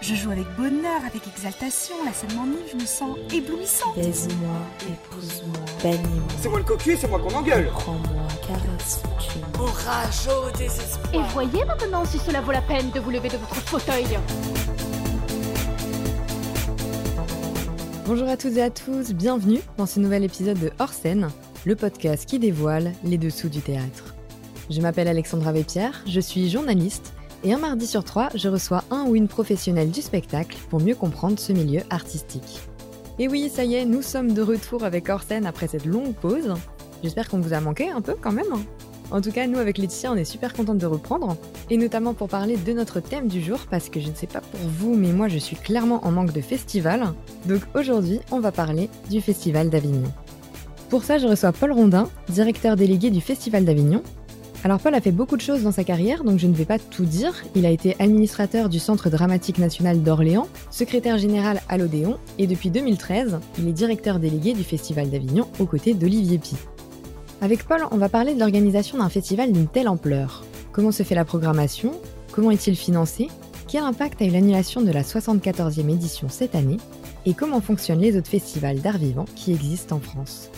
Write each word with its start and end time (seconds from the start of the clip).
Je 0.00 0.14
joue 0.14 0.30
avec 0.30 0.46
bonheur, 0.56 1.00
avec 1.04 1.26
exaltation, 1.26 1.96
la 2.04 2.12
scène 2.12 2.34
m'enivre, 2.36 2.62
je 2.70 2.76
me 2.76 2.86
sens 2.86 3.16
éblouissante. 3.32 3.96
Baise-moi, 3.96 4.56
épouse-moi, 4.82 5.56
bannis-moi. 5.82 6.28
C'est 6.40 6.48
moi 6.48 6.58
le 6.58 6.64
cocu, 6.64 6.96
c'est 7.00 7.08
moi 7.08 7.18
qu'on 7.18 7.34
engueule. 7.34 7.68
Prends-moi, 7.72 8.28
caresse, 8.46 9.02
tu 9.18 9.38
Orage 9.58 10.28
au 10.28 10.56
désespoir. 10.56 11.14
Et 11.14 11.32
voyez 11.32 11.64
maintenant 11.64 12.04
si 12.04 12.18
cela 12.18 12.40
vaut 12.40 12.52
la 12.52 12.62
peine 12.62 12.90
de 12.90 13.00
vous 13.00 13.10
lever 13.10 13.28
de 13.28 13.36
votre 13.36 13.56
fauteuil. 13.56 14.06
Bonjour 18.06 18.28
à 18.28 18.36
toutes 18.36 18.56
et 18.56 18.62
à 18.62 18.70
tous, 18.70 19.12
bienvenue 19.12 19.60
dans 19.78 19.86
ce 19.86 19.98
nouvel 19.98 20.22
épisode 20.22 20.58
de 20.60 20.70
Hors 20.78 20.92
scène, 20.92 21.28
le 21.64 21.74
podcast 21.74 22.26
qui 22.26 22.38
dévoile 22.38 22.92
les 23.02 23.18
dessous 23.18 23.48
du 23.48 23.60
théâtre. 23.60 24.15
Je 24.68 24.80
m'appelle 24.80 25.06
Alexandra 25.06 25.52
Vépierre, 25.52 26.02
je 26.08 26.18
suis 26.18 26.50
journaliste 26.50 27.12
et 27.44 27.52
un 27.52 27.58
mardi 27.58 27.86
sur 27.86 28.02
trois, 28.02 28.30
je 28.34 28.48
reçois 28.48 28.82
un 28.90 29.04
ou 29.04 29.14
une 29.14 29.28
professionnelle 29.28 29.92
du 29.92 30.02
spectacle 30.02 30.58
pour 30.68 30.80
mieux 30.80 30.96
comprendre 30.96 31.38
ce 31.38 31.52
milieu 31.52 31.82
artistique. 31.88 32.60
Et 33.20 33.28
oui, 33.28 33.48
ça 33.48 33.64
y 33.64 33.76
est, 33.76 33.84
nous 33.84 34.02
sommes 34.02 34.32
de 34.32 34.42
retour 34.42 34.82
avec 34.82 35.08
scène 35.26 35.46
après 35.46 35.68
cette 35.68 35.86
longue 35.86 36.14
pause. 36.14 36.54
J'espère 37.04 37.28
qu'on 37.28 37.38
vous 37.38 37.52
a 37.52 37.60
manqué 37.60 37.90
un 37.90 38.00
peu 38.00 38.16
quand 38.20 38.32
même. 38.32 38.64
En 39.12 39.20
tout 39.20 39.30
cas, 39.30 39.46
nous 39.46 39.58
avec 39.58 39.78
Laetitia, 39.78 40.10
on 40.10 40.16
est 40.16 40.24
super 40.24 40.52
contente 40.52 40.78
de 40.78 40.86
reprendre, 40.86 41.36
et 41.70 41.76
notamment 41.76 42.12
pour 42.12 42.28
parler 42.28 42.56
de 42.56 42.72
notre 42.72 42.98
thème 42.98 43.28
du 43.28 43.40
jour, 43.40 43.60
parce 43.70 43.88
que 43.88 44.00
je 44.00 44.08
ne 44.08 44.14
sais 44.14 44.26
pas 44.26 44.40
pour 44.40 44.60
vous, 44.68 44.96
mais 44.96 45.12
moi 45.12 45.28
je 45.28 45.38
suis 45.38 45.54
clairement 45.54 46.04
en 46.04 46.10
manque 46.10 46.32
de 46.32 46.40
festival. 46.40 47.14
Donc 47.46 47.62
aujourd'hui, 47.76 48.18
on 48.32 48.40
va 48.40 48.50
parler 48.50 48.90
du 49.08 49.20
Festival 49.20 49.70
d'Avignon. 49.70 50.12
Pour 50.90 51.04
ça, 51.04 51.18
je 51.18 51.28
reçois 51.28 51.52
Paul 51.52 51.72
Rondin, 51.72 52.08
directeur 52.28 52.74
délégué 52.74 53.10
du 53.10 53.20
Festival 53.20 53.64
d'Avignon. 53.64 54.02
Alors 54.66 54.80
Paul 54.80 54.96
a 54.96 55.00
fait 55.00 55.12
beaucoup 55.12 55.36
de 55.36 55.42
choses 55.42 55.62
dans 55.62 55.70
sa 55.70 55.84
carrière, 55.84 56.24
donc 56.24 56.40
je 56.40 56.48
ne 56.48 56.52
vais 56.52 56.64
pas 56.64 56.80
tout 56.80 57.04
dire. 57.04 57.44
Il 57.54 57.66
a 57.66 57.70
été 57.70 57.94
administrateur 58.00 58.68
du 58.68 58.80
Centre 58.80 59.10
dramatique 59.10 59.58
national 59.58 60.02
d'Orléans, 60.02 60.48
secrétaire 60.72 61.18
général 61.18 61.60
à 61.68 61.78
l'Odéon, 61.78 62.18
et 62.38 62.48
depuis 62.48 62.70
2013, 62.70 63.38
il 63.60 63.68
est 63.68 63.72
directeur 63.72 64.18
délégué 64.18 64.54
du 64.54 64.64
Festival 64.64 65.08
d'Avignon 65.08 65.46
aux 65.60 65.66
côtés 65.66 65.94
d'Olivier 65.94 66.38
Pi. 66.38 66.56
Avec 67.40 67.62
Paul, 67.62 67.86
on 67.92 67.96
va 67.96 68.08
parler 68.08 68.34
de 68.34 68.40
l'organisation 68.40 68.98
d'un 68.98 69.08
festival 69.08 69.52
d'une 69.52 69.68
telle 69.68 69.86
ampleur. 69.86 70.44
Comment 70.72 70.90
se 70.90 71.04
fait 71.04 71.14
la 71.14 71.24
programmation? 71.24 71.92
Comment 72.32 72.50
est-il 72.50 72.74
financé? 72.74 73.28
Quel 73.68 73.84
impact 73.84 74.20
a 74.20 74.24
eu 74.24 74.30
l'annulation 74.30 74.80
de 74.80 74.90
la 74.90 75.02
74e 75.02 75.88
édition 75.90 76.28
cette 76.28 76.56
année? 76.56 76.78
Et 77.24 77.34
comment 77.34 77.60
fonctionnent 77.60 78.00
les 78.00 78.16
autres 78.16 78.30
festivals 78.30 78.80
d'art 78.80 78.98
vivant 78.98 79.26
qui 79.36 79.52
existent 79.52 79.94
en 79.94 80.00
France? 80.00 80.50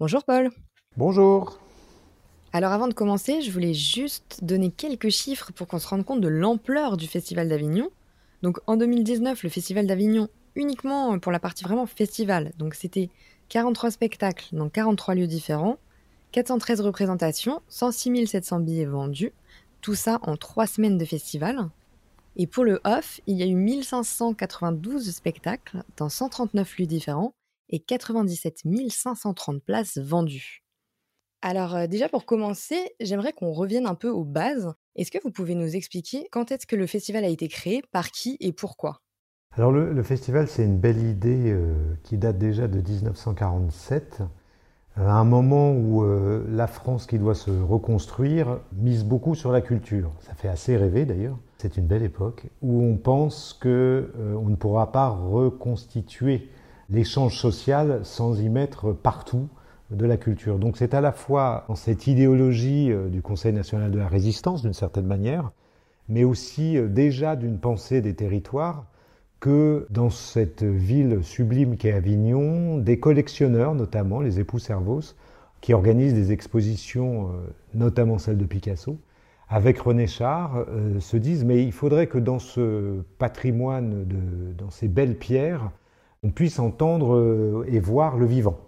Bonjour 0.00 0.24
Paul 0.24 0.50
Bonjour 0.96 1.58
Alors 2.52 2.70
avant 2.70 2.86
de 2.86 2.94
commencer, 2.94 3.42
je 3.42 3.50
voulais 3.50 3.74
juste 3.74 4.44
donner 4.44 4.70
quelques 4.70 5.08
chiffres 5.08 5.50
pour 5.52 5.66
qu'on 5.66 5.80
se 5.80 5.88
rende 5.88 6.04
compte 6.04 6.20
de 6.20 6.28
l'ampleur 6.28 6.96
du 6.96 7.08
Festival 7.08 7.48
d'Avignon. 7.48 7.90
Donc 8.42 8.60
en 8.68 8.76
2019, 8.76 9.42
le 9.42 9.48
Festival 9.48 9.88
d'Avignon, 9.88 10.28
uniquement 10.54 11.18
pour 11.18 11.32
la 11.32 11.40
partie 11.40 11.64
vraiment 11.64 11.86
festival, 11.86 12.52
donc 12.58 12.76
c'était 12.76 13.10
43 13.48 13.90
spectacles 13.90 14.46
dans 14.52 14.68
43 14.68 15.16
lieux 15.16 15.26
différents, 15.26 15.78
413 16.30 16.80
représentations, 16.82 17.60
106 17.70 18.28
700 18.28 18.60
billets 18.60 18.84
vendus, 18.84 19.32
tout 19.80 19.96
ça 19.96 20.20
en 20.22 20.36
3 20.36 20.68
semaines 20.68 20.96
de 20.96 21.04
festival. 21.04 21.70
Et 22.36 22.46
pour 22.46 22.62
le 22.62 22.80
off, 22.84 23.20
il 23.26 23.36
y 23.36 23.42
a 23.42 23.46
eu 23.46 23.56
1592 23.56 25.10
spectacles 25.10 25.82
dans 25.96 26.08
139 26.08 26.78
lieux 26.78 26.86
différents 26.86 27.34
et 27.68 27.80
97 27.80 28.62
530 28.90 29.60
places 29.60 29.98
vendues. 29.98 30.63
Alors 31.46 31.76
euh, 31.76 31.86
déjà 31.86 32.08
pour 32.08 32.24
commencer, 32.24 32.78
j'aimerais 33.00 33.34
qu'on 33.34 33.52
revienne 33.52 33.84
un 33.84 33.94
peu 33.94 34.08
aux 34.08 34.24
bases. 34.24 34.72
Est-ce 34.96 35.10
que 35.10 35.18
vous 35.22 35.30
pouvez 35.30 35.54
nous 35.54 35.76
expliquer 35.76 36.26
quand 36.32 36.50
est-ce 36.50 36.66
que 36.66 36.74
le 36.74 36.86
festival 36.86 37.22
a 37.22 37.28
été 37.28 37.48
créé, 37.48 37.82
par 37.92 38.10
qui 38.10 38.38
et 38.40 38.52
pourquoi? 38.52 39.02
Alors 39.52 39.70
le, 39.70 40.02
festival, 40.02 40.48
c'est 40.48 40.64
une 40.64 40.78
belle 40.78 41.02
idée 41.02 41.52
euh, 41.52 41.74
qui 42.02 42.16
date 42.16 42.38
déjà 42.38 42.66
de 42.66 42.80
1947, 42.80 44.22
euh, 44.98 45.06
à 45.06 45.14
un 45.14 45.24
moment 45.24 45.72
où 45.72 46.04
euh, 46.04 46.44
la 46.48 46.66
France 46.66 47.06
qui 47.06 47.18
doit 47.18 47.34
se 47.34 47.50
reconstruire 47.50 48.60
mise 48.72 49.04
beaucoup 49.04 49.34
sur 49.34 49.50
la 49.50 49.60
culture. 49.60 50.12
Ça 50.20 50.34
fait 50.34 50.48
assez 50.48 50.76
rêver 50.76 51.04
d'ailleurs. 51.04 51.38
C'est 51.58 51.76
une 51.76 51.86
belle 51.86 52.02
époque 52.02 52.46
où 52.62 52.82
on 52.82 52.96
pense 52.96 53.54
que 53.54 54.12
euh, 54.16 54.34
on 54.34 54.48
ne 54.48 54.56
pourra 54.56 54.92
pas 54.92 55.08
reconstituer 55.08 56.48
l'échange 56.90 57.38
social 57.38 58.00
sans 58.04 58.40
y 58.40 58.48
mettre 58.48 58.92
partout 58.92 59.48
de 59.94 60.06
la 60.06 60.16
culture. 60.16 60.58
Donc 60.58 60.76
c'est 60.76 60.94
à 60.94 61.00
la 61.00 61.12
fois 61.12 61.64
dans 61.68 61.74
cette 61.74 62.06
idéologie 62.06 62.90
euh, 62.90 63.08
du 63.08 63.22
Conseil 63.22 63.52
national 63.52 63.90
de 63.90 63.98
la 63.98 64.08
résistance 64.08 64.62
d'une 64.62 64.74
certaine 64.74 65.06
manière, 65.06 65.52
mais 66.08 66.24
aussi 66.24 66.76
euh, 66.76 66.88
déjà 66.88 67.36
d'une 67.36 67.58
pensée 67.58 68.00
des 68.00 68.14
territoires 68.14 68.86
que 69.40 69.86
dans 69.90 70.10
cette 70.10 70.62
ville 70.62 71.22
sublime 71.22 71.76
qu'est 71.76 71.92
Avignon, 71.92 72.78
des 72.78 72.98
collectionneurs, 72.98 73.74
notamment 73.74 74.20
les 74.20 74.40
époux 74.40 74.58
Servos, 74.58 75.14
qui 75.60 75.74
organisent 75.74 76.14
des 76.14 76.32
expositions, 76.32 77.28
euh, 77.28 77.46
notamment 77.74 78.18
celle 78.18 78.38
de 78.38 78.46
Picasso, 78.46 78.98
avec 79.48 79.78
René 79.78 80.06
Char, 80.06 80.64
se 81.00 81.16
disent 81.18 81.44
mais 81.44 81.62
il 81.62 81.72
faudrait 81.72 82.06
que 82.06 82.16
dans 82.16 82.38
ce 82.38 83.02
patrimoine, 83.18 84.06
dans 84.56 84.70
ces 84.70 84.88
belles 84.88 85.18
pierres, 85.18 85.70
on 86.22 86.30
puisse 86.30 86.58
entendre 86.58 87.62
et 87.68 87.78
voir 87.78 88.16
le 88.16 88.24
vivant. 88.24 88.64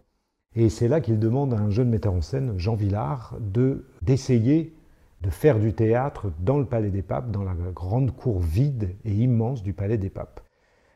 Et 0.57 0.71
c'est 0.71 0.89
là 0.89 1.03
qu'ils 1.03 1.19
demandent 1.19 1.53
à 1.53 1.59
un 1.59 1.69
jeune 1.69 1.91
metteur 1.91 2.15
en 2.15 2.23
scène, 2.23 2.55
Jean 2.57 2.75
Villard, 2.77 3.37
de 3.41 3.85
d'essayer 4.01 4.75
de 5.23 5.31
faire 5.31 5.59
du 5.59 5.75
théâtre 5.75 6.33
dans 6.41 6.59
le 6.59 6.65
Palais 6.65 6.91
des 6.91 7.03
Papes, 7.03 7.31
dans 7.31 7.45
la 7.45 7.55
grande 7.75 8.15
cour 8.15 8.41
vide 8.41 8.97
et 9.05 9.13
immense 9.13 9.63
du 9.63 9.75
Palais 9.75 9.99
des 9.99 10.11
Papes. 10.11 10.41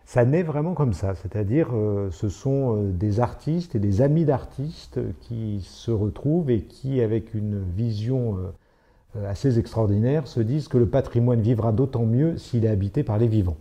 Ça 0.06 0.24
naît 0.24 0.42
vraiment 0.42 0.74
comme 0.74 0.92
ça, 0.92 1.14
c'est-à-dire 1.14 1.68
euh, 1.72 2.10
ce 2.10 2.28
sont 2.28 2.76
euh, 2.76 2.90
des 2.90 3.20
artistes 3.20 3.74
et 3.74 3.78
des 3.78 4.00
amis 4.02 4.24
d'artistes 4.24 4.98
qui 5.20 5.60
se 5.62 5.90
retrouvent 5.90 6.50
et 6.50 6.62
qui, 6.62 7.00
avec 7.00 7.34
une 7.34 7.62
vision 7.62 8.38
euh, 8.38 9.28
assez 9.28 9.58
extraordinaire, 9.58 10.26
se 10.26 10.40
disent 10.40 10.68
que 10.68 10.78
le 10.78 10.88
patrimoine 10.88 11.40
vivra 11.40 11.72
d'autant 11.72 12.06
mieux 12.06 12.38
s'il 12.38 12.64
est 12.64 12.68
habité 12.68 13.04
par 13.04 13.18
les 13.18 13.28
vivants. 13.28 13.58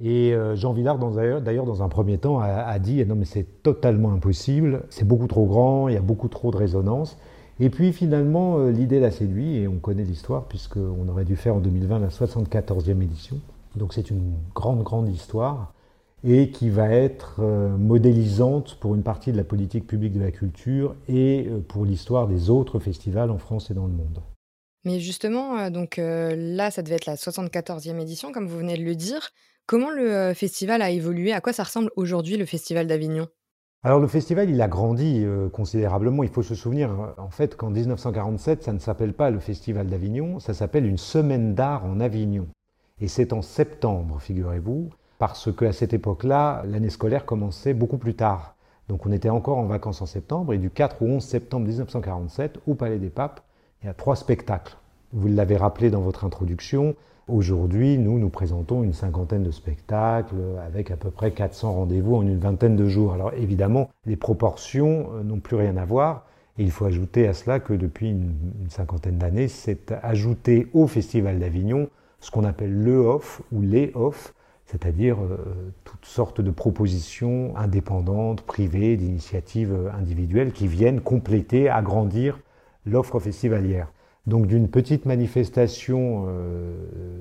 Et 0.00 0.32
euh, 0.32 0.54
Jean 0.54 0.72
Villard, 0.72 0.98
d'ailleurs, 0.98 1.64
dans 1.64 1.82
un 1.82 1.88
premier 1.88 2.18
temps, 2.18 2.38
a, 2.38 2.78
dit 2.78 3.04
non 3.04 3.16
mais 3.16 3.24
c'est 3.24 3.62
totalement 3.62 4.12
impossible, 4.12 4.84
c'est 4.90 5.06
beaucoup 5.06 5.26
trop 5.26 5.46
grand, 5.46 5.88
il 5.88 5.94
y 5.94 5.96
a 5.96 6.02
beaucoup 6.02 6.28
trop 6.28 6.50
de 6.50 6.56
résonance. 6.56 7.18
Et 7.60 7.70
puis 7.70 7.92
finalement, 7.92 8.58
euh, 8.58 8.70
l'idée 8.70 9.00
l'a 9.00 9.10
séduit 9.10 9.56
et 9.56 9.66
on 9.66 9.78
connaît 9.78 10.04
l'histoire 10.04 10.44
puisqu'on 10.44 11.08
aurait 11.08 11.24
dû 11.24 11.34
faire 11.34 11.56
en 11.56 11.58
2020 11.58 11.98
la 11.98 12.08
74e 12.08 13.02
édition. 13.02 13.40
Donc 13.74 13.92
c'est 13.92 14.10
une 14.10 14.34
grande, 14.54 14.84
grande 14.84 15.08
histoire 15.08 15.72
et 16.22 16.50
qui 16.50 16.70
va 16.70 16.90
être 16.90 17.36
euh, 17.40 17.76
modélisante 17.76 18.76
pour 18.76 18.94
une 18.94 19.02
partie 19.02 19.32
de 19.32 19.36
la 19.36 19.44
politique 19.44 19.86
publique 19.88 20.12
de 20.12 20.20
la 20.20 20.30
culture 20.30 20.94
et 21.08 21.48
pour 21.66 21.84
l'histoire 21.84 22.28
des 22.28 22.50
autres 22.50 22.78
festivals 22.78 23.32
en 23.32 23.38
France 23.38 23.72
et 23.72 23.74
dans 23.74 23.86
le 23.86 23.92
monde. 23.92 24.20
Mais 24.84 25.00
justement, 25.00 25.70
donc 25.70 25.96
là, 25.98 26.70
ça 26.70 26.82
devait 26.82 26.94
être 26.94 27.06
la 27.06 27.16
74e 27.16 28.00
édition, 28.00 28.30
comme 28.30 28.46
vous 28.46 28.58
venez 28.58 28.78
de 28.78 28.84
le 28.84 28.94
dire. 28.94 29.32
Comment 29.68 29.90
le 29.90 30.10
euh, 30.10 30.34
festival 30.34 30.80
a 30.80 30.88
évolué? 30.88 31.34
À 31.34 31.42
quoi 31.42 31.52
ça 31.52 31.62
ressemble 31.62 31.90
aujourd'hui 31.94 32.38
le 32.38 32.46
Festival 32.46 32.86
d'Avignon? 32.86 33.28
Alors 33.82 34.00
le 34.00 34.06
festival, 34.06 34.48
il 34.48 34.62
a 34.62 34.66
grandi 34.66 35.22
euh, 35.22 35.50
considérablement. 35.50 36.22
Il 36.22 36.30
faut 36.30 36.42
se 36.42 36.54
souvenir, 36.54 36.90
euh, 36.90 37.08
en 37.18 37.28
fait, 37.28 37.54
qu'en 37.54 37.68
1947, 37.68 38.62
ça 38.62 38.72
ne 38.72 38.78
s'appelle 38.78 39.12
pas 39.12 39.28
le 39.28 39.38
Festival 39.40 39.86
d'Avignon, 39.86 40.40
ça 40.40 40.54
s'appelle 40.54 40.86
une 40.86 40.96
semaine 40.96 41.54
d'art 41.54 41.84
en 41.84 42.00
Avignon. 42.00 42.46
Et 43.02 43.08
c'est 43.08 43.34
en 43.34 43.42
septembre, 43.42 44.18
figurez-vous, 44.22 44.88
parce 45.18 45.54
qu'à 45.54 45.74
cette 45.74 45.92
époque-là, 45.92 46.62
l'année 46.64 46.88
scolaire 46.88 47.26
commençait 47.26 47.74
beaucoup 47.74 47.98
plus 47.98 48.14
tard. 48.14 48.54
Donc 48.88 49.04
on 49.04 49.12
était 49.12 49.28
encore 49.28 49.58
en 49.58 49.66
vacances 49.66 50.00
en 50.00 50.06
septembre, 50.06 50.54
et 50.54 50.58
du 50.58 50.70
4 50.70 51.02
au 51.02 51.08
11 51.08 51.22
septembre 51.22 51.66
1947, 51.66 52.60
au 52.66 52.74
Palais 52.74 52.98
des 52.98 53.10
Papes, 53.10 53.42
il 53.82 53.86
y 53.86 53.90
a 53.90 53.94
trois 53.94 54.16
spectacles. 54.16 54.78
Vous 55.12 55.28
l'avez 55.28 55.58
rappelé 55.58 55.90
dans 55.90 56.00
votre 56.00 56.24
introduction, 56.24 56.96
aujourd'hui, 57.28 57.98
nous, 57.98 58.18
nous 58.18 58.28
présentons 58.28 58.82
une 58.82 58.92
cinquantaine 58.92 59.42
de 59.42 59.50
spectacles 59.50 60.36
avec 60.66 60.90
à 60.90 60.96
peu 60.96 61.10
près 61.10 61.30
400 61.30 61.72
rendez-vous 61.72 62.16
en 62.16 62.22
une 62.22 62.38
vingtaine 62.38 62.76
de 62.76 62.88
jours. 62.88 63.12
Alors 63.12 63.32
évidemment, 63.34 63.90
les 64.06 64.16
proportions 64.16 65.10
euh, 65.14 65.22
n'ont 65.22 65.40
plus 65.40 65.56
rien 65.56 65.76
à 65.76 65.84
voir. 65.84 66.26
Il 66.56 66.70
faut 66.70 66.86
ajouter 66.86 67.28
à 67.28 67.34
cela 67.34 67.60
que 67.60 67.72
depuis 67.72 68.10
une, 68.10 68.34
une 68.62 68.70
cinquantaine 68.70 69.18
d'années, 69.18 69.48
c'est 69.48 69.92
ajouté 70.02 70.68
au 70.72 70.86
Festival 70.86 71.38
d'Avignon 71.38 71.88
ce 72.20 72.30
qu'on 72.30 72.44
appelle 72.44 72.72
le 72.72 72.98
off 72.98 73.42
ou 73.52 73.60
les 73.60 73.92
off, 73.94 74.34
c'est-à-dire 74.66 75.18
euh, 75.22 75.72
toutes 75.84 76.04
sortes 76.04 76.40
de 76.40 76.50
propositions 76.50 77.56
indépendantes, 77.56 78.42
privées, 78.42 78.96
d'initiatives 78.96 79.72
euh, 79.72 79.92
individuelles 79.92 80.52
qui 80.52 80.66
viennent 80.66 81.00
compléter, 81.00 81.68
agrandir 81.68 82.40
l'offre 82.86 83.18
festivalière. 83.20 83.88
Donc 84.28 84.46
d'une 84.46 84.68
petite 84.68 85.06
manifestation 85.06 86.26
euh, 86.28 86.74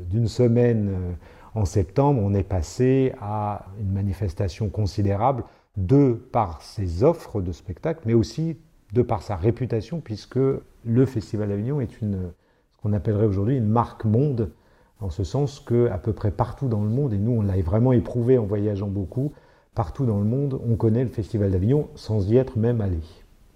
d'une 0.09 0.27
semaine 0.27 0.89
euh, 0.89 1.13
en 1.55 1.63
septembre, 1.63 2.21
on 2.21 2.33
est 2.33 2.43
passé 2.43 3.13
à 3.21 3.67
une 3.79 3.93
manifestation 3.93 4.67
considérable 4.67 5.45
de 5.77 6.11
par 6.11 6.61
ses 6.61 7.05
offres 7.05 7.41
de 7.41 7.53
spectacle, 7.53 8.01
mais 8.05 8.13
aussi 8.13 8.57
de 8.91 9.01
par 9.01 9.21
sa 9.21 9.37
réputation, 9.37 10.01
puisque 10.01 10.35
le 10.35 11.05
Festival 11.05 11.47
d'Avignon 11.47 11.79
est 11.79 12.01
une, 12.01 12.31
ce 12.71 12.77
qu'on 12.81 12.91
appellerait 12.91 13.25
aujourd'hui 13.25 13.55
une 13.55 13.69
marque 13.69 14.03
monde, 14.03 14.51
en 14.99 15.09
ce 15.09 15.23
sens 15.23 15.61
que 15.61 15.87
à 15.89 15.99
peu 15.99 16.11
près 16.11 16.31
partout 16.31 16.67
dans 16.67 16.81
le 16.81 16.89
monde, 16.89 17.13
et 17.13 17.17
nous 17.17 17.31
on 17.31 17.41
l'a 17.41 17.55
vraiment 17.61 17.93
éprouvé 17.93 18.37
en 18.37 18.45
voyageant 18.45 18.87
beaucoup, 18.87 19.31
partout 19.75 20.05
dans 20.05 20.19
le 20.19 20.25
monde, 20.25 20.59
on 20.69 20.75
connaît 20.75 21.05
le 21.05 21.09
Festival 21.09 21.51
d'Avignon 21.51 21.87
sans 21.95 22.29
y 22.29 22.35
être 22.35 22.57
même 22.57 22.81
allé. 22.81 22.99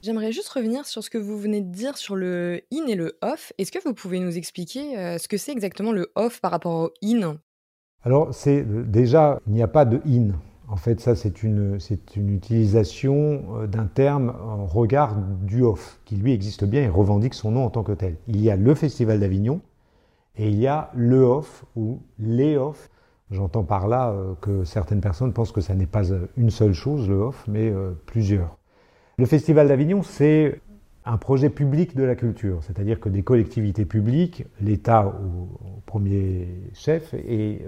J'aimerais 0.03 0.31
juste 0.31 0.49
revenir 0.49 0.87
sur 0.87 1.03
ce 1.03 1.11
que 1.11 1.19
vous 1.19 1.37
venez 1.37 1.61
de 1.61 1.71
dire 1.71 1.95
sur 1.95 2.15
le 2.15 2.61
in 2.73 2.87
et 2.87 2.95
le 2.95 3.19
off. 3.21 3.53
Est-ce 3.59 3.71
que 3.71 3.77
vous 3.85 3.93
pouvez 3.93 4.19
nous 4.19 4.35
expliquer 4.35 4.97
euh, 4.97 5.19
ce 5.19 5.27
que 5.27 5.37
c'est 5.37 5.51
exactement 5.51 5.91
le 5.91 6.11
off 6.15 6.41
par 6.41 6.49
rapport 6.49 6.73
au 6.73 6.89
in? 7.03 7.37
Alors, 8.03 8.33
c'est 8.33 8.63
déjà, 8.89 9.39
il 9.45 9.53
n'y 9.53 9.61
a 9.61 9.67
pas 9.67 9.85
de 9.85 10.01
in. 10.07 10.31
En 10.67 10.75
fait, 10.75 10.99
ça, 10.99 11.15
c'est 11.15 11.43
une, 11.43 11.79
c'est 11.79 12.15
une 12.15 12.31
utilisation 12.31 13.43
euh, 13.57 13.67
d'un 13.67 13.85
terme 13.85 14.33
en 14.41 14.65
regard 14.65 15.17
du 15.43 15.61
off, 15.61 15.99
qui 16.05 16.15
lui 16.15 16.33
existe 16.33 16.65
bien 16.65 16.81
et 16.81 16.89
revendique 16.89 17.35
son 17.35 17.51
nom 17.51 17.65
en 17.65 17.69
tant 17.69 17.83
que 17.83 17.91
tel. 17.91 18.15
Il 18.27 18.41
y 18.41 18.49
a 18.49 18.55
le 18.55 18.73
Festival 18.73 19.19
d'Avignon 19.19 19.61
et 20.35 20.47
il 20.47 20.59
y 20.59 20.65
a 20.65 20.89
le 20.95 21.21
off 21.21 21.63
ou 21.75 21.99
les 22.17 22.57
off. 22.57 22.89
J'entends 23.29 23.63
par 23.63 23.87
là 23.87 24.09
euh, 24.09 24.33
que 24.41 24.63
certaines 24.63 25.01
personnes 25.01 25.31
pensent 25.31 25.51
que 25.51 25.61
ça 25.61 25.75
n'est 25.75 25.85
pas 25.85 26.11
euh, 26.11 26.25
une 26.37 26.49
seule 26.49 26.73
chose, 26.73 27.07
le 27.07 27.17
off, 27.17 27.45
mais 27.47 27.71
plusieurs. 28.07 28.57
Le 29.21 29.27
Festival 29.27 29.67
d'Avignon, 29.67 30.01
c'est 30.01 30.59
un 31.05 31.17
projet 31.17 31.51
public 31.51 31.95
de 31.95 32.01
la 32.01 32.15
culture, 32.15 32.63
c'est-à-dire 32.63 32.99
que 32.99 33.07
des 33.07 33.21
collectivités 33.21 33.85
publiques, 33.85 34.47
l'État 34.59 35.05
au, 35.05 35.79
premier 35.85 36.47
chef 36.73 37.13
et 37.13 37.61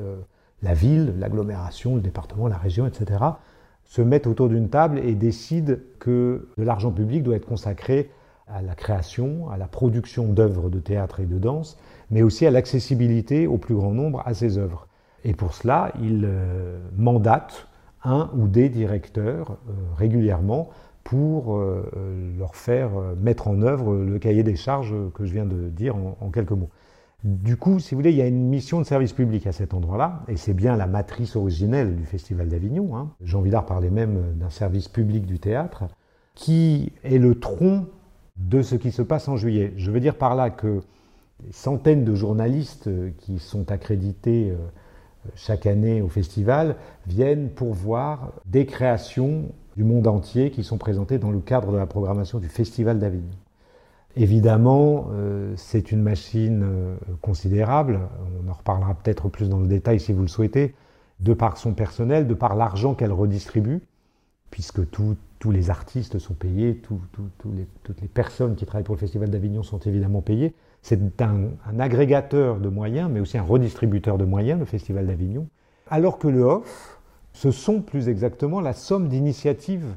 la 0.64 0.74
ville, 0.74 1.14
l'agglomération, 1.20 1.94
le 1.94 2.02
département, 2.02 2.48
la 2.48 2.58
région, 2.58 2.88
etc., 2.88 3.20
se 3.86 4.02
mettent 4.02 4.26
autour 4.26 4.50
d'une 4.50 4.70
table 4.70 4.98
et 4.98 5.14
décident 5.14 5.76
que 6.00 6.50
de 6.58 6.64
l'argent 6.64 6.92
public 6.92 7.22
doit 7.22 7.36
être 7.36 7.46
consacré 7.46 8.10
à 8.48 8.64
la 8.64 8.74
création, 8.74 9.52
à 9.52 9.58
la 9.58 9.68
production 9.68 10.34
d'œuvres 10.34 10.72
de 10.72 10.80
théâtre 10.80 11.20
et 11.20 11.28
de 11.28 11.38
danse, 11.38 11.78
mais 12.10 12.24
aussi 12.24 12.48
à 12.48 12.52
l'accessibilité 12.52 13.46
au 13.46 13.60
plus 13.60 13.76
grand 13.76 13.92
nombre 13.92 14.24
à 14.26 14.34
ces 14.34 14.58
œuvres. 14.58 14.88
Et 15.24 15.36
pour 15.36 15.54
cela, 15.54 15.92
ils 16.02 16.24
euh, 16.26 16.80
mandatent 16.98 17.68
un 18.04 18.32
ou 18.36 18.48
des 18.48 18.70
directeurs 18.70 19.52
euh, 19.52 19.74
régulièrement 19.96 20.72
pour 21.04 21.58
euh, 21.58 21.90
leur 22.38 22.56
faire 22.56 22.92
mettre 23.18 23.48
en 23.48 23.62
œuvre 23.62 23.96
le 23.96 24.20
cahier 24.20 24.44
des 24.44 24.56
charges 24.56 24.96
que 25.14 25.26
je 25.26 25.34
viens 25.34 25.46
de 25.46 25.70
dire 25.70 25.96
en 25.96 26.30
quelques 26.30 26.52
mots. 26.52 26.70
Du 27.24 27.56
coup, 27.56 27.80
si 27.80 27.96
vous 27.96 28.00
voulez, 28.00 28.12
il 28.12 28.18
y 28.18 28.22
a 28.22 28.28
une 28.28 28.50
mission 28.50 28.80
de 28.80 28.86
service 28.86 29.14
public 29.14 29.48
à 29.48 29.54
cet 29.54 29.74
endroit-là, 29.74 30.24
et 30.28 30.36
c'est 30.36 30.54
bien 30.54 30.76
la 30.76 30.88
matrice 30.88 31.38
originelle 31.38 31.96
du 31.96 32.04
Festival 32.04 32.50
d'Avignon. 32.50 32.98
Hein. 32.98 33.12
Jean 33.22 33.42
Villard 33.42 33.66
parlait 33.66 33.90
même 33.90 34.34
d'un 34.36 34.50
service 34.50 34.90
public 34.90 35.26
du 35.26 35.40
théâtre, 35.40 35.86
qui 36.36 36.92
est 37.04 37.18
le 37.18 37.40
tronc 37.40 37.86
de 38.36 38.62
ce 38.62 38.76
qui 38.76 38.92
se 38.92 39.02
passe 39.02 39.30
en 39.30 39.38
juillet. 39.38 39.74
Je 39.78 39.90
veux 39.90 40.02
dire 40.02 40.18
par 40.18 40.36
là 40.36 40.50
que 40.50 40.82
centaines 41.52 42.04
de 42.04 42.14
journalistes 42.14 42.90
qui 43.20 43.40
sont 43.40 43.72
accrédités 43.72 44.52
euh, 44.52 44.58
chaque 45.36 45.66
année 45.66 46.02
au 46.02 46.10
festival 46.10 46.76
viennent 47.08 47.50
pour 47.50 47.74
voir 47.74 48.34
des 48.46 48.66
créations 48.66 49.46
du 49.76 49.84
monde 49.84 50.08
entier 50.08 50.52
qui 50.52 50.64
sont 50.64 50.78
présentées 50.78 51.18
dans 51.18 51.32
le 51.32 51.40
cadre 51.40 51.72
de 51.72 51.78
la 51.78 51.86
programmation 51.86 52.40
du 52.40 52.48
Festival 52.48 53.00
d'Avignon. 53.00 53.32
Évidemment, 54.16 55.08
euh, 55.12 55.54
c'est 55.58 55.92
une 55.92 56.04
machine 56.04 56.62
euh, 56.64 56.96
considérable, 57.22 58.00
on 58.44 58.50
en 58.50 58.54
reparlera 58.54 58.94
peut-être 58.94 59.28
plus 59.28 59.50
dans 59.50 59.60
le 59.60 59.68
détail 59.68 60.00
si 60.00 60.14
vous 60.14 60.22
le 60.22 60.28
souhaitez, 60.28 60.76
de 61.20 61.34
par 61.34 61.58
son 61.58 61.74
personnel, 61.74 62.28
de 62.28 62.34
par 62.34 62.56
l'argent 62.56 62.94
qu'elle 62.94 63.12
redistribue, 63.12 63.82
puisque 64.52 64.88
tous 64.92 65.18
les 65.52 65.70
artistes 65.72 66.20
sont 66.20 66.36
payés, 66.36 66.80
toutes 66.84 68.02
les 68.02 68.08
personnes 68.08 68.56
qui 68.56 68.66
travaillent 68.66 68.84
pour 68.84 68.96
le 68.96 69.00
Festival 69.00 69.30
d'Avignon 69.30 69.64
sont 69.64 69.80
évidemment 69.80 70.22
payées. 70.22 70.54
C'est 70.84 71.00
un, 71.22 71.50
agrégateur 71.80 72.60
de 72.60 72.70
moyens, 72.70 73.10
mais 73.12 73.20
aussi 73.20 73.38
un 73.38 73.44
redistributeur 73.44 74.18
de 74.18 74.26
moyens, 74.26 74.60
le 74.60 74.66
Festival 74.66 75.08
d'Avignon. 75.08 75.48
Alors 75.90 76.20
que 76.20 76.28
le 76.28 76.44
OFF, 76.44 76.93
ce 77.34 77.52
sont 77.52 77.82
plus 77.82 78.10
exactement 78.10 78.62
la 78.62 78.74
somme 78.74 79.10
d'initiatives 79.10 79.96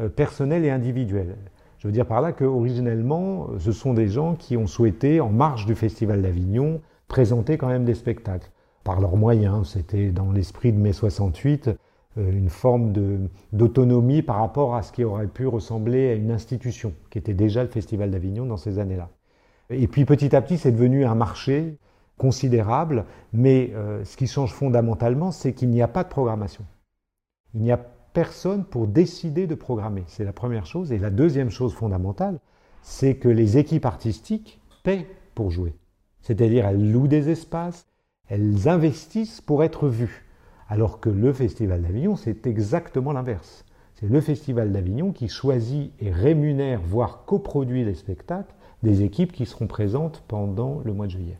euh, 0.00 0.08
personnelles 0.08 0.64
et 0.64 0.70
individuelles. 0.70 1.36
Je 1.78 1.86
veux 1.86 1.92
dire 1.92 2.06
par 2.06 2.20
là 2.20 2.32
qu'originellement, 2.32 3.48
ce 3.58 3.70
sont 3.70 3.94
des 3.94 4.08
gens 4.08 4.34
qui 4.34 4.56
ont 4.56 4.66
souhaité, 4.66 5.20
en 5.20 5.30
marge 5.30 5.64
du 5.66 5.76
Festival 5.76 6.22
d'Avignon, 6.22 6.80
présenter 7.06 7.56
quand 7.56 7.68
même 7.68 7.84
des 7.84 7.94
spectacles. 7.94 8.50
Par 8.82 9.00
leurs 9.00 9.16
moyens, 9.16 9.70
c'était 9.74 10.10
dans 10.10 10.32
l'esprit 10.32 10.72
de 10.72 10.78
mai 10.78 10.92
68 10.92 11.70
euh, 12.18 12.32
une 12.32 12.48
forme 12.48 12.92
d'autonomie 13.52 14.22
par 14.22 14.36
rapport 14.36 14.74
à 14.74 14.82
ce 14.82 14.92
qui 14.92 15.04
aurait 15.04 15.26
pu 15.26 15.46
ressembler 15.46 16.10
à 16.10 16.14
une 16.14 16.30
institution, 16.30 16.92
qui 17.10 17.18
était 17.18 17.34
déjà 17.34 17.62
le 17.62 17.68
Festival 17.68 18.10
d'Avignon 18.10 18.46
dans 18.46 18.56
ces 18.56 18.78
années-là. 18.78 19.10
Et 19.70 19.86
puis 19.86 20.04
petit 20.04 20.34
à 20.34 20.40
petit, 20.40 20.56
c'est 20.58 20.72
devenu 20.72 21.04
un 21.04 21.14
marché 21.14 21.76
considérable, 22.16 23.04
mais 23.32 23.70
euh, 23.74 24.04
ce 24.04 24.16
qui 24.16 24.26
change 24.26 24.52
fondamentalement, 24.52 25.30
c'est 25.30 25.52
qu'il 25.52 25.70
n'y 25.70 25.82
a 25.82 25.88
pas 25.88 26.02
de 26.02 26.08
programmation. 26.08 26.64
Il 27.54 27.62
n'y 27.62 27.72
a 27.72 27.80
personne 28.12 28.64
pour 28.64 28.86
décider 28.86 29.46
de 29.46 29.54
programmer. 29.54 30.04
C'est 30.06 30.24
la 30.24 30.32
première 30.32 30.66
chose. 30.66 30.92
Et 30.92 30.98
la 30.98 31.10
deuxième 31.10 31.50
chose 31.50 31.72
fondamentale, 31.72 32.40
c'est 32.82 33.16
que 33.16 33.28
les 33.28 33.58
équipes 33.58 33.86
artistiques 33.86 34.60
paient 34.82 35.06
pour 35.34 35.50
jouer. 35.50 35.74
C'est-à-dire 36.20 36.66
elles 36.66 36.90
louent 36.90 37.08
des 37.08 37.30
espaces, 37.30 37.86
elles 38.28 38.68
investissent 38.68 39.40
pour 39.40 39.64
être 39.64 39.88
vues. 39.88 40.26
Alors 40.68 41.00
que 41.00 41.08
le 41.08 41.32
Festival 41.32 41.82
d'Avignon, 41.82 42.16
c'est 42.16 42.46
exactement 42.46 43.12
l'inverse. 43.12 43.64
C'est 43.94 44.08
le 44.08 44.20
Festival 44.20 44.72
d'Avignon 44.72 45.12
qui 45.12 45.28
choisit 45.28 45.92
et 45.98 46.10
rémunère, 46.10 46.80
voire 46.82 47.24
coproduit 47.24 47.84
les 47.84 47.94
spectacles 47.94 48.54
des 48.82 49.02
équipes 49.02 49.32
qui 49.32 49.46
seront 49.46 49.66
présentes 49.66 50.22
pendant 50.28 50.80
le 50.84 50.92
mois 50.92 51.06
de 51.06 51.12
juillet. 51.12 51.38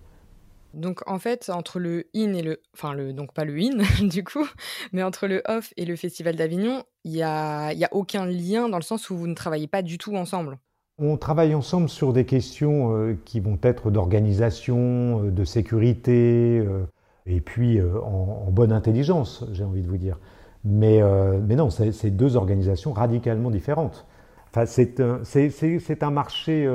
Donc 0.74 1.00
en 1.06 1.18
fait, 1.18 1.50
entre 1.50 1.78
le 1.78 2.06
in 2.14 2.34
et 2.34 2.42
le, 2.42 2.60
enfin 2.74 2.92
le, 2.92 3.12
donc 3.12 3.32
pas 3.32 3.44
le 3.44 3.56
in 3.58 3.78
du 4.06 4.22
coup, 4.22 4.46
mais 4.92 5.02
entre 5.02 5.26
le 5.26 5.42
off 5.48 5.72
et 5.76 5.84
le 5.84 5.96
Festival 5.96 6.36
d'Avignon, 6.36 6.84
il 7.04 7.12
y 7.12 7.22
a, 7.22 7.72
y 7.72 7.84
a 7.84 7.88
aucun 7.92 8.26
lien 8.26 8.68
dans 8.68 8.76
le 8.76 8.82
sens 8.82 9.10
où 9.10 9.16
vous 9.16 9.26
ne 9.26 9.34
travaillez 9.34 9.66
pas 9.66 9.82
du 9.82 9.98
tout 9.98 10.14
ensemble. 10.14 10.58
On 11.00 11.16
travaille 11.16 11.54
ensemble 11.54 11.88
sur 11.88 12.12
des 12.12 12.24
questions 12.24 12.92
euh, 12.92 13.16
qui 13.24 13.38
vont 13.38 13.58
être 13.62 13.92
d'organisation, 13.92 15.22
euh, 15.22 15.30
de 15.30 15.44
sécurité, 15.44 16.58
euh, 16.58 16.86
et 17.24 17.40
puis 17.40 17.80
en, 17.80 18.50
bonne 18.50 18.72
intelligence, 18.72 19.44
j'ai 19.52 19.62
envie 19.62 19.82
de 19.82 19.86
vous 19.86 19.98
dire. 19.98 20.18
Mais, 20.64 21.02
mais 21.46 21.56
non, 21.56 21.68
c'est 21.68 22.10
deux 22.10 22.36
organisations 22.36 22.94
radicalement 22.94 23.50
différentes. 23.50 24.06
Enfin, 24.48 24.64
c'est 24.64 24.98
un, 25.00 25.20
un, 25.20 26.10
marché, 26.10 26.66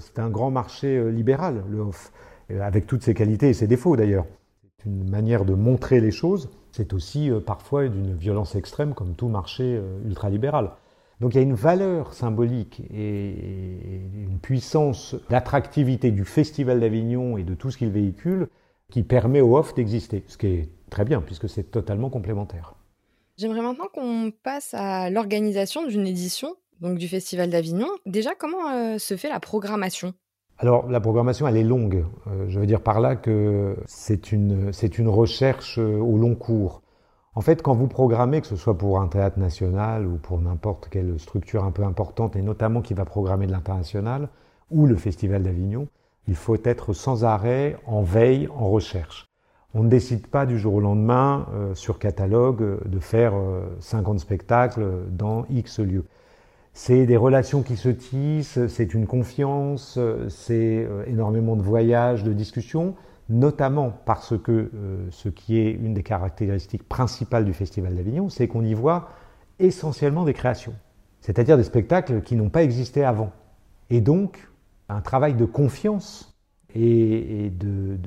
c'est 0.00 0.18
un 0.18 0.30
grand 0.30 0.50
marché 0.50 1.12
libéral, 1.12 1.64
le 1.68 1.80
off 1.80 2.12
avec 2.60 2.86
toutes 2.86 3.02
ses 3.02 3.14
qualités 3.14 3.48
et 3.48 3.54
ses 3.54 3.66
défauts 3.66 3.96
d'ailleurs. 3.96 4.26
C'est 4.78 4.88
une 4.88 5.08
manière 5.10 5.44
de 5.44 5.54
montrer 5.54 6.00
les 6.00 6.10
choses, 6.10 6.50
c'est 6.72 6.92
aussi 6.94 7.30
euh, 7.30 7.40
parfois 7.40 7.88
d'une 7.88 8.14
violence 8.14 8.54
extrême 8.54 8.94
comme 8.94 9.14
tout 9.14 9.28
marché 9.28 9.64
euh, 9.64 10.00
ultralibéral. 10.06 10.72
Donc 11.20 11.34
il 11.34 11.36
y 11.36 11.40
a 11.40 11.42
une 11.42 11.54
valeur 11.54 12.14
symbolique 12.14 12.80
et 12.90 14.00
une 14.14 14.38
puissance 14.40 15.16
d'attractivité 15.28 16.10
du 16.10 16.24
Festival 16.24 16.80
d'Avignon 16.80 17.36
et 17.36 17.42
de 17.42 17.54
tout 17.54 17.70
ce 17.70 17.76
qu'il 17.76 17.90
véhicule 17.90 18.48
qui 18.90 19.02
permet 19.02 19.42
au 19.42 19.56
off 19.56 19.74
d'exister, 19.74 20.24
ce 20.28 20.38
qui 20.38 20.46
est 20.46 20.68
très 20.88 21.04
bien 21.04 21.20
puisque 21.20 21.48
c'est 21.48 21.70
totalement 21.70 22.08
complémentaire. 22.08 22.74
J'aimerais 23.36 23.60
maintenant 23.60 23.88
qu'on 23.92 24.32
passe 24.42 24.72
à 24.72 25.10
l'organisation 25.10 25.86
d'une 25.86 26.06
édition 26.06 26.56
donc 26.80 26.98
du 26.98 27.08
Festival 27.08 27.50
d'Avignon. 27.50 27.88
Déjà, 28.06 28.34
comment 28.34 28.70
euh, 28.70 28.98
se 28.98 29.16
fait 29.16 29.28
la 29.28 29.40
programmation? 29.40 30.14
Alors 30.60 30.86
la 30.90 31.00
programmation, 31.00 31.48
elle 31.48 31.56
est 31.56 31.64
longue. 31.64 32.04
Euh, 32.26 32.44
je 32.48 32.60
veux 32.60 32.66
dire 32.66 32.82
par 32.82 33.00
là 33.00 33.16
que 33.16 33.76
c'est 33.86 34.30
une, 34.30 34.70
recherche 35.08 35.78
euh, 35.78 35.98
au 35.98 36.18
long 36.18 36.34
cours. 36.34 36.82
En 37.34 37.40
fait, 37.40 37.62
quand 37.62 37.74
vous 37.74 37.86
programmez, 37.86 38.42
que 38.42 38.46
ce 38.46 38.56
soit 38.56 38.76
pour 38.76 39.00
un 39.00 39.06
théâtre 39.06 39.38
national 39.38 40.06
ou 40.06 40.18
pour 40.18 40.38
n'importe 40.38 40.88
quelle 40.90 41.18
structure 41.18 41.64
un 41.64 41.70
peu 41.70 41.82
importante, 41.82 42.36
et 42.36 42.42
notamment 42.42 42.82
qui 42.82 42.92
va 42.92 43.06
programmer 43.06 43.46
de 43.46 43.52
l'international, 43.52 44.28
ou 44.70 44.84
le 44.84 44.96
Festival 44.96 45.42
d'Avignon, 45.42 45.88
il 46.28 46.34
faut 46.34 46.58
être 46.62 46.92
sans 46.92 47.24
arrêt 47.24 47.78
en 47.86 48.02
veille, 48.02 48.46
en 48.54 48.68
recherche. 48.68 49.28
On 49.72 49.82
ne 49.82 49.88
décide 49.88 50.26
pas 50.26 50.44
du 50.44 50.58
jour 50.58 50.74
au 50.74 50.80
lendemain 50.80 51.46
euh, 51.54 51.74
sur 51.74 51.98
catalogue 51.98 52.86
de 52.86 52.98
faire 52.98 53.32
50 53.78 54.20
spectacles 54.20 55.06
dans 55.08 55.46
X 55.48 55.80
lieux. 55.80 56.04
C'est 56.72 57.04
des 57.04 57.16
relations 57.16 57.62
qui 57.62 57.76
se 57.76 57.88
tissent, 57.88 58.66
c'est 58.68 58.94
une 58.94 59.06
confiance, 59.06 59.98
c'est 60.28 60.86
euh, 60.88 61.04
énormément 61.06 61.56
de 61.56 61.62
voyages, 61.62 62.22
de 62.22 62.32
discussions, 62.32 62.94
notamment 63.28 63.92
parce 64.04 64.38
que 64.38 64.70
euh, 64.74 65.06
ce 65.10 65.28
qui 65.28 65.58
est 65.58 65.72
une 65.72 65.94
des 65.94 66.02
caractéristiques 66.02 66.88
principales 66.88 67.44
du 67.44 67.52
Festival 67.52 67.94
d'Avignon, 67.94 68.28
c'est 68.28 68.48
qu'on 68.48 68.64
y 68.64 68.74
voit 68.74 69.08
essentiellement 69.58 70.24
des 70.24 70.32
créations, 70.32 70.74
c'est-à-dire 71.20 71.56
des 71.56 71.64
spectacles 71.64 72.22
qui 72.22 72.36
n'ont 72.36 72.50
pas 72.50 72.62
existé 72.62 73.04
avant. 73.04 73.32
Et 73.90 74.00
donc, 74.00 74.48
un 74.88 75.00
travail 75.00 75.34
de 75.34 75.44
confiance 75.44 76.38
et, 76.74 77.50
de, 77.50 77.98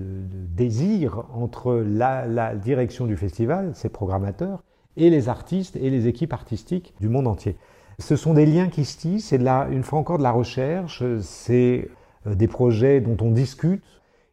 désir 0.56 1.26
entre 1.34 1.76
la 1.76 2.56
direction 2.56 3.06
du 3.06 3.18
festival, 3.18 3.76
ses 3.76 3.90
programmateurs, 3.90 4.64
et 4.96 5.10
les 5.10 5.30
artistes 5.30 5.76
et 5.76 5.90
les 5.90 6.08
équipes 6.08 6.34
artistiques 6.34 6.94
du 7.00 7.10
monde 7.10 7.28
entier. 7.28 7.58
Ce 8.04 8.18
sont 8.18 8.34
des 8.34 8.46
liens 8.46 8.68
qui 8.68 8.84
se 8.84 8.98
tissent, 8.98 9.28
c'est 9.28 9.40
une 9.40 9.84
fois 9.84 9.98
encore 9.98 10.18
de 10.18 10.24
la 10.24 10.32
recherche, 10.32 11.02
c'est 11.22 11.90
des 12.26 12.48
projets 12.50 13.00
dont 13.00 13.16
on 13.26 13.32
discute. 13.32 13.82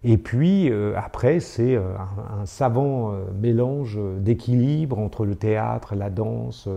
Et 0.02 0.18
puis 0.18 0.72
après, 0.96 1.38
c'est 1.38 1.76
un, 1.76 2.46
savant 2.46 3.14
mélange 3.40 3.96
d'équilibre 4.18 4.98
entre 4.98 5.24
le 5.24 5.36
théâtre, 5.36 5.94
la 5.94 6.10
danse, 6.10 6.68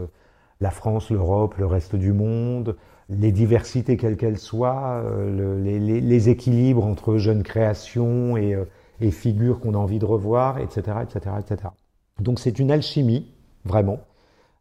la 0.61 0.69
France, 0.69 1.09
l'Europe, 1.09 1.55
le 1.57 1.65
reste 1.65 1.95
du 1.95 2.13
monde, 2.13 2.75
les 3.09 3.31
diversités 3.31 3.97
quelles 3.97 4.15
qu'elles 4.15 4.37
soient, 4.37 5.03
les, 5.33 6.29
équilibres 6.29 6.85
entre 6.85 7.17
jeunes 7.17 7.41
créations 7.41 8.37
et, 8.37 8.55
et 9.01 9.09
figures 9.09 9.59
qu'on 9.61 9.73
a 9.73 9.77
envie 9.77 9.99
de 9.99 10.05
revoir, 10.05 10.59
etc., 10.59 10.97
etc., 11.01 11.35
etc. 11.39 11.69
Donc 12.19 12.39
c'est 12.39 12.59
une 12.59 12.69
alchimie, 12.69 13.31
vraiment. 13.65 13.97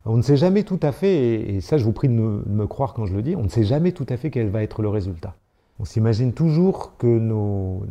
On 0.05 0.17
ne 0.17 0.23
sait 0.23 0.37
jamais 0.37 0.65
tout 0.65 0.81
à 0.83 0.91
fait, 0.91 1.35
et 1.55 1.61
ça 1.61 1.79
je 1.79 1.85
vous 1.85 1.93
prie 1.93 2.09
de 2.09 2.15
me, 2.15 2.67
croire 2.67 2.93
quand 2.93 3.07
je 3.07 3.15
le 3.15 3.23
dis, 3.23 3.37
on 3.37 3.45
ne 3.45 3.49
sait 3.49 3.63
jamais 3.63 3.93
tout 3.93 4.07
à 4.09 4.17
fait 4.17 4.31
quel 4.31 4.49
va 4.49 4.63
être 4.63 4.83
le 4.83 4.89
résultat. 4.89 5.37
On 5.79 5.85
s'imagine 5.85 6.33
toujours 6.33 6.97
que 6.97 7.07
nos, 7.07 7.87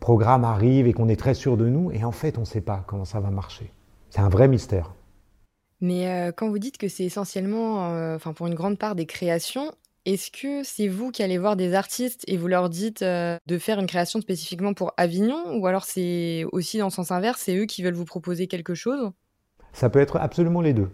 programmes 0.00 0.44
arrivent 0.44 0.86
et 0.86 0.94
qu'on 0.94 1.08
est 1.08 1.16
très 1.20 1.34
sûr 1.34 1.58
de 1.58 1.68
nous, 1.68 1.90
et 1.92 2.02
en 2.04 2.12
fait 2.12 2.38
on 2.38 2.42
ne 2.42 2.46
sait 2.46 2.62
pas 2.62 2.82
comment 2.86 3.04
ça 3.04 3.20
va 3.20 3.30
marcher. 3.30 3.70
C'est 4.08 4.20
un 4.20 4.30
vrai 4.30 4.48
mystère. 4.48 4.94
Mais 5.82 6.08
euh, 6.08 6.32
quand 6.32 6.48
vous 6.48 6.58
dites 6.58 6.78
que 6.78 6.88
c'est 6.88 7.04
essentiellement, 7.04 7.92
euh, 7.92 8.16
enfin 8.16 8.32
pour 8.32 8.46
une 8.46 8.54
grande 8.54 8.78
part 8.78 8.94
des 8.94 9.06
créations, 9.06 9.72
est-ce 10.06 10.30
que 10.30 10.62
c'est 10.64 10.88
vous 10.88 11.10
qui 11.10 11.22
allez 11.22 11.36
voir 11.36 11.56
des 11.56 11.74
artistes 11.74 12.24
et 12.26 12.38
vous 12.38 12.48
leur 12.48 12.70
dites 12.70 13.02
euh, 13.02 13.36
de 13.46 13.58
faire 13.58 13.78
une 13.78 13.86
création 13.86 14.20
spécifiquement 14.20 14.72
pour 14.72 14.92
Avignon 14.96 15.58
ou 15.58 15.66
alors 15.66 15.84
c'est 15.84 16.44
aussi 16.52 16.78
dans 16.78 16.86
le 16.86 16.90
sens 16.90 17.10
inverse, 17.10 17.42
c'est 17.44 17.56
eux 17.56 17.66
qui 17.66 17.82
veulent 17.82 17.94
vous 17.94 18.06
proposer 18.06 18.46
quelque 18.46 18.74
chose? 18.74 19.10
Ça 19.72 19.90
peut 19.90 20.00
être 20.00 20.16
absolument 20.16 20.62
les 20.62 20.72
deux. 20.72 20.90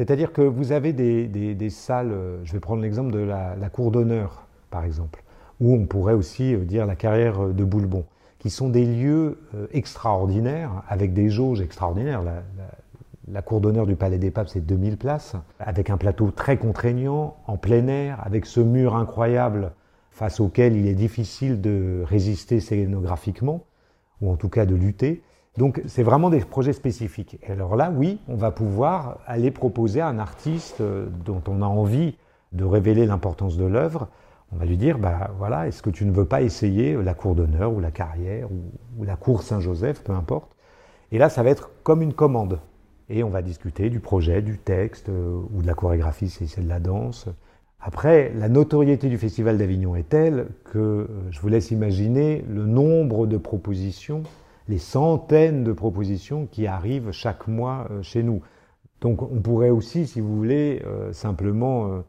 C'est-à-dire 0.00 0.32
que 0.32 0.40
vous 0.40 0.72
avez 0.72 0.94
des, 0.94 1.68
salles, 1.68 2.12
euh, 2.12 2.38
je 2.44 2.54
vais 2.54 2.58
prendre 2.58 2.80
l'exemple 2.80 3.12
de 3.12 3.18
la, 3.18 3.68
cour 3.70 3.90
d'honneur 3.90 4.46
par 4.70 4.86
exemple, 4.86 5.22
ou 5.60 5.74
on 5.74 5.84
pourrait 5.84 6.14
aussi 6.14 6.54
euh, 6.54 6.60
dire 6.60 6.86
la 6.86 6.96
carrière 6.96 7.48
de 7.48 7.64
Boulbon, 7.64 8.06
qui 8.38 8.48
sont 8.48 8.70
des 8.70 8.86
lieux 8.86 9.38
extraordinaires 9.74 10.82
avec 10.88 11.12
des 11.12 11.28
jauges 11.28 11.60
extraordinaires. 11.60 12.22
La 13.28 13.42
cour 13.42 13.60
d'honneur 13.60 13.84
du 13.84 13.94
Palais 13.94 14.16
des 14.16 14.30
Papes, 14.30 14.48
c'est 14.48 14.64
2000 14.64 14.96
places, 14.96 15.36
avec 15.58 15.90
un 15.90 15.98
plateau 15.98 16.30
très 16.30 16.56
contraignant, 16.56 17.36
en 17.46 17.58
plein 17.58 17.86
air, 17.86 18.22
avec 18.24 18.46
ce 18.46 18.60
mur 18.60 18.96
incroyable 18.96 19.72
face 20.12 20.40
auquel 20.40 20.78
il 20.78 20.86
est 20.86 20.94
difficile 20.94 21.60
de 21.60 22.04
résister 22.06 22.60
scénographiquement, 22.60 23.66
ou 24.22 24.32
en 24.32 24.36
tout 24.36 24.48
cas 24.48 24.64
de 24.64 24.74
lutter. 24.74 25.22
Donc 25.56 25.82
c'est 25.86 26.02
vraiment 26.02 26.30
des 26.30 26.40
projets 26.40 26.72
spécifiques. 26.72 27.38
Et 27.42 27.52
alors 27.52 27.76
là, 27.76 27.92
oui, 27.94 28.18
on 28.28 28.36
va 28.36 28.50
pouvoir 28.50 29.18
aller 29.26 29.50
proposer 29.50 30.00
à 30.00 30.08
un 30.08 30.18
artiste 30.18 30.80
euh, 30.80 31.06
dont 31.24 31.42
on 31.48 31.62
a 31.62 31.66
envie 31.66 32.16
de 32.52 32.64
révéler 32.64 33.06
l'importance 33.06 33.56
de 33.56 33.64
l'œuvre, 33.64 34.08
on 34.52 34.56
va 34.56 34.64
lui 34.64 34.76
dire, 34.76 34.98
bah 34.98 35.30
voilà, 35.38 35.68
est-ce 35.68 35.82
que 35.82 35.90
tu 35.90 36.04
ne 36.04 36.10
veux 36.10 36.24
pas 36.24 36.42
essayer 36.42 37.00
la 37.00 37.14
cour 37.14 37.36
d'honneur 37.36 37.72
ou 37.72 37.78
la 37.78 37.92
carrière 37.92 38.48
ou 38.50 39.04
la 39.04 39.14
cour 39.14 39.42
Saint-Joseph, 39.42 40.02
peu 40.02 40.12
importe. 40.12 40.56
Et 41.12 41.18
là, 41.18 41.28
ça 41.28 41.44
va 41.44 41.50
être 41.50 41.70
comme 41.84 42.02
une 42.02 42.14
commande 42.14 42.58
et 43.10 43.24
on 43.24 43.28
va 43.28 43.42
discuter 43.42 43.90
du 43.90 44.00
projet, 44.00 44.40
du 44.40 44.56
texte 44.56 45.08
euh, 45.08 45.40
ou 45.52 45.62
de 45.62 45.66
la 45.66 45.74
chorégraphie 45.74 46.30
si 46.30 46.46
c'est 46.46 46.62
de 46.62 46.68
la 46.68 46.78
danse. 46.78 47.26
Après, 47.80 48.32
la 48.36 48.48
notoriété 48.48 49.08
du 49.08 49.18
Festival 49.18 49.58
d'Avignon 49.58 49.96
est 49.96 50.08
telle 50.08 50.46
que 50.64 50.78
euh, 50.78 51.06
je 51.30 51.40
vous 51.40 51.48
laisse 51.48 51.72
imaginer 51.72 52.44
le 52.48 52.66
nombre 52.66 53.26
de 53.26 53.36
propositions, 53.36 54.22
les 54.70 54.78
centaines 54.78 55.64
de 55.64 55.72
propositions 55.72 56.46
qui 56.46 56.66
arrivent 56.66 57.10
chaque 57.10 57.46
mois 57.48 57.88
euh, 57.90 58.02
chez 58.02 58.22
nous. 58.22 58.40
Donc 59.02 59.22
on 59.22 59.40
pourrait 59.40 59.70
aussi, 59.70 60.06
si 60.06 60.20
vous 60.20 60.36
voulez, 60.36 60.82
simplement, 61.12 62.04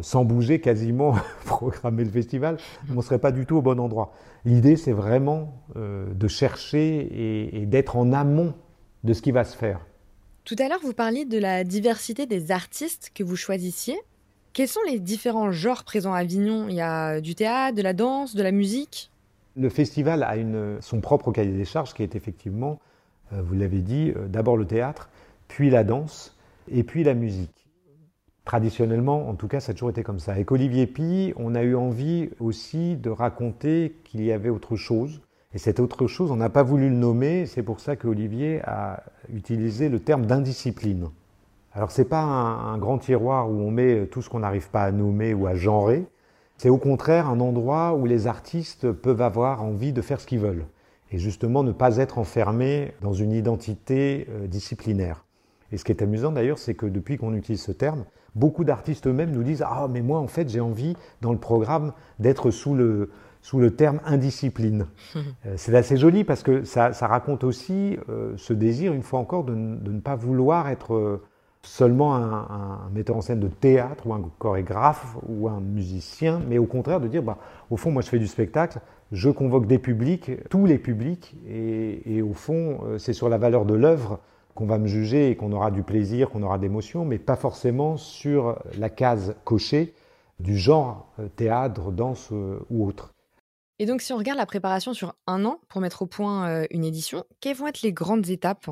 sans 0.00 0.24
bouger 0.24 0.58
quasiment, 0.58 1.16
programmer 1.44 2.02
le 2.02 2.08
festival, 2.08 2.56
on 2.90 2.94
ne 2.94 3.02
serait 3.02 3.18
pas 3.18 3.30
du 3.30 3.44
tout 3.44 3.56
au 3.56 3.62
bon 3.62 3.78
endroit. 3.78 4.14
L'idée, 4.46 4.76
c'est 4.76 4.92
vraiment 4.92 5.52
de 5.76 6.26
chercher 6.26 7.58
et 7.60 7.66
d'être 7.66 7.96
en 7.96 8.14
amont 8.14 8.54
de 9.04 9.12
ce 9.12 9.20
qui 9.20 9.32
va 9.32 9.44
se 9.44 9.54
faire. 9.54 9.80
Tout 10.44 10.56
à 10.58 10.68
l'heure, 10.68 10.80
vous 10.82 10.92
parliez 10.92 11.24
de 11.24 11.38
la 11.38 11.64
diversité 11.64 12.26
des 12.26 12.50
artistes 12.50 13.10
que 13.14 13.22
vous 13.22 13.36
choisissiez. 13.36 13.98
Quels 14.52 14.68
sont 14.68 14.82
les 14.86 15.00
différents 15.00 15.50
genres 15.50 15.84
présents 15.84 16.12
à 16.12 16.18
Avignon? 16.18 16.66
Il 16.68 16.74
y 16.74 16.80
a 16.80 17.20
du 17.20 17.34
théâtre, 17.34 17.76
de 17.76 17.82
la 17.82 17.92
danse, 17.92 18.34
de 18.34 18.42
la 18.42 18.52
musique? 18.52 19.10
Le 19.56 19.68
festival 19.68 20.22
a 20.22 20.34
son 20.80 21.00
propre 21.00 21.30
cahier 21.30 21.52
des 21.52 21.64
charges 21.64 21.94
qui 21.94 22.02
est 22.02 22.16
effectivement, 22.16 22.80
euh, 23.32 23.42
vous 23.42 23.54
l'avez 23.54 23.80
dit, 23.80 24.12
euh, 24.16 24.26
d'abord 24.26 24.56
le 24.56 24.66
théâtre, 24.66 25.10
puis 25.48 25.70
la 25.70 25.84
danse 25.84 26.36
et 26.68 26.82
puis 26.82 27.04
la 27.04 27.14
musique. 27.14 27.68
Traditionnellement, 28.44 29.28
en 29.28 29.34
tout 29.34 29.48
cas, 29.48 29.60
ça 29.60 29.70
a 29.70 29.74
toujours 29.74 29.90
été 29.90 30.02
comme 30.02 30.18
ça. 30.18 30.32
Avec 30.32 30.50
Olivier 30.50 30.86
Pi, 30.86 31.32
on 31.36 31.54
a 31.54 31.62
eu 31.62 31.76
envie 31.76 32.30
aussi 32.40 32.96
de 32.96 33.10
raconter 33.10 33.96
qu'il 34.04 34.24
y 34.24 34.32
avait 34.32 34.50
autre 34.50 34.76
chose, 34.76 35.22
et 35.54 35.58
cette 35.58 35.78
autre 35.78 36.08
chose, 36.08 36.32
on 36.32 36.36
n'a 36.36 36.50
pas 36.50 36.64
voulu 36.64 36.88
le 36.88 36.96
nommer, 36.96 37.46
c'est 37.46 37.62
pour 37.62 37.78
ça 37.78 37.94
qu'Olivier 37.94 38.60
a 38.64 39.04
utilisé 39.32 39.88
le 39.88 40.00
terme 40.00 40.26
d'indiscipline. 40.26 41.08
Alors 41.72 41.92
ce 41.92 42.02
n'est 42.02 42.08
pas 42.08 42.22
un, 42.22 42.76
grand 42.78 42.98
tiroir 42.98 43.48
où 43.48 43.54
on 43.54 43.70
met 43.70 44.06
tout 44.06 44.20
ce 44.20 44.28
qu'on 44.28 44.40
n'arrive 44.40 44.68
pas 44.68 44.82
à 44.82 44.90
nommer 44.90 45.32
ou 45.32 45.46
à 45.46 45.54
genrer, 45.54 46.06
c'est 46.64 46.70
au 46.70 46.78
contraire 46.78 47.28
un 47.28 47.40
endroit 47.40 47.92
où 47.92 48.06
les 48.06 48.26
artistes 48.26 48.90
peuvent 48.90 49.20
avoir 49.20 49.62
envie 49.62 49.92
de 49.92 50.00
faire 50.00 50.18
ce 50.18 50.26
qu'ils 50.26 50.38
veulent, 50.38 50.64
et 51.12 51.18
justement 51.18 51.62
ne 51.62 51.72
pas 51.72 51.98
être 51.98 52.16
enfermés 52.16 52.94
dans 53.02 53.12
une 53.12 53.32
identité 53.32 54.26
euh, 54.30 54.46
disciplinaire. 54.46 55.26
Et 55.72 55.76
ce 55.76 55.84
qui 55.84 55.92
est 55.92 56.00
amusant 56.00 56.32
d'ailleurs, 56.32 56.56
c'est 56.56 56.72
que 56.72 56.86
depuis 56.86 57.18
qu'on 57.18 57.34
utilise 57.34 57.60
ce 57.60 57.70
terme, 57.70 58.06
beaucoup 58.34 58.64
d'artistes 58.64 59.06
eux-mêmes 59.06 59.30
nous 59.30 59.42
disent 59.42 59.62
Ah, 59.62 59.88
mais 59.90 60.00
moi 60.00 60.18
en 60.20 60.26
fait 60.26 60.48
j'ai 60.48 60.60
envie 60.60 60.96
dans 61.20 61.32
le 61.32 61.38
programme 61.38 61.92
d'être 62.18 62.50
sous 62.50 62.74
le, 62.74 63.10
sous 63.42 63.58
le 63.58 63.76
terme 63.76 64.00
indiscipline. 64.06 64.86
Euh, 65.46 65.52
c'est 65.58 65.74
assez 65.74 65.98
joli 65.98 66.24
parce 66.24 66.42
que 66.42 66.64
ça, 66.64 66.92
raconte 67.02 67.44
aussi 67.44 67.98
euh, 68.08 68.32
ce 68.38 68.54
désir, 68.54 68.94
une 68.94 69.02
fois 69.02 69.20
encore, 69.20 69.44
de, 69.44 69.54
ne 69.54 70.00
pas 70.00 70.16
vouloir 70.16 70.70
être 70.70 71.20
seulement 71.64 72.14
un, 72.14 72.90
metteur 72.92 73.16
en 73.16 73.20
scène 73.20 73.40
de 73.40 73.48
théâtre 73.48 74.06
ou 74.06 74.14
un 74.14 74.22
chorégraphe 74.38 75.16
ou 75.28 75.48
un 75.48 75.60
musicien, 75.60 76.40
mais 76.48 76.58
au 76.58 76.66
contraire 76.66 77.00
de 77.00 77.08
dire, 77.08 77.22
bah, 77.22 77.38
au 77.70 77.76
fond, 77.76 77.90
moi 77.90 78.02
je 78.02 78.08
fais 78.08 78.18
du 78.18 78.26
spectacle, 78.26 78.80
je 79.12 79.30
convoque 79.30 79.66
des 79.66 79.78
publics, 79.78 80.30
tous 80.48 80.66
les 80.66 80.78
publics, 80.78 81.36
et, 81.48 82.16
et 82.16 82.22
au 82.22 82.32
fond, 82.32 82.80
c'est 82.98 83.12
sur 83.12 83.28
la 83.28 83.38
valeur 83.38 83.64
de 83.64 83.74
l'œuvre 83.74 84.20
qu'on 84.54 84.66
va 84.66 84.78
me 84.78 84.86
juger 84.86 85.30
et 85.30 85.36
qu'on 85.36 85.52
aura 85.52 85.70
du 85.70 85.82
plaisir, 85.82 86.30
qu'on 86.30 86.42
aura 86.42 86.58
d'émotion, 86.58 87.04
mais 87.04 87.18
pas 87.18 87.36
forcément 87.36 87.96
sur 87.96 88.58
la 88.78 88.90
case 88.90 89.34
cochée 89.44 89.94
du 90.40 90.56
genre 90.56 91.12
théâtre, 91.36 91.92
danse 91.92 92.30
ou 92.70 92.86
autre. 92.86 93.14
Et 93.80 93.86
donc, 93.86 94.02
si 94.02 94.12
on 94.12 94.18
regarde 94.18 94.38
la 94.38 94.46
préparation 94.46 94.94
sur 94.94 95.14
un 95.26 95.44
an 95.44 95.58
pour 95.68 95.80
mettre 95.80 96.02
au 96.02 96.06
point 96.06 96.48
euh, 96.48 96.66
une 96.70 96.84
édition, 96.84 97.24
quelles 97.40 97.56
vont 97.56 97.66
être 97.66 97.82
les 97.82 97.92
grandes 97.92 98.28
étapes? 98.30 98.70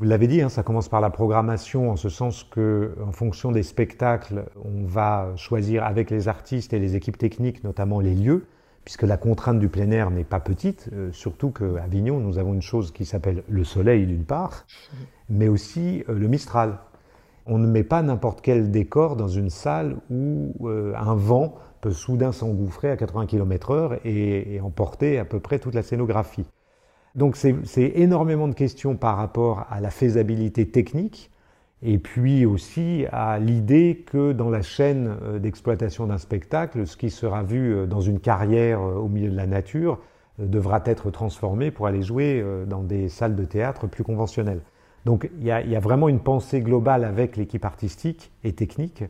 Vous 0.00 0.04
l'avez 0.04 0.28
dit, 0.28 0.40
hein, 0.42 0.48
ça 0.48 0.62
commence 0.62 0.88
par 0.88 1.00
la 1.00 1.10
programmation, 1.10 1.90
en 1.90 1.96
ce 1.96 2.08
sens 2.08 2.44
que, 2.44 2.94
en 3.04 3.10
fonction 3.10 3.50
des 3.50 3.64
spectacles, 3.64 4.44
on 4.64 4.86
va 4.86 5.32
choisir 5.34 5.82
avec 5.82 6.10
les 6.10 6.28
artistes 6.28 6.72
et 6.72 6.78
les 6.78 6.94
équipes 6.94 7.18
techniques, 7.18 7.64
notamment 7.64 7.98
les 7.98 8.14
lieux, 8.14 8.46
puisque 8.84 9.02
la 9.02 9.16
contrainte 9.16 9.58
du 9.58 9.68
plein 9.68 9.90
air 9.90 10.12
n'est 10.12 10.22
pas 10.22 10.38
petite, 10.38 10.88
euh, 10.92 11.10
surtout 11.10 11.50
qu'à 11.50 11.82
Avignon, 11.82 12.20
nous 12.20 12.38
avons 12.38 12.54
une 12.54 12.62
chose 12.62 12.92
qui 12.92 13.04
s'appelle 13.04 13.42
le 13.48 13.64
soleil 13.64 14.06
d'une 14.06 14.24
part, 14.24 14.66
mais 15.28 15.48
aussi 15.48 16.04
euh, 16.08 16.14
le 16.14 16.28
Mistral. 16.28 16.78
On 17.46 17.58
ne 17.58 17.66
met 17.66 17.82
pas 17.82 18.00
n'importe 18.00 18.40
quel 18.40 18.70
décor 18.70 19.16
dans 19.16 19.26
une 19.26 19.50
salle 19.50 19.96
où 20.10 20.68
un 20.68 21.14
vent 21.14 21.54
peut 21.80 21.92
soudain 21.92 22.30
s'engouffrer 22.30 22.90
à 22.90 22.96
80 22.96 23.26
km/h 23.26 23.98
et, 24.04 24.60
emporter 24.60 25.18
à 25.18 25.24
peu 25.24 25.40
près 25.40 25.58
toute 25.58 25.74
la 25.74 25.82
scénographie. 25.82 26.44
Donc 27.18 27.34
c'est 27.34 27.92
énormément 27.96 28.46
de 28.46 28.54
questions 28.54 28.94
par 28.94 29.16
rapport 29.16 29.66
à 29.70 29.80
la 29.80 29.90
faisabilité 29.90 30.68
technique 30.68 31.32
et 31.82 31.98
puis 31.98 32.46
aussi 32.46 33.06
à 33.10 33.40
l'idée 33.40 34.04
que 34.06 34.32
dans 34.32 34.50
la 34.50 34.62
chaîne 34.62 35.16
euh, 35.24 35.40
d'exploitation 35.40 36.06
d'un 36.06 36.18
spectacle, 36.18 36.86
ce 36.86 36.96
qui 36.96 37.10
sera 37.10 37.42
vu 37.42 37.74
euh, 37.74 37.86
dans 37.86 38.00
une 38.00 38.20
carrière 38.20 38.80
euh, 38.80 38.94
au 38.94 39.08
milieu 39.08 39.30
de 39.30 39.36
la 39.36 39.48
nature 39.48 39.98
devra 40.38 40.80
être 40.84 41.10
transformé 41.10 41.72
pour 41.72 41.88
aller 41.88 42.02
jouer 42.02 42.44
dans 42.68 42.84
des 42.84 43.08
salles 43.08 43.34
de 43.34 43.44
théâtre 43.44 43.88
plus 43.88 44.04
conventionnelles. 44.04 44.60
Donc 45.04 45.28
il 45.40 45.44
y, 45.44 45.50
a 45.50 45.80
vraiment 45.80 46.08
une 46.08 46.20
pensée 46.20 46.60
globale 46.60 47.02
avec 47.02 47.36
l'équipe 47.36 47.64
artistique 47.64 48.30
et 48.44 48.52
technique 48.52 49.02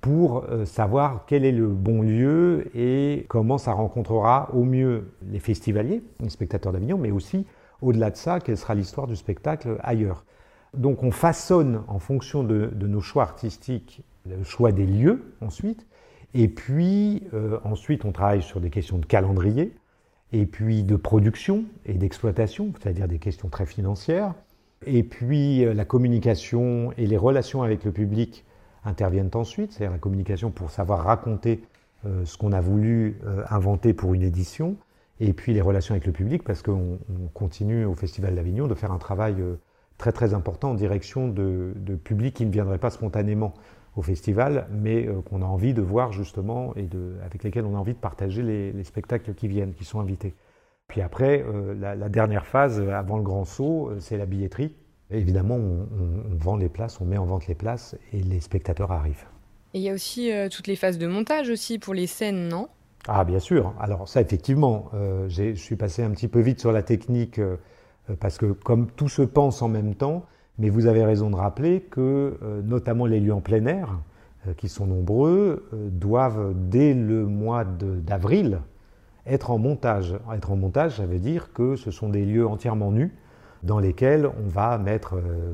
pour 0.00 0.44
euh, 0.44 0.64
savoir 0.64 1.24
quel 1.26 1.44
est 1.44 1.52
le 1.52 1.68
bon 1.68 2.02
lieu 2.02 2.70
et 2.74 3.26
comment 3.28 3.58
ça 3.58 3.72
rencontrera 3.72 4.50
au 4.52 4.64
mieux 4.64 5.12
les 5.30 5.40
festivaliers, 5.40 6.02
les 6.20 6.28
spectateurs 6.28 6.72
d'Avignon, 6.72 6.98
mais 6.98 7.10
aussi 7.10 7.46
au-delà 7.82 8.10
de 8.10 8.16
ça, 8.16 8.40
quelle 8.40 8.56
sera 8.56 8.74
l'histoire 8.74 9.06
du 9.06 9.16
spectacle 9.16 9.76
ailleurs. 9.80 10.24
Donc 10.74 11.02
on 11.02 11.10
façonne 11.10 11.82
en 11.88 11.98
fonction 11.98 12.44
de, 12.44 12.70
nos 12.80 13.00
choix 13.00 13.22
artistiques 13.22 14.02
le 14.28 14.44
choix 14.44 14.72
des 14.72 14.86
lieux 14.86 15.34
ensuite, 15.40 15.86
et 16.34 16.48
puis 16.48 17.22
euh, 17.32 17.58
ensuite 17.64 18.04
on 18.04 18.12
travaille 18.12 18.42
sur 18.42 18.60
des 18.60 18.68
questions 18.68 18.98
de 18.98 19.06
calendrier, 19.06 19.72
et 20.32 20.44
puis 20.44 20.82
de 20.82 20.96
production 20.96 21.64
et 21.86 21.94
d'exploitation, 21.94 22.72
c'est-à-dire 22.78 23.08
des 23.08 23.18
questions 23.18 23.48
très 23.48 23.64
financières, 23.64 24.34
et 24.86 25.02
puis 25.02 25.64
euh, 25.64 25.72
la 25.72 25.84
communication 25.84 26.92
et 26.98 27.06
les 27.06 27.16
relations 27.16 27.62
avec 27.62 27.84
le 27.84 27.92
public 27.92 28.44
interviennent 28.88 29.30
ensuite, 29.34 29.72
c'est-à-dire 29.72 29.92
la 29.92 29.98
communication 29.98 30.50
pour 30.50 30.70
savoir 30.70 31.04
raconter 31.04 31.62
euh, 32.06 32.24
ce 32.24 32.36
qu'on 32.38 32.52
a 32.52 32.60
voulu 32.60 33.18
euh, 33.24 33.42
inventer 33.50 33.92
pour 33.92 34.14
une 34.14 34.22
édition, 34.22 34.76
et 35.20 35.32
puis 35.32 35.52
les 35.52 35.60
relations 35.60 35.94
avec 35.94 36.06
le 36.06 36.12
public, 36.12 36.44
parce 36.44 36.62
qu'on 36.62 36.98
on 37.10 37.26
continue 37.34 37.84
au 37.84 37.94
Festival 37.94 38.34
d'Avignon 38.34 38.68
de 38.68 38.74
faire 38.74 38.92
un 38.92 38.98
travail 38.98 39.40
euh, 39.40 39.56
très 39.96 40.12
très 40.12 40.32
important 40.32 40.70
en 40.70 40.74
direction 40.74 41.28
de, 41.28 41.74
publics 42.04 42.34
qui 42.34 42.46
ne 42.46 42.52
viendraient 42.52 42.78
pas 42.78 42.90
spontanément 42.90 43.52
au 43.96 44.02
festival, 44.02 44.68
mais 44.70 45.08
qu'on 45.28 45.42
a 45.42 45.44
envie 45.44 45.74
de 45.74 45.82
voir 45.82 46.12
justement 46.12 46.72
et 46.76 46.84
de, 46.84 47.16
avec 47.24 47.42
lesquels 47.42 47.64
on 47.64 47.74
a 47.74 47.78
envie 47.78 47.94
de 47.94 47.98
partager 47.98 48.42
les, 48.42 48.70
les 48.70 48.84
spectacles 48.84 49.34
qui 49.34 49.48
viennent, 49.48 49.74
qui 49.74 49.84
sont 49.84 49.98
invités. 49.98 50.36
Puis 50.86 51.00
après, 51.00 51.44
la, 51.80 52.08
dernière 52.08 52.46
phase, 52.46 52.80
avant 52.80 53.16
le 53.16 53.24
grand 53.24 53.44
saut, 53.44 53.90
c'est 53.98 54.16
la 54.16 54.26
billetterie. 54.26 54.76
Évidemment, 55.10 55.56
on, 55.56 56.36
vend 56.36 56.56
les 56.56 56.68
places, 56.68 57.00
on 57.00 57.06
met 57.06 57.16
en 57.16 57.24
vente 57.24 57.46
les 57.46 57.54
places 57.54 57.96
et 58.12 58.20
les 58.20 58.40
spectateurs 58.40 58.92
arrivent. 58.92 59.24
Et 59.72 59.78
il 59.78 59.82
y 59.82 59.88
a 59.88 59.94
aussi 59.94 60.30
euh, 60.32 60.48
toutes 60.48 60.66
les 60.66 60.76
phases 60.76 60.98
de 60.98 61.06
montage 61.06 61.48
aussi 61.48 61.78
pour 61.78 61.94
les 61.94 62.06
scènes, 62.06 62.48
non? 62.48 62.68
Ah 63.06 63.24
bien 63.24 63.38
sûr. 63.38 63.72
Alors 63.80 64.06
ça 64.06 64.20
effectivement, 64.20 64.90
euh, 64.92 65.26
je 65.28 65.54
suis 65.54 65.76
passé 65.76 66.02
un 66.02 66.10
petit 66.10 66.28
peu 66.28 66.40
vite 66.40 66.60
sur 66.60 66.72
la 66.72 66.82
technique 66.82 67.38
euh, 67.38 67.56
parce 68.20 68.36
que 68.36 68.46
comme 68.46 68.90
tout 68.90 69.08
se 69.08 69.22
pense 69.22 69.62
en 69.62 69.68
même 69.68 69.94
temps, 69.94 70.26
mais 70.58 70.68
vous 70.68 70.86
avez 70.86 71.04
raison 71.04 71.30
de 71.30 71.36
rappeler 71.36 71.80
que 71.80 72.36
notamment 72.64 73.06
les 73.06 73.20
lieux 73.20 73.32
en 73.32 73.40
plein 73.40 73.64
air, 73.66 74.00
qui 74.56 74.68
sont 74.68 74.86
nombreux, 74.86 75.68
doivent 75.92 76.52
dès 76.54 76.94
le 76.94 77.26
mois 77.26 77.64
d'avril 77.64 78.60
être 79.24 79.52
en 79.52 79.58
montage. 79.58 80.16
Être 80.34 80.50
en 80.50 80.56
montage, 80.56 80.96
ça 80.96 81.06
veut 81.06 81.20
dire 81.20 81.52
que 81.52 81.76
ce 81.76 81.92
sont 81.92 82.08
des 82.08 82.24
lieux 82.24 82.46
entièrement 82.46 82.90
nus 82.90 83.12
dans 83.62 83.78
lesquels 83.78 84.26
on 84.26 84.48
va 84.48 84.78
mettre 84.78 85.16
euh, 85.16 85.52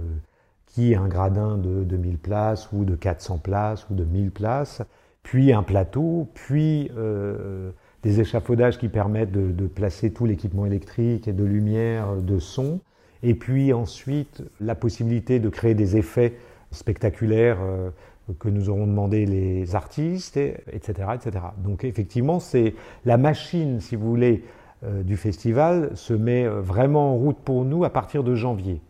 qui 0.66 0.94
un 0.94 1.06
gradin 1.06 1.56
de 1.56 1.84
2000 1.84 2.18
places 2.18 2.68
ou 2.72 2.84
de 2.84 2.94
400 2.94 3.38
places 3.38 3.86
ou 3.90 3.94
de 3.94 4.04
1000 4.04 4.30
places, 4.30 4.82
puis 5.22 5.52
un 5.52 5.62
plateau, 5.62 6.28
puis 6.34 6.90
euh, 6.96 7.70
des 8.02 8.20
échafaudages 8.20 8.78
qui 8.78 8.88
permettent 8.88 9.32
de, 9.32 9.66
placer 9.66 10.12
tout 10.12 10.26
l'équipement 10.26 10.66
électrique 10.66 11.28
et 11.28 11.32
de 11.32 11.44
lumière, 11.44 12.16
de 12.16 12.38
son, 12.38 12.80
et 13.22 13.34
puis 13.34 13.72
ensuite 13.72 14.42
la 14.60 14.74
possibilité 14.74 15.38
de 15.38 15.48
créer 15.48 15.74
des 15.74 15.96
effets 15.96 16.34
spectaculaires 16.70 17.58
euh, 17.62 17.90
que 18.38 18.48
nous 18.48 18.68
aurons 18.68 18.86
demandé 18.86 19.26
les 19.26 19.74
artistes, 19.74 20.36
et- 20.36 20.56
etc., 20.72 21.08
etc. 21.14 21.44
Donc 21.58 21.84
effectivement, 21.84 22.40
c'est 22.40 22.74
la 23.04 23.16
machine, 23.16 23.80
si 23.80 23.96
vous 23.96 24.08
voulez, 24.08 24.44
euh, 24.44 24.63
du 25.04 25.16
festival 25.16 25.90
se 25.94 26.12
met 26.12 26.44
euh, 26.44 26.60
vraiment 26.60 27.12
en 27.12 27.16
route 27.16 27.38
pour 27.38 27.64
nous 27.64 27.84
à 27.84 27.90
partir 27.90 28.24
de 28.24 28.34
janvier. 28.34 28.80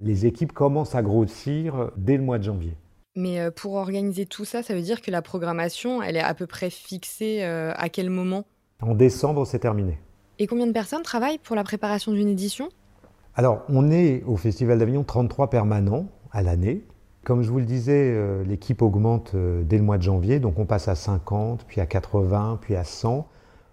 Les 0.00 0.26
équipes 0.26 0.52
commencent 0.52 0.94
à 0.94 1.02
grossir 1.02 1.76
euh, 1.76 1.86
dès 1.96 2.16
le 2.16 2.22
mois 2.22 2.38
de 2.38 2.44
janvier. 2.44 2.76
Mais 3.14 3.40
euh, 3.40 3.50
pour 3.50 3.74
organiser 3.74 4.26
tout 4.26 4.44
ça, 4.44 4.62
ça 4.62 4.74
veut 4.74 4.80
dire 4.80 5.02
que 5.02 5.10
la 5.10 5.22
programmation, 5.22 6.02
elle 6.02 6.16
est 6.16 6.22
à 6.22 6.34
peu 6.34 6.46
près 6.46 6.70
fixée 6.70 7.42
euh, 7.42 7.72
à 7.76 7.88
quel 7.88 8.08
moment? 8.08 8.44
En 8.80 8.94
décembre, 8.94 9.46
c'est 9.46 9.58
terminé. 9.58 9.98
Et 10.38 10.46
combien 10.46 10.66
de 10.66 10.72
personnes 10.72 11.02
travaillent 11.02 11.38
pour 11.38 11.54
la 11.54 11.62
préparation 11.62 12.12
d'une 12.12 12.28
édition? 12.28 12.68
Alors, 13.34 13.62
on 13.68 13.90
est 13.90 14.22
au 14.26 14.36
Festival 14.36 14.78
d'Avignon 14.78 15.04
33 15.04 15.50
permanents 15.50 16.06
à 16.32 16.42
l'année. 16.42 16.84
Comme 17.24 17.42
je 17.42 17.50
vous 17.50 17.60
le 17.60 17.64
disais, 17.64 18.12
euh, 18.14 18.42
l'équipe 18.42 18.82
augmente 18.82 19.32
euh, 19.34 19.62
dès 19.62 19.76
le 19.76 19.84
mois 19.84 19.96
de 19.96 20.02
janvier, 20.02 20.40
donc 20.40 20.58
on 20.58 20.66
passe 20.66 20.88
à 20.88 20.96
50, 20.96 21.64
puis 21.68 21.80
à 21.80 21.86
80, 21.86 22.58
puis 22.60 22.74
à 22.74 22.82
100, 22.82 23.28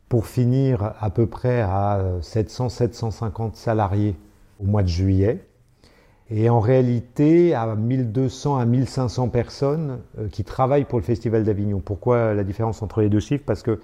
pour 0.10 0.26
finir 0.26 0.94
à 1.00 1.10
peu 1.10 1.28
près 1.28 1.62
à 1.62 2.02
700-750 2.22 3.56
salariés 3.56 4.16
au 4.60 4.66
mois 4.66 4.84
de 4.84 4.88
juillet. 4.88 5.46
Et 6.32 6.50
en 6.50 6.60
réalité, 6.60 7.56
à 7.56 7.76
1200 7.76 8.58
à 8.58 8.66
1500 8.66 9.30
personnes 9.30 10.00
euh, 10.20 10.28
qui 10.30 10.44
travaillent 10.44 10.86
pour 10.86 11.00
le 11.00 11.04
Festival 11.04 11.44
d'Avignon. 11.44 11.82
Pourquoi 11.84 12.36
la 12.36 12.44
différence 12.44 12.84
entre 12.84 13.02
les 13.02 13.10
deux 13.10 13.20
chiffres? 13.20 13.44
Parce 13.48 13.64
que 13.64 13.80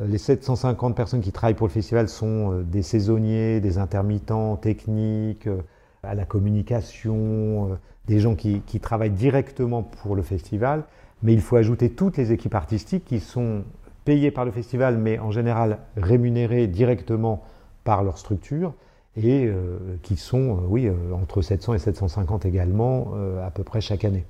euh, 0.00 0.06
les 0.06 0.18
750 0.18 0.96
personnes 0.96 1.20
qui 1.20 1.30
travaillent 1.30 1.54
pour 1.54 1.68
le 1.68 1.72
festival 1.72 2.08
sont 2.08 2.52
euh, 2.52 2.62
des 2.62 2.82
saisonniers, 2.82 3.60
des 3.60 3.78
intermittents 3.78 4.56
techniques, 4.56 5.46
euh, 5.46 5.60
à 6.02 6.14
la 6.14 6.24
communication, 6.24 7.70
euh, 7.70 7.74
des 8.06 8.20
gens 8.20 8.34
qui, 8.34 8.60
qui 8.60 8.80
travaillent 8.80 9.10
directement 9.10 9.82
pour 9.82 10.16
le 10.16 10.22
festival. 10.22 10.84
Mais 11.22 11.32
il 11.32 11.40
faut 11.40 11.56
ajouter 11.56 11.90
toutes 11.90 12.16
les 12.16 12.32
équipes 12.32 12.54
artistiques 12.54 13.04
qui 13.04 13.20
sont 13.20 13.62
payées 14.04 14.30
par 14.30 14.44
le 14.44 14.50
festival, 14.50 14.98
mais 14.98 15.18
en 15.18 15.30
général 15.30 15.78
rémunérées 15.96 16.66
directement 16.66 17.42
par 17.84 18.02
leur 18.02 18.18
structure 18.18 18.74
et 19.16 19.46
euh, 19.46 19.96
qui 20.02 20.16
sont, 20.16 20.56
euh, 20.56 20.66
oui, 20.68 20.86
euh, 20.86 21.12
entre 21.12 21.42
700 21.42 21.74
et 21.74 21.78
750 21.78 22.46
également 22.46 23.12
à 23.44 23.50
peu 23.50 23.62
près 23.62 23.80
chaque 23.80 24.04
année. 24.04 24.24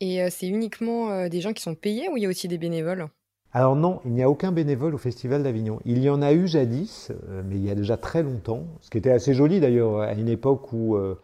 Et 0.00 0.28
c'est 0.30 0.48
uniquement 0.48 1.28
des 1.28 1.40
gens 1.40 1.52
qui 1.52 1.62
sont 1.62 1.74
payés 1.74 2.08
ou 2.10 2.16
il 2.16 2.24
y 2.24 2.26
a 2.26 2.28
aussi 2.28 2.48
des 2.48 2.58
bénévoles? 2.58 3.06
Alors 3.52 3.76
non, 3.76 4.00
il 4.04 4.12
n'y 4.12 4.22
a 4.22 4.28
aucun 4.28 4.50
bénévole 4.50 4.94
au 4.94 4.98
Festival 4.98 5.44
d'Avignon. 5.44 5.78
Il 5.84 6.02
y 6.02 6.10
en 6.10 6.20
a 6.20 6.32
eu 6.32 6.48
jadis, 6.48 7.12
mais 7.44 7.54
il 7.54 7.64
y 7.64 7.70
a 7.70 7.76
déjà 7.76 7.96
très 7.96 8.22
longtemps, 8.22 8.66
ce 8.80 8.90
qui 8.90 8.98
était 8.98 9.12
assez 9.12 9.32
joli 9.32 9.60
d'ailleurs, 9.60 10.00
à 10.00 10.12
une 10.14 10.28
époque 10.28 10.72
où, 10.72 10.96
où 10.96 11.16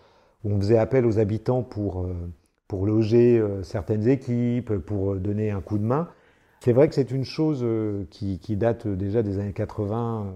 on 0.45 0.59
faisait 0.61 0.79
appel 0.79 1.05
aux 1.05 1.19
habitants 1.19 1.63
pour, 1.63 2.09
pour 2.69 2.87
loger 2.87 3.43
certaines 3.63 4.09
équipes, 4.09 4.79
pour 4.79 5.17
donner 5.17 5.51
un 5.51 5.61
coup 5.61 5.77
de 5.77 5.85
main. 5.85 6.09
C'est 6.63 6.73
vrai 6.73 6.89
que 6.89 6.95
c'est 6.95 7.11
une 7.11 7.25
chose 7.25 7.61
euh, 7.63 8.05
qui, 8.11 8.39
qui 8.39 8.57
date 8.57 8.87
déjà 8.87 9.23
des 9.23 9.39
années 9.39 9.53
80, 9.53 10.27
euh, 10.27 10.31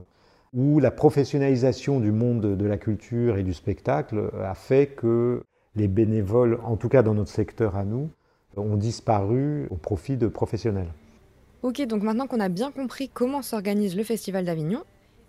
où 0.54 0.80
la 0.80 0.90
professionnalisation 0.90 2.00
du 2.00 2.12
monde 2.12 2.56
de 2.56 2.66
la 2.66 2.78
culture 2.78 3.36
et 3.36 3.42
du 3.42 3.52
spectacle 3.52 4.30
a 4.42 4.54
fait 4.54 4.86
que 4.86 5.42
les 5.76 5.88
bénévoles, 5.88 6.60
en 6.64 6.76
tout 6.76 6.88
cas 6.88 7.02
dans 7.02 7.14
notre 7.14 7.30
secteur 7.30 7.76
à 7.76 7.84
nous, 7.84 8.08
ont 8.56 8.76
disparu 8.76 9.66
au 9.70 9.76
profit 9.76 10.16
de 10.16 10.28
professionnels. 10.28 10.92
Ok, 11.62 11.80
donc 11.86 12.02
maintenant 12.02 12.26
qu'on 12.26 12.40
a 12.40 12.48
bien 12.48 12.70
compris 12.70 13.08
comment 13.08 13.42
s'organise 13.42 13.96
le 13.96 14.04
Festival 14.04 14.44
d'Avignon, 14.44 14.82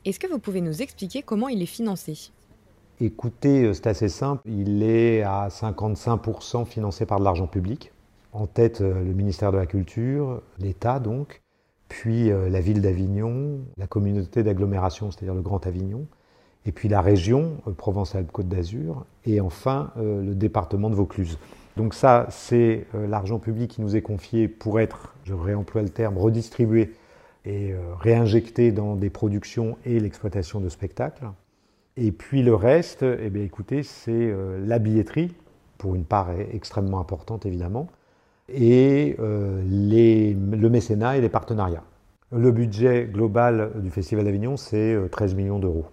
est-ce 0.06 0.20
que 0.20 0.28
vous 0.28 0.40
pouvez 0.40 0.62
nous 0.62 0.82
expliquer 0.82 1.24
comment 1.24 1.48
il 1.48 1.62
est 1.62 1.66
financé? 1.66 2.30
Écoutez, 3.02 3.64
euh, 3.64 3.74
c'est 3.74 3.88
assez 3.88 4.10
simple. 4.10 4.42
Il 4.46 4.84
est 4.84 5.24
à 5.24 5.50
55% 5.50 6.66
financé 6.66 7.06
par 7.06 7.20
de 7.20 7.26
l'argent 7.26 7.48
public. 7.48 7.92
En 8.36 8.48
tête, 8.48 8.82
euh, 8.82 9.02
le 9.02 9.14
ministère 9.14 9.54
de 9.54 9.58
la 9.58 9.66
Culture, 9.66 10.42
l'État 10.60 11.00
donc, 11.00 11.42
puis 11.88 12.30
euh, 12.30 12.50
la 12.50 12.60
ville 12.60 12.82
d'Avignon, 12.82 13.62
la 13.78 13.88
communauté 13.88 14.44
d'agglomération, 14.44 15.10
c'est-à-dire 15.10 15.34
le 15.34 15.42
Grand 15.42 15.66
Avignon, 15.66 16.06
et 16.66 16.74
puis 16.74 16.90
la 16.90 17.00
région, 17.00 17.62
euh, 17.66 17.72
Provence-Alpes-Côte 17.72 18.50
d'Azur, 18.50 19.06
et 19.24 19.40
enfin 19.40 19.94
le 19.98 20.36
département 20.36 20.90
de 20.90 20.96
Vaucluse. 20.96 21.40
Donc 21.78 21.94
ça, 21.94 22.28
c'est 22.30 22.88
l'argent 22.94 23.40
public 23.40 23.72
qui 23.72 23.82
nous 23.82 23.96
est 23.96 24.02
confié 24.02 24.50
pour 24.50 24.82
être, 24.82 25.14
je 25.24 25.34
réemploie 25.34 25.82
le 25.82 25.90
terme, 25.90 26.18
redistribué 26.18 26.94
et 27.46 27.74
réinjecté 28.00 28.72
dans 28.72 28.96
des 28.96 29.10
productions 29.10 29.78
et 29.86 30.00
l'exploitation 30.00 30.60
de 30.60 30.70
spectacles. 30.70 31.26
Et 31.98 32.12
puis 32.12 32.44
le 32.44 32.56
reste, 32.56 33.04
eh 33.04 33.30
bien, 33.30 33.44
écoutez, 33.44 33.84
c'est 33.84 34.34
la 34.66 34.80
billetterie, 34.80 35.34
pour 35.78 35.96
une 35.96 36.06
part 36.06 36.30
extrêmement 36.54 37.00
importante 37.00 37.46
évidemment, 37.46 37.90
et 38.50 39.16
euh, 39.20 39.62
les- 39.66 40.34
le 40.34 40.70
mécénat 40.70 41.18
et 41.18 41.22
les 41.22 41.30
partenariats. 41.30 41.84
Le 42.32 42.52
budget 42.52 43.06
global 43.06 43.72
du 43.82 43.90
Festival 43.90 44.26
d'Avignon, 44.26 44.58
c'est 44.58 44.94
euh, 44.94 45.08
13 45.08 45.36
millions 45.36 45.60
d'euros. 45.60 45.86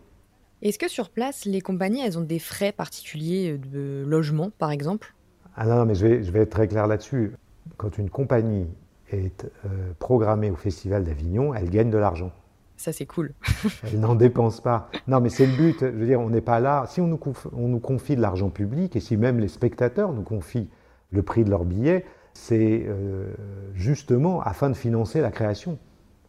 Est-ce 0.62 0.79
que 0.79 0.88
sur 0.88 1.11
place, 1.11 1.45
les 1.45 1.61
compagnies, 1.61 2.01
elles 2.05 2.19
ont 2.19 2.23
des 2.23 2.38
frais 2.38 2.73
particuliers 2.73 3.59
de 3.59 4.05
logement, 4.07 4.51
par 4.59 4.71
exemple? 4.71 5.15
Ah 5.57 5.67
non, 5.67 5.77
non, 5.77 5.87
mais 5.87 5.95
je 5.95 6.07
vais, 6.07 6.23
je 6.23 6.31
vais 6.31 6.41
être 6.41 6.51
très 6.51 6.69
clair 6.69 6.87
là-dessus. 6.87 7.33
Quand 7.77 7.99
une 7.99 8.11
compagnie 8.11 8.67
est 9.11 9.45
euh, 9.67 9.93
programmée 9.99 10.51
au 10.51 10.55
Festival 10.57 11.05
d'Avignon, 11.05 11.53
elle 11.55 11.69
gagne 11.69 11.91
de 11.91 11.99
l'argent. 11.99 12.33
Ça, 12.77 12.93
c'est 12.93 13.07
cool. 13.07 13.33
Elle 13.93 14.01
n'en 14.01 14.17
dépense 14.17 14.61
pas. 14.61 14.88
Non, 15.07 15.21
mais 15.21 15.29
c'est 15.29 15.47
le 15.47 15.53
but. 15.57 15.77
Je 15.81 15.87
veux 15.87 16.07
dire, 16.07 16.19
on 16.21 16.31
n'est 16.31 16.41
pas 16.41 16.59
là. 16.59 16.85
Si 16.88 17.01
on 17.01 17.07
nous, 17.07 17.17
conf- 17.17 17.47
on 17.53 17.69
nous 17.69 17.79
confie 17.79 18.17
de 18.17 18.21
l'argent 18.21 18.51
public 18.51 18.97
et 18.97 19.01
si 19.01 19.17
même 19.17 19.38
les 19.38 19.47
spectateurs 19.47 20.12
nous 20.12 20.23
confient 20.23 20.69
le 21.12 21.23
prix 21.23 21.45
de 21.45 21.51
leur 21.51 21.65
billet, 21.65 22.05
c'est 22.35 22.85
euh, 22.87 23.33
justement 23.75 24.40
afin 24.40 24.71
de 24.71 24.75
financer 24.75 25.21
la 25.21 25.31
création, 25.31 25.79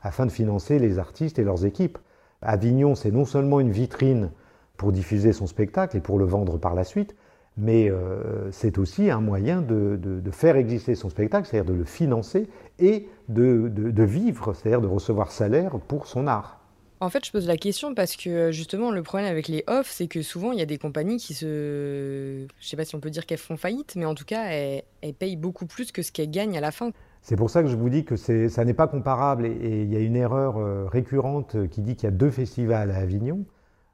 afin 0.01 0.25
de 0.25 0.31
financer 0.31 0.79
les 0.79 0.99
artistes 0.99 1.39
et 1.39 1.43
leurs 1.43 1.65
équipes. 1.65 1.97
Avignon, 2.41 2.95
c'est 2.95 3.11
non 3.11 3.25
seulement 3.25 3.59
une 3.59 3.71
vitrine 3.71 4.31
pour 4.77 4.91
diffuser 4.91 5.33
son 5.33 5.47
spectacle 5.47 5.95
et 5.97 6.01
pour 6.01 6.19
le 6.19 6.25
vendre 6.25 6.57
par 6.57 6.75
la 6.75 6.83
suite, 6.83 7.15
mais 7.57 7.89
euh, 7.89 8.51
c'est 8.51 8.77
aussi 8.77 9.09
un 9.11 9.21
moyen 9.21 9.61
de, 9.61 9.99
faire 10.31 10.55
exister 10.57 10.95
son 10.95 11.09
spectacle, 11.09 11.47
c'est-à-dire 11.47 11.71
de 11.71 11.77
le 11.77 11.85
financer 11.85 12.49
et 12.79 13.07
de- 13.29 13.69
de 13.69 14.03
vivre, 14.03 14.53
c'est-à-dire 14.53 14.81
de 14.81 14.87
recevoir 14.87 15.31
salaire 15.31 15.79
pour 15.79 16.07
son 16.07 16.27
art. 16.27 16.62
En 17.03 17.09
fait, 17.09 17.25
je 17.25 17.33
pose 17.33 17.47
la 17.47 17.57
question 17.57 17.93
parce 17.93 18.15
que 18.15 18.53
justement, 18.53 18.89
le 18.89 19.03
problème 19.03 19.29
avec 19.29 19.49
les 19.49 19.65
offs, 19.67 19.91
c'est 19.91 20.07
que 20.07 20.21
souvent, 20.21 20.53
il 20.53 20.59
y 20.59 20.61
a 20.61 20.65
des 20.65 20.77
compagnies 20.77 21.17
qui 21.17 21.33
se. 21.33 22.47
Je 22.61 22.65
sais 22.65 22.77
pas 22.77 22.85
si 22.85 22.95
on 22.95 23.01
peut 23.01 23.09
dire 23.09 23.25
qu'elles 23.25 23.39
font 23.39 23.57
faillite, 23.57 23.97
mais 23.97 24.05
en 24.05 24.15
tout 24.15 24.23
cas, 24.23 24.45
elles, 24.45 25.13
payent 25.13 25.35
beaucoup 25.35 25.65
plus 25.65 25.91
que 25.91 26.01
ce 26.01 26.13
qu'elles 26.13 26.31
gagnent 26.31 26.57
à 26.57 26.61
la 26.61 26.71
fin. 26.71 26.91
C'est 27.21 27.35
pour 27.35 27.49
ça 27.49 27.61
que 27.61 27.67
je 27.67 27.75
vous 27.75 27.89
dis 27.89 28.05
que 28.05 28.15
ça 28.15 28.63
n'est 28.63 28.73
pas 28.73 28.87
comparable 28.87 29.45
et, 29.45 29.81
il 29.83 29.91
y 29.91 29.97
a 29.97 29.99
une 29.99 30.15
erreur 30.15 30.57
euh, 30.57 30.85
récurrente 30.85 31.67
qui 31.67 31.81
dit 31.81 31.97
qu'il 31.97 32.05
y 32.05 32.07
a 32.07 32.15
deux 32.15 32.31
festivals 32.31 32.89
à 32.89 32.99
Avignon. 32.99 33.43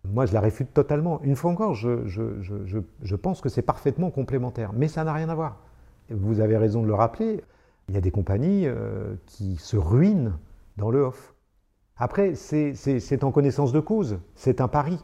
Moi, 0.05 0.27
je 0.27 0.33
la 0.33 0.39
réfute 0.39 0.71
totalement. 0.71 1.19
Une 1.23 1.35
fois 1.35 1.49
encore, 1.49 1.73
je, 1.73 3.15
pense 3.15 3.41
que 3.41 3.49
c'est 3.49 3.63
parfaitement 3.63 4.11
complémentaire, 4.11 4.71
mais 4.73 4.87
ça 4.87 5.03
n'a 5.03 5.13
rien 5.13 5.29
à 5.29 5.35
voir. 5.35 5.57
Vous 6.11 6.41
avez 6.41 6.57
raison 6.57 6.83
de 6.83 6.87
le 6.87 6.93
rappeler. 6.93 7.41
Il 7.87 7.95
y 7.95 7.97
a 7.97 8.01
des 8.01 8.11
compagnies 8.11 8.67
euh, 8.67 9.15
qui 9.25 9.55
se 9.55 9.77
ruinent 9.77 10.37
dans 10.77 10.91
le 10.91 10.99
off. 10.99 11.33
Après, 11.99 12.33
c'est 12.35 13.23
en 13.23 13.31
connaissance 13.31 13.71
de 13.71 13.79
cause, 13.79 14.19
c'est 14.35 14.61
un 14.61 14.67
pari. 14.67 14.97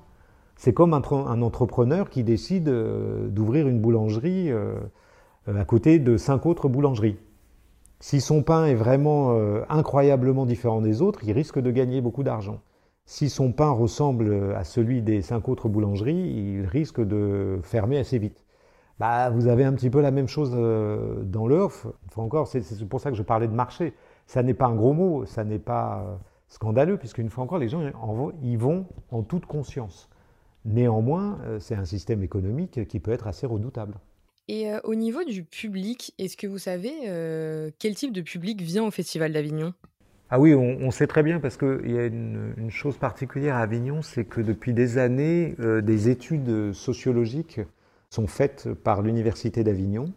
C'est 0.56 0.74
comme 0.74 0.94
un, 0.94 1.42
entrepreneur 1.42 2.10
qui 2.10 2.24
décide 2.24 2.70
euh, 2.70 3.28
d'ouvrir 3.28 3.68
une 3.68 3.82
boulangerie 3.82 4.50
euh, 4.50 4.78
à 5.48 5.66
côté 5.66 6.00
de 6.00 6.16
cinq 6.16 6.46
autres 6.46 6.70
boulangeries. 6.70 7.18
Si 8.00 8.22
son 8.22 8.42
pain 8.42 8.66
est 8.66 8.76
vraiment 8.76 9.32
euh, 9.32 9.64
incroyablement 9.68 10.46
différent 10.46 10.80
des 10.80 11.02
autres, 11.02 11.20
il 11.26 11.34
risque 11.34 11.60
de 11.60 11.72
gagner 11.72 12.00
beaucoup 12.00 12.24
d'argent. 12.24 12.62
Si 13.06 13.30
son 13.30 13.52
pain 13.52 13.70
ressemble 13.70 14.56
à 14.56 14.64
celui 14.64 15.02
des 15.02 15.22
cinq 15.22 15.50
autres 15.50 15.68
boulangeries, 15.68 16.14
il 16.16 16.66
risque 16.66 17.02
de 17.02 17.60
fermer 17.64 17.98
assez 17.98 18.18
vite. 18.18 18.46
Bah, 19.00 19.30
vous 19.30 19.48
avez 19.48 19.66
un 19.66 19.74
petit 19.74 19.90
peu 19.90 20.00
la 20.02 20.12
même 20.12 20.28
chose 20.28 20.52
euh, 20.56 21.22
dans 21.24 21.48
le 21.48 21.56
off. 21.56 21.86
encore, 22.16 22.48
c'est 22.48 22.88
pour 22.88 23.02
ça 23.02 23.12
que 23.12 23.18
je 23.18 23.24
parlais 23.24 23.48
de 23.48 23.54
marché. 23.54 23.94
Ça 24.26 24.42
n'est 24.42 24.54
pas 24.54 24.68
un 24.68 24.76
gros 24.76 24.94
mot, 24.94 25.26
ça 25.26 25.44
n'est 25.44 25.60
pas 25.60 26.00
euh, 26.00 26.16
scandaleux, 26.56 26.98
puisqu'une 26.98 27.30
fois 27.30 27.44
encore, 27.44 27.58
les 27.58 27.68
gens 27.68 27.82
y 28.42 28.56
vont 28.56 28.88
en 29.12 29.24
toute 29.24 29.46
conscience. 29.46 30.10
Néanmoins, 30.64 31.38
c'est 31.60 31.76
un 31.76 31.86
système 31.86 32.24
économique 32.24 32.88
qui 32.88 33.00
peut 33.00 33.12
être 33.12 33.28
assez 33.28 33.46
redoutable. 33.46 33.96
Et 34.48 34.72
au 34.84 34.96
niveau 34.96 35.24
du 35.24 35.44
public, 35.44 36.14
est-ce 36.18 36.38
que 36.38 36.48
vous 36.48 36.58
savez 36.58 36.92
quel 37.78 37.94
type 37.96 38.14
de 38.14 38.22
public 38.22 38.62
vient 38.62 38.86
au 38.86 38.92
Festival 38.92 39.34
d'Avignon? 39.34 39.74
Ah 40.32 40.40
oui, 40.40 40.56
on, 40.56 40.90
sait 40.90 41.06
très 41.06 41.22
bien 41.22 41.40
parce 41.40 41.56
qu'il 41.58 41.92
y 41.92 42.00
a 42.00 42.06
une, 42.06 42.70
chose 42.70 42.98
particulière 42.98 43.56
à 43.56 43.60
Avignon, 43.60 44.02
c'est 44.02 44.26
que 44.26 44.42
depuis 44.42 44.74
des 44.74 44.98
années, 44.98 45.56
des 45.60 46.10
études 46.10 46.74
sociologiques 46.74 47.60
sont 48.10 48.28
faites 48.28 48.74
par 48.74 49.02
l'Université 49.02 49.64
d'Avignon 49.64 50.14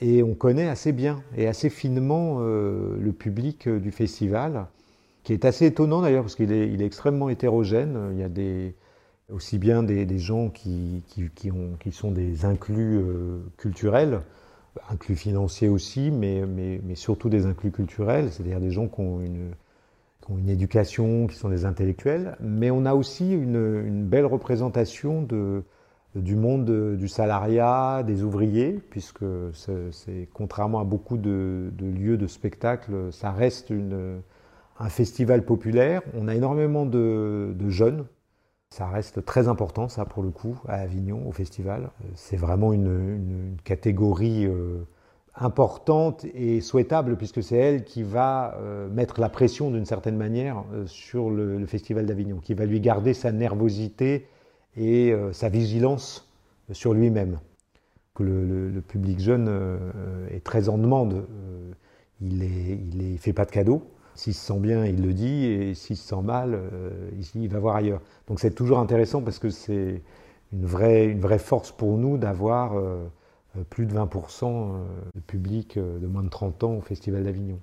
et 0.00 0.22
on 0.22 0.34
connaît 0.34 0.68
assez 0.68 0.92
bien 0.92 1.22
et 1.36 1.46
assez 1.46 1.68
finement 1.68 2.40
le 2.40 3.12
public 3.12 3.68
du 3.68 3.90
festival, 3.90 4.66
qui 5.22 5.32
est 5.32 5.44
assez 5.44 5.66
étonnant 5.66 6.02
d'ailleurs 6.02 6.22
parce 6.22 6.34
qu'il 6.34 6.52
est, 6.52 6.80
extrêmement 6.80 7.28
hétérogène. 7.28 8.10
Il 8.12 8.18
y 8.18 8.22
a 8.22 9.34
aussi 9.34 9.58
bien 9.58 9.82
des, 9.82 10.18
gens 10.18 10.48
qui, 10.48 11.02
qui, 11.34 11.50
ont, 11.50 11.76
qui, 11.78 11.92
sont 11.92 12.10
des 12.10 12.44
inclus 12.44 12.98
euh, 12.98 13.40
culturels, 13.56 14.20
inclus 14.88 15.16
financiers 15.16 15.68
aussi, 15.68 16.10
mais, 16.10 16.44
surtout 16.94 17.28
des 17.28 17.46
inclus 17.46 17.70
culturels, 17.70 18.32
c'est-à-dire 18.32 18.60
des 18.60 18.70
gens 18.70 18.88
qui 18.88 19.00
ont, 19.00 19.20
une, 19.20 19.54
éducation, 20.48 21.26
qui 21.26 21.34
sont 21.34 21.48
des 21.48 21.64
intellectuels, 21.64 22.36
mais 22.40 22.70
on 22.70 22.86
a 22.86 22.94
aussi 22.94 23.32
une, 23.32 24.04
belle 24.04 24.26
représentation 24.26 25.26
du 26.14 26.36
monde 26.36 26.96
du 26.96 27.08
salariat, 27.08 28.04
des 28.06 28.22
ouvriers, 28.22 28.80
puisque 28.90 29.24
c'est 29.52 30.28
contrairement 30.32 30.78
à 30.78 30.84
beaucoup 30.84 31.18
de, 31.18 31.72
lieux 31.80 32.16
de 32.16 32.28
spectacle, 32.28 33.08
ça 33.10 33.32
reste 33.32 33.70
une, 33.70 34.22
un 34.80 34.88
festival 34.88 35.44
populaire. 35.44 36.02
On 36.14 36.26
a 36.26 36.34
énormément 36.34 36.86
de, 36.86 37.54
jeunes 37.68 38.06
ça 38.72 38.86
reste 38.86 39.24
très 39.24 39.48
important, 39.48 39.88
ça, 39.88 40.04
pour 40.04 40.22
le 40.22 40.30
coup, 40.30 40.60
à 40.68 40.74
Avignon, 40.74 41.26
au 41.26 41.32
festival. 41.32 41.90
C'est 42.14 42.36
vraiment 42.36 42.72
une, 42.72 43.56
catégorie 43.64 44.46
euh, 44.46 44.86
importante 45.34 46.24
et 46.34 46.60
souhaitable, 46.60 47.16
puisque 47.16 47.42
c'est 47.42 47.56
elle 47.56 47.82
qui 47.82 48.04
va 48.04 48.54
euh, 48.58 48.88
mettre 48.88 49.20
la 49.20 49.28
pression, 49.28 49.72
d'une 49.72 49.86
certaine 49.86 50.16
manière, 50.16 50.62
euh, 50.72 50.86
sur 50.86 51.30
le, 51.30 51.66
festival 51.66 52.06
d'Avignon, 52.06 52.38
qui 52.38 52.54
va 52.54 52.64
lui 52.64 52.78
garder 52.78 53.12
sa 53.12 53.32
nervosité 53.32 54.28
et 54.76 55.12
sa 55.32 55.48
vigilance 55.48 56.30
sur 56.70 56.94
lui-même. 56.94 57.40
Que 58.14 58.22
le, 58.22 58.80
public 58.86 59.18
jeune 59.18 59.50
est 60.30 60.44
très 60.44 60.68
en 60.68 60.78
demande. 60.78 61.26
il 62.20 62.38
ne 62.94 63.16
fait 63.16 63.32
pas 63.32 63.44
de 63.44 63.50
cadeaux. 63.50 63.82
S'il 64.14 64.34
se 64.34 64.46
sent 64.46 64.58
bien, 64.58 64.84
il 64.84 65.02
le 65.02 65.12
dit, 65.12 65.46
et 65.46 65.74
s'il 65.74 65.96
se 65.96 66.08
sent 66.08 66.22
mal, 66.22 66.54
euh, 66.54 67.10
il 67.34 67.48
va 67.48 67.58
voir 67.58 67.76
ailleurs. 67.76 68.00
Donc 68.26 68.40
c'est 68.40 68.54
toujours 68.54 68.78
intéressant 68.78 69.22
parce 69.22 69.38
que 69.38 69.50
c'est 69.50 70.02
une 70.52 70.66
vraie, 70.66 71.06
une 71.06 71.20
vraie 71.20 71.38
force 71.38 71.72
pour 71.72 71.96
nous 71.96 72.18
d'avoir 72.18 72.76
euh, 72.76 73.06
plus 73.70 73.86
de 73.86 73.94
20% 73.94 74.72
de 75.14 75.20
public 75.20 75.76
euh, 75.76 75.98
de 75.98 76.06
moins 76.06 76.22
de 76.22 76.28
30 76.28 76.64
ans 76.64 76.74
au 76.74 76.80
Festival 76.80 77.24
d'Avignon. 77.24 77.58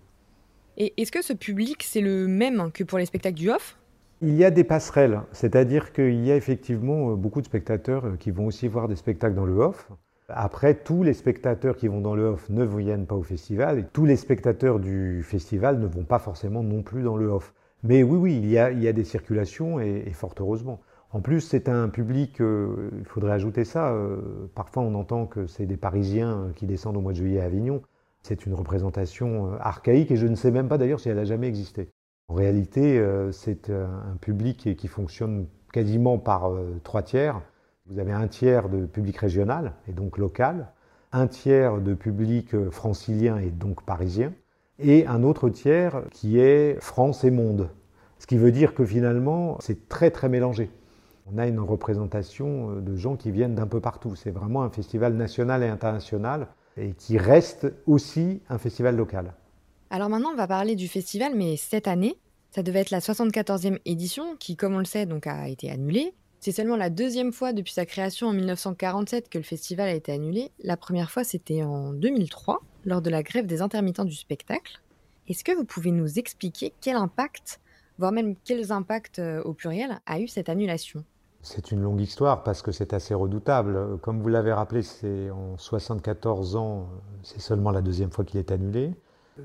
Et 0.77 0.93
est-ce 0.97 1.11
que 1.11 1.21
ce 1.21 1.33
public, 1.33 1.83
c'est 1.83 2.01
le 2.01 2.27
même 2.27 2.71
que 2.71 2.83
pour 2.83 2.97
les 2.97 3.05
spectacles 3.05 3.37
du 3.37 3.49
off 3.49 3.77
il 4.19 4.33
y 4.33 4.43
a 4.43 4.49
des 4.49 4.63
passerelles, 4.63 5.21
c'est-à-dire 5.31 5.93
qu'il 5.93 6.25
y 6.25 6.31
a 6.31 6.35
effectivement 6.35 7.13
beaucoup 7.13 7.39
de 7.39 7.45
spectateurs 7.45 8.17
qui 8.17 8.31
vont 8.31 8.47
aussi 8.47 8.67
voir 8.67 8.87
des 8.87 8.95
spectacles 8.95 9.35
dans 9.35 9.45
le 9.45 9.53
off. 9.59 9.91
Après, 10.29 10.75
tous 10.75 11.03
les 11.03 11.13
spectateurs 11.13 11.77
qui 11.77 11.87
vont 11.87 12.01
dans 12.01 12.13
le 12.13 12.25
off 12.25 12.49
ne 12.49 12.65
viennent 12.65 13.05
pas 13.05 13.15
au 13.15 13.23
festival 13.23 13.79
et 13.79 13.85
tous 13.85 14.03
les 14.03 14.17
spectateurs 14.17 14.79
du 14.79 15.23
festival 15.23 15.79
ne 15.79 15.87
vont 15.87 16.03
pas 16.03 16.19
forcément 16.19 16.63
non 16.63 16.83
plus 16.83 17.01
dans 17.01 17.15
le 17.15 17.27
off. 17.27 17.53
Mais 17.83 18.03
oui, 18.03 18.17
oui, 18.17 18.37
il 18.37 18.49
y 18.49 18.57
a, 18.57 18.71
il 18.71 18.83
y 18.83 18.89
a 18.89 18.93
des 18.93 19.05
circulations 19.05 19.79
et, 19.79 20.11
fort 20.11 20.35
heureusement. 20.37 20.81
En 21.11 21.21
plus, 21.21 21.39
c'est 21.39 21.69
un 21.69 21.87
public, 21.87 22.41
euh, 22.41 22.89
il 22.99 23.05
faudrait 23.05 23.31
ajouter 23.31 23.63
ça, 23.63 23.93
euh, 23.93 24.49
parfois 24.53 24.83
on 24.83 24.95
entend 24.95 25.27
que 25.27 25.47
c'est 25.47 25.65
des 25.65 25.77
Parisiens 25.77 26.51
qui 26.57 26.65
descendent 26.65 26.97
au 26.97 27.01
mois 27.01 27.13
de 27.13 27.17
juillet 27.17 27.39
à 27.39 27.45
Avignon. 27.45 27.81
C'est 28.21 28.45
une 28.45 28.53
représentation 28.53 29.53
euh, 29.53 29.57
archaïque 29.61 30.11
et 30.11 30.17
je 30.17 30.27
ne 30.27 30.35
sais 30.35 30.51
même 30.51 30.67
pas 30.67 30.77
d'ailleurs 30.77 30.99
si 30.99 31.07
elle 31.07 31.19
a 31.19 31.25
jamais 31.25 31.47
existé. 31.47 31.89
En 32.27 32.33
réalité, 32.33 33.01
c'est 33.31 33.69
un 33.69 34.17
public 34.19 34.75
qui 34.75 34.87
fonctionne 34.89 35.47
quasiment 35.71 36.17
par 36.17 36.51
trois 36.83 37.01
tiers. 37.01 37.41
Vous 37.89 37.99
avez 37.99 38.11
un 38.11 38.27
tiers 38.27 38.67
de 38.67 38.85
public 38.85 39.17
régional 39.17 39.73
et 39.87 39.93
donc 39.93 40.17
local, 40.17 40.67
un 41.13 41.27
tiers 41.27 41.79
de 41.79 41.93
public 41.93 42.69
francilien 42.69 43.37
et 43.37 43.49
donc 43.49 43.83
parisien, 43.83 44.33
et 44.79 45.07
un 45.07 45.23
autre 45.23 45.49
tiers 45.49 46.03
qui 46.11 46.37
est 46.39 46.77
France 46.81 47.23
et 47.23 47.31
monde. 47.31 47.69
Ce 48.19 48.27
qui 48.27 48.37
veut 48.37 48.51
dire 48.51 48.73
que 48.73 48.85
finalement, 48.85 49.57
c'est 49.61 49.87
très 49.87 50.11
très 50.11 50.27
mélangé. 50.27 50.69
On 51.33 51.37
a 51.37 51.47
une 51.47 51.59
représentation 51.59 52.71
euh, 52.71 52.81
de 52.81 52.95
gens 52.95 53.15
qui 53.15 53.31
viennent 53.31 53.55
d'un 53.55 53.67
peu 53.67 53.79
partout. 53.79 54.15
C'est 54.15 54.31
vraiment 54.31 54.63
un 54.63 54.69
festival 54.69 55.13
national 55.13 55.63
et 55.63 55.67
international 55.67 56.47
et 56.77 56.93
qui 56.93 57.17
reste 57.17 57.73
aussi 57.85 58.41
un 58.49 58.57
festival 58.57 58.95
local. 58.95 59.33
Alors 59.89 60.09
maintenant, 60.09 60.31
on 60.33 60.37
va 60.37 60.47
parler 60.47 60.75
du 60.75 60.87
festival, 60.87 61.33
mais 61.35 61.55
cette 61.57 61.87
année, 61.87 62.17
ça 62.51 62.63
devait 62.63 62.79
être 62.79 62.91
la 62.91 62.99
74e 62.99 63.79
édition 63.85 64.35
qui, 64.37 64.55
comme 64.55 64.75
on 64.75 64.79
le 64.79 64.85
sait, 64.85 65.05
donc 65.05 65.27
a 65.27 65.47
été 65.47 65.69
annulée. 65.69 66.13
C'est 66.39 66.51
seulement 66.51 66.77
la 66.77 66.91
deuxième 66.91 67.33
fois 67.33 67.51
depuis 67.51 67.73
sa 67.73 67.85
création 67.85 68.27
en 68.27 68.33
1947 68.33 69.29
que 69.29 69.39
le 69.39 69.43
festival 69.43 69.89
a 69.89 69.93
été 69.93 70.11
annulé. 70.11 70.51
La 70.63 70.77
première 70.77 71.09
fois, 71.09 71.23
c'était 71.23 71.63
en 71.63 71.93
2003, 71.93 72.61
lors 72.85 73.01
de 73.01 73.09
la 73.09 73.23
grève 73.23 73.47
des 73.47 73.61
intermittents 73.61 74.05
du 74.05 74.15
spectacle. 74.15 74.79
Est-ce 75.27 75.43
que 75.43 75.51
vous 75.51 75.65
pouvez 75.65 75.91
nous 75.91 76.19
expliquer 76.19 76.73
quel 76.79 76.95
impact, 76.95 77.59
voire 77.97 78.11
même 78.11 78.35
quels 78.45 78.71
impacts 78.71 79.19
euh, 79.19 79.41
au 79.43 79.53
pluriel, 79.53 79.99
a 80.05 80.19
eu 80.19 80.27
cette 80.27 80.47
annulation? 80.47 81.03
C'est 81.41 81.71
une 81.71 81.81
longue 81.81 82.01
histoire 82.01 82.43
parce 82.43 82.61
que 82.61 82.71
c'est 82.71 82.93
assez 82.93 83.13
redoutable. 83.13 83.97
Comme 84.01 84.21
vous 84.21 84.29
l'avez 84.29 84.53
rappelé, 84.53 84.83
c'est 84.83 85.31
en 85.31 85.57
74 85.57 86.55
ans, 86.55 86.87
c'est 87.23 87.41
seulement 87.41 87.71
la 87.71 87.81
deuxième 87.81 88.11
fois 88.11 88.25
qu'il 88.25 88.39
est 88.39 88.51
annulé. 88.51 88.93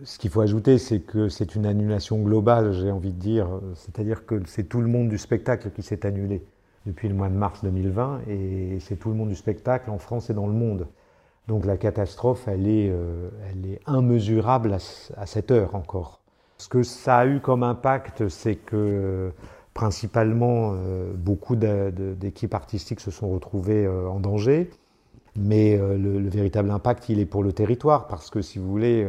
Ce 0.05 0.19
qu'il 0.19 0.31
faut 0.31 0.41
ajouter, 0.41 0.79
c'est 0.79 1.01
que 1.01 1.29
c'est 1.29 1.55
une 1.55 1.67
annulation 1.67 2.19
globale, 2.21 2.73
j'ai 2.73 2.91
envie 2.91 3.13
de 3.13 3.19
dire. 3.19 3.49
C'est-à-dire 3.75 4.27
que 4.27 4.43
c'est 4.47 4.65
tout 4.65 4.81
le 4.81 4.89
monde 4.89 5.09
du 5.09 5.19
spectacle 5.19 5.71
qui 5.71 5.83
s'est 5.83 6.07
annulé 6.07 6.45
depuis 6.87 7.09
le 7.09 7.15
mois 7.15 7.29
de 7.29 7.35
mars 7.35 7.63
2020 7.63 8.23
et 8.29 8.79
c'est 8.81 8.97
tout 8.97 9.09
le 9.09 9.15
monde 9.15 9.29
du 9.29 9.37
spectacle 9.37 9.91
en 9.91 9.99
France 9.99 10.31
et 10.31 10.35
dans 10.35 10.47
le 10.47 10.53
monde. 10.53 10.87
Donc 11.49 11.65
la 11.65 11.77
catastrophe, 11.77 12.47
elle 12.47 12.69
est, 12.69 12.89
euh, 12.91 13.29
elle 13.51 13.73
est 13.73 13.81
immesurable 13.89 14.77
à, 15.17 15.27
cette 15.27 15.51
heure 15.51 15.75
encore. 15.75 16.21
Ce 16.59 16.69
que 16.69 16.83
ça 16.83 17.19
a 17.19 17.27
eu 17.27 17.41
comme 17.41 17.63
impact, 17.63 18.29
c'est 18.29 18.55
que 18.55 19.33
principalement 19.75 20.73
euh, 20.75 21.13
beaucoup 21.15 21.57
d'équipes 21.57 22.55
artistiques 22.55 23.01
se 23.01 23.11
sont 23.11 23.31
retrouvées 23.31 23.85
euh, 23.87 24.09
en 24.09 24.21
danger, 24.21 24.71
mais 25.35 25.79
le, 25.79 26.21
le, 26.21 26.29
véritable 26.29 26.71
impact, 26.71 27.09
il 27.09 27.19
est 27.19 27.27
pour 27.27 27.43
le 27.43 27.55
territoire, 27.55 28.07
parce 28.07 28.29
que 28.29 28.43
si 28.43 28.59
vous 28.59 28.69
voulez, 28.69 29.09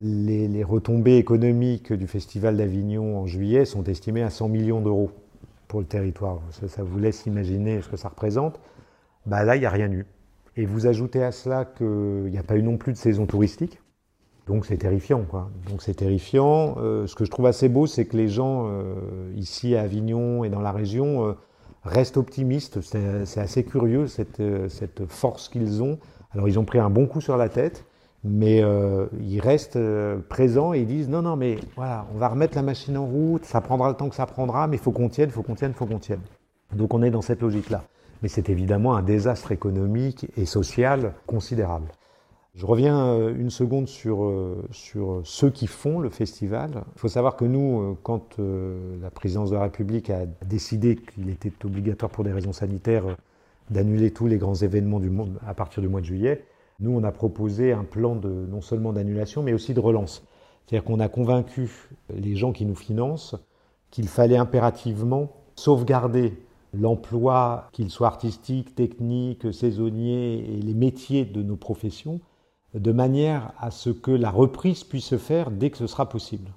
les 0.00 0.62
retombées 0.62 1.16
économiques 1.16 1.92
du 1.92 2.06
Festival 2.06 2.56
d'Avignon 2.56 3.18
en 3.18 3.26
juillet 3.26 3.64
sont 3.64 3.82
estimées 3.82 4.22
à 4.22 4.30
100 4.30 4.48
millions 4.50 4.80
d'euros 4.80 5.10
pour 5.68 5.80
le 5.80 5.86
territoire. 5.86 6.40
Ça, 6.50 6.82
vous 6.82 6.98
laisse 6.98 7.26
imaginer 7.26 7.80
ce 7.82 7.88
que 7.88 7.96
ça 7.96 8.08
représente. 8.08 8.58
Bah 9.26 9.44
là, 9.44 9.56
il 9.56 9.60
n'y 9.60 9.66
a 9.66 9.70
rien 9.70 9.90
eu. 9.92 10.06
Et 10.56 10.66
vous 10.66 10.86
ajoutez 10.86 11.22
à 11.22 11.30
cela 11.30 11.64
qu'il 11.64 12.30
n'y 12.30 12.38
a 12.38 12.42
pas 12.42 12.56
eu 12.56 12.62
non 12.62 12.78
plus 12.78 12.92
de 12.92 12.98
saison 12.98 13.26
touristique. 13.26 13.78
Donc 14.48 14.64
c'est 14.64 14.78
terrifiant, 14.78 15.24
quoi. 15.28 15.50
Donc 15.68 15.82
c'est 15.82 15.94
terrifiant. 15.94 16.76
Euh, 16.78 17.06
ce 17.06 17.14
que 17.14 17.24
je 17.24 17.30
trouve 17.30 17.46
assez 17.46 17.68
beau, 17.68 17.86
c'est 17.86 18.06
que 18.06 18.16
les 18.16 18.28
gens 18.28 18.66
euh, 18.66 19.30
ici 19.36 19.76
à 19.76 19.82
Avignon 19.82 20.42
et 20.42 20.48
dans 20.48 20.62
la 20.62 20.72
région 20.72 21.28
euh, 21.28 21.32
restent 21.84 22.16
optimistes. 22.16 22.80
C'est 22.80 23.40
assez 23.40 23.62
curieux 23.64 24.06
cette, 24.06 24.42
cette 24.68 25.06
force 25.06 25.50
qu'ils 25.50 25.82
ont. 25.82 25.98
Alors 26.32 26.48
ils 26.48 26.58
ont 26.58 26.64
pris 26.64 26.78
un 26.78 26.90
bon 26.90 27.06
coup 27.06 27.20
sur 27.20 27.36
la 27.36 27.48
tête, 27.48 27.84
mais 28.24 28.62
euh, 28.62 29.06
ils 29.20 29.40
restent 29.40 29.76
euh, 29.76 30.18
présents 30.28 30.74
et 30.74 30.80
ils 30.80 30.86
disent 30.86 31.08
non, 31.08 31.22
non, 31.22 31.36
mais 31.36 31.58
voilà, 31.76 32.06
on 32.14 32.18
va 32.18 32.28
remettre 32.28 32.56
la 32.56 32.62
machine 32.62 32.96
en 32.96 33.06
route, 33.06 33.44
ça 33.44 33.60
prendra 33.60 33.88
le 33.88 33.94
temps 33.94 34.08
que 34.08 34.16
ça 34.16 34.26
prendra, 34.26 34.66
mais 34.66 34.76
il 34.76 34.82
faut 34.82 34.92
qu'on 34.92 35.08
tienne, 35.08 35.28
il 35.28 35.32
faut 35.32 35.42
qu'on 35.42 35.54
tienne, 35.54 35.72
il 35.72 35.76
faut 35.76 35.86
qu'on 35.86 35.98
tienne. 35.98 36.20
Donc 36.74 36.94
on 36.94 37.02
est 37.02 37.10
dans 37.10 37.22
cette 37.22 37.40
logique-là. 37.40 37.84
Mais 38.22 38.28
c'est 38.28 38.48
évidemment 38.48 38.96
un 38.96 39.02
désastre 39.02 39.52
économique 39.52 40.26
et 40.36 40.44
social 40.44 41.14
considérable. 41.26 41.86
Je 42.56 42.66
reviens 42.66 43.06
euh, 43.06 43.34
une 43.38 43.50
seconde 43.50 43.86
sur, 43.86 44.32
sur 44.72 45.20
ceux 45.22 45.50
qui 45.50 45.68
font 45.68 46.00
le 46.00 46.10
festival. 46.10 46.82
Il 46.96 46.98
faut 46.98 47.08
savoir 47.08 47.36
que 47.36 47.44
nous, 47.44 47.96
quand 48.02 48.36
la 48.38 49.10
présidence 49.10 49.50
de 49.50 49.54
la 49.54 49.62
République 49.62 50.10
a 50.10 50.26
décidé 50.44 50.96
qu'il 50.96 51.30
était 51.30 51.52
obligatoire 51.64 52.10
pour 52.10 52.24
des 52.24 52.32
raisons 52.32 52.52
sanitaires 52.52 53.04
d'annuler 53.70 54.10
tous 54.10 54.26
les 54.26 54.38
grands 54.38 54.54
événements 54.54 54.98
du 54.98 55.10
monde 55.10 55.38
à 55.46 55.54
partir 55.54 55.82
du 55.82 55.88
mois 55.88 56.00
de 56.00 56.06
juillet, 56.06 56.44
nous, 56.80 56.92
on 56.92 57.02
a 57.02 57.12
proposé 57.12 57.72
un 57.72 57.84
plan 57.84 58.14
de, 58.14 58.28
non 58.28 58.60
seulement 58.60 58.92
d'annulation, 58.92 59.42
mais 59.42 59.52
aussi 59.52 59.74
de 59.74 59.80
relance. 59.80 60.24
C'est-à-dire 60.66 60.84
qu'on 60.84 61.00
a 61.00 61.08
convaincu 61.08 61.90
les 62.10 62.36
gens 62.36 62.52
qui 62.52 62.66
nous 62.66 62.74
financent 62.74 63.34
qu'il 63.90 64.08
fallait 64.08 64.36
impérativement 64.36 65.32
sauvegarder 65.56 66.38
l'emploi, 66.74 67.68
qu'il 67.72 67.90
soit 67.90 68.06
artistique, 68.06 68.74
technique, 68.74 69.52
saisonnier, 69.52 70.38
et 70.52 70.60
les 70.60 70.74
métiers 70.74 71.24
de 71.24 71.42
nos 71.42 71.56
professions, 71.56 72.20
de 72.74 72.92
manière 72.92 73.52
à 73.58 73.70
ce 73.70 73.90
que 73.90 74.10
la 74.10 74.30
reprise 74.30 74.84
puisse 74.84 75.06
se 75.06 75.18
faire 75.18 75.50
dès 75.50 75.70
que 75.70 75.78
ce 75.78 75.86
sera 75.86 76.08
possible. 76.08 76.50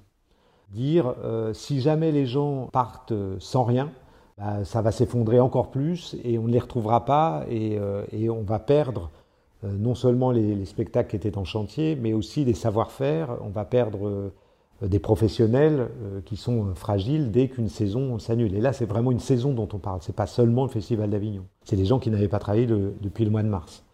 Dire, 0.70 1.14
euh, 1.24 1.52
si 1.54 1.80
jamais 1.80 2.12
les 2.12 2.26
gens 2.26 2.68
partent 2.72 3.14
sans 3.38 3.64
rien, 3.64 3.90
bah, 4.38 4.64
ça 4.64 4.82
va 4.82 4.92
s'effondrer 4.92 5.40
encore 5.40 5.70
plus 5.70 6.16
et 6.24 6.38
on 6.38 6.44
ne 6.44 6.52
les 6.52 6.58
retrouvera 6.58 7.04
pas 7.04 7.44
et, 7.48 7.78
euh, 7.78 8.04
on 8.30 8.42
va 8.42 8.58
perdre 8.58 9.10
euh, 9.10 9.21
non 9.62 9.94
seulement 9.94 10.30
les, 10.30 10.64
spectacles 10.64 11.10
qui 11.10 11.16
étaient 11.16 11.38
en 11.38 11.44
chantier, 11.44 11.96
mais 11.96 12.12
aussi 12.12 12.44
des 12.44 12.54
savoir-faire, 12.54 13.38
on 13.42 13.50
va 13.50 13.64
perdre 13.64 14.32
des 14.80 14.98
professionnels 14.98 15.88
qui 16.24 16.36
sont 16.36 16.74
fragiles 16.74 17.30
dès 17.30 17.48
qu'une 17.48 17.68
saison 17.68 18.18
s'annule. 18.18 18.54
Et 18.54 18.60
là, 18.60 18.72
c'est 18.72 18.86
vraiment 18.86 19.12
une 19.12 19.20
saison 19.20 19.52
dont 19.52 19.68
on 19.72 19.78
parle, 19.78 20.02
ce 20.02 20.10
n'est 20.10 20.16
pas 20.16 20.26
seulement 20.26 20.64
le 20.64 20.70
Festival 20.70 21.10
d'Avignon, 21.10 21.44
c'est 21.64 21.76
les 21.76 21.84
gens 21.84 22.00
qui 22.00 22.10
n'avaient 22.10 22.26
pas 22.26 22.40
travaillé 22.40 22.66
depuis 22.66 23.24
le 23.24 23.30
mois 23.30 23.44
de 23.44 23.48
mars. 23.48 23.84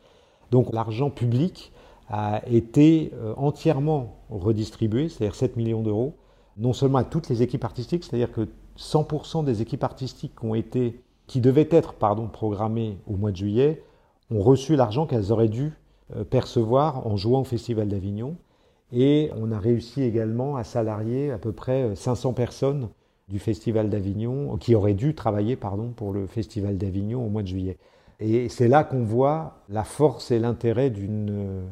Donc 0.51 0.73
l'argent 0.73 1.11
public, 1.11 1.73
a 2.09 2.43
été 2.49 3.13
euh, 3.15 3.35
entièrement 3.37 4.17
redistribué, 4.31 5.09
c'est-à-dire 5.09 5.35
7 5.35 5.57
millions 5.57 5.83
d'euros, 5.83 6.17
non 6.57 6.73
seulement 6.73 6.99
à 6.99 7.05
toutes 7.05 7.29
les 7.29 7.43
équipes 7.43 7.65
artistiques, 7.65 8.05
c'est-à-dire 8.05 8.33
que 8.33 8.49
100% 8.79 9.45
des 9.45 9.63
équipes 9.63 9.85
artistiques 9.85 10.33
qui, 10.39 10.47
ont 10.47 10.55
été, 10.55 11.03
qui 11.27 11.41
devaient 11.41 11.69
être 11.71 11.95
pardon, 11.95 12.27
programmées 12.27 12.99
au 13.07 13.17
mois 13.17 13.31
de 13.31 13.37
juillet 13.37 13.83
ont 14.31 14.41
reçu 14.41 14.77
l'argent 14.77 15.07
qu'elles 15.07 15.33
auraient 15.33 15.49
dû 15.49 15.73
euh, 16.17 16.25
percevoir 16.25 17.07
en 17.07 17.17
jouant 17.17 17.41
au 17.41 17.45
Festival 17.45 17.89
d'Avignon. 17.89 18.37
Et 18.93 19.31
on 19.37 19.53
a 19.53 19.59
réussi 19.59 20.03
également 20.03 20.57
à 20.57 20.65
salarier 20.65 21.31
à 21.31 21.39
peu 21.39 21.53
près 21.53 21.95
500 21.95 22.31
euh, 22.31 22.33
personnes 22.33 22.89
du 23.29 23.39
Festival 23.39 23.91
d'Avignon, 23.91 24.57
qui 24.57 24.75
auraient 24.75 24.95
dû 24.95 25.15
travailler 25.15 25.57
pardon, 25.57 25.93
pour 25.95 26.13
le 26.13 26.27
Festival 26.27 26.79
d'Avignon 26.79 27.25
au 27.25 27.29
mois 27.29 27.43
de 27.43 27.49
juillet. 27.49 27.77
Et 28.21 28.49
c'est 28.49 28.69
là 28.69 28.85
qu'on 28.85 29.03
voit 29.05 29.59
la 29.69 29.85
force 29.85 30.31
et 30.31 30.39
l'intérêt 30.39 30.89
d'une 30.89 31.69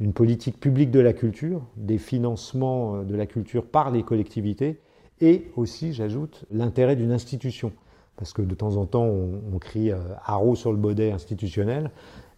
une 0.00 0.14
politique 0.14 0.58
publique 0.58 0.90
de 0.90 1.00
la 1.00 1.12
culture, 1.12 1.62
des 1.76 1.98
financements 1.98 2.96
euh, 2.96 3.04
de 3.04 3.14
la 3.14 3.26
culture 3.26 3.66
par 3.66 3.90
les 3.90 4.02
collectivités, 4.02 4.80
et 5.20 5.50
aussi, 5.56 5.92
j'ajoute, 5.92 6.46
l'intérêt 6.50 6.96
d'une 6.96 7.12
institution. 7.12 7.72
Parce 8.20 8.34
que 8.34 8.42
de 8.42 8.54
temps 8.54 8.76
en 8.76 8.84
temps, 8.84 9.06
on, 9.06 9.58
crie 9.58 9.90
euh, 9.90 9.96
haro 10.26 10.54
sur 10.54 10.72
le 10.72 10.76
baudet 10.76 11.10
institutionnel, 11.10 11.90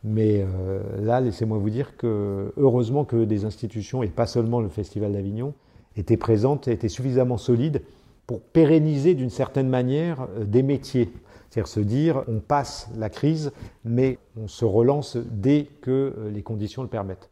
mais 0.05 0.41
euh, 0.41 0.81
là, 1.01 1.21
laissez-moi 1.21 1.59
vous 1.59 1.71
dire 1.71 1.97
que 1.97 2.53
heureusement 2.57 3.05
que 3.05 3.25
des 3.25 3.45
institutions, 3.45 4.05
et 4.05 4.09
pas 4.09 4.27
seulement 4.27 4.61
le 4.61 4.69
Festival 4.69 5.13
d'Avignon, 5.13 5.55
étaient 5.97 6.17
présentes, 6.17 6.69
étaient 6.69 6.89
suffisamment 6.89 7.37
solides 7.37 7.83
pour 8.29 8.41
pérenniser 8.41 9.15
d'une 9.15 9.29
certaine 9.29 9.69
manière 9.69 10.29
des 10.47 10.63
métiers. 10.63 11.13
C'est-à-dire 11.51 11.69
se 11.69 11.81
dire, 11.81 12.23
on 12.29 12.39
passe 12.39 12.89
la 12.97 13.11
crise, 13.11 13.51
mais 13.85 14.19
on 14.41 14.47
se 14.47 14.65
relance 14.65 15.17
dès 15.17 15.67
que 15.81 16.15
les 16.33 16.43
conditions 16.43 16.83
le 16.83 16.89
permettent. 16.89 17.29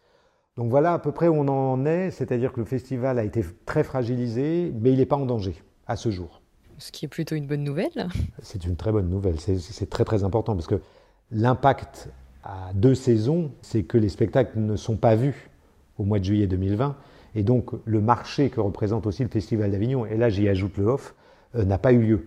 Donc 0.57 0.71
voilà 0.71 0.93
à 0.93 0.99
peu 0.99 1.13
près 1.13 1.29
où 1.29 1.35
on 1.37 1.47
en 1.47 1.87
est, 1.87 2.11
c'est-à-dire 2.11 2.53
que 2.53 2.59
le 2.59 2.67
festival 2.67 3.21
a 3.21 3.25
été 3.25 3.45
très 3.65 3.85
fragilisé, 3.85 4.73
mais 4.81 4.91
il 4.91 4.99
n'est 4.99 5.07
pas 5.07 5.17
en 5.17 5.25
danger 5.25 5.55
à 5.87 5.95
ce 5.95 6.11
jour. 6.11 6.40
Ce 6.81 6.91
qui 6.93 7.05
est 7.05 7.09
plutôt 7.09 7.37
une 7.37 7.47
bonne 7.47 7.63
nouvelle. 7.63 8.09
C'est 8.43 8.65
une 8.65 8.75
très 8.75 8.91
bonne 8.91 9.09
nouvelle, 9.09 9.39
c'est 9.39 9.91
très 9.91 10.05
très 10.05 10.25
important 10.25 10.55
parce 10.55 10.67
que 10.67 10.81
l'impact 11.31 12.09
à 12.43 12.71
deux 12.75 12.95
saisons, 12.95 13.51
c'est 13.61 13.83
que 13.83 13.99
les 13.99 14.09
spectacles 14.09 14.59
ne 14.59 14.77
sont 14.77 14.97
pas 14.97 15.15
vus 15.15 15.51
au 15.99 16.05
mois 16.05 16.19
de 16.19 16.25
juillet 16.25 16.47
2020, 16.47 16.97
et 17.35 17.43
donc 17.43 17.73
le 17.85 18.01
marché 18.01 18.49
que 18.49 18.61
représente 18.61 19.07
aussi 19.07 19.23
le 19.23 19.29
Festival 19.29 19.71
d'Avignon, 19.71 20.07
et 20.07 20.17
là 20.17 20.31
j'y 20.31 20.49
ajoute 20.49 20.79
le 20.79 20.87
off, 20.87 21.15
euh, 21.55 21.65
n'a 21.65 21.77
pas 21.77 21.93
eu 21.93 22.01
lieu. 22.01 22.27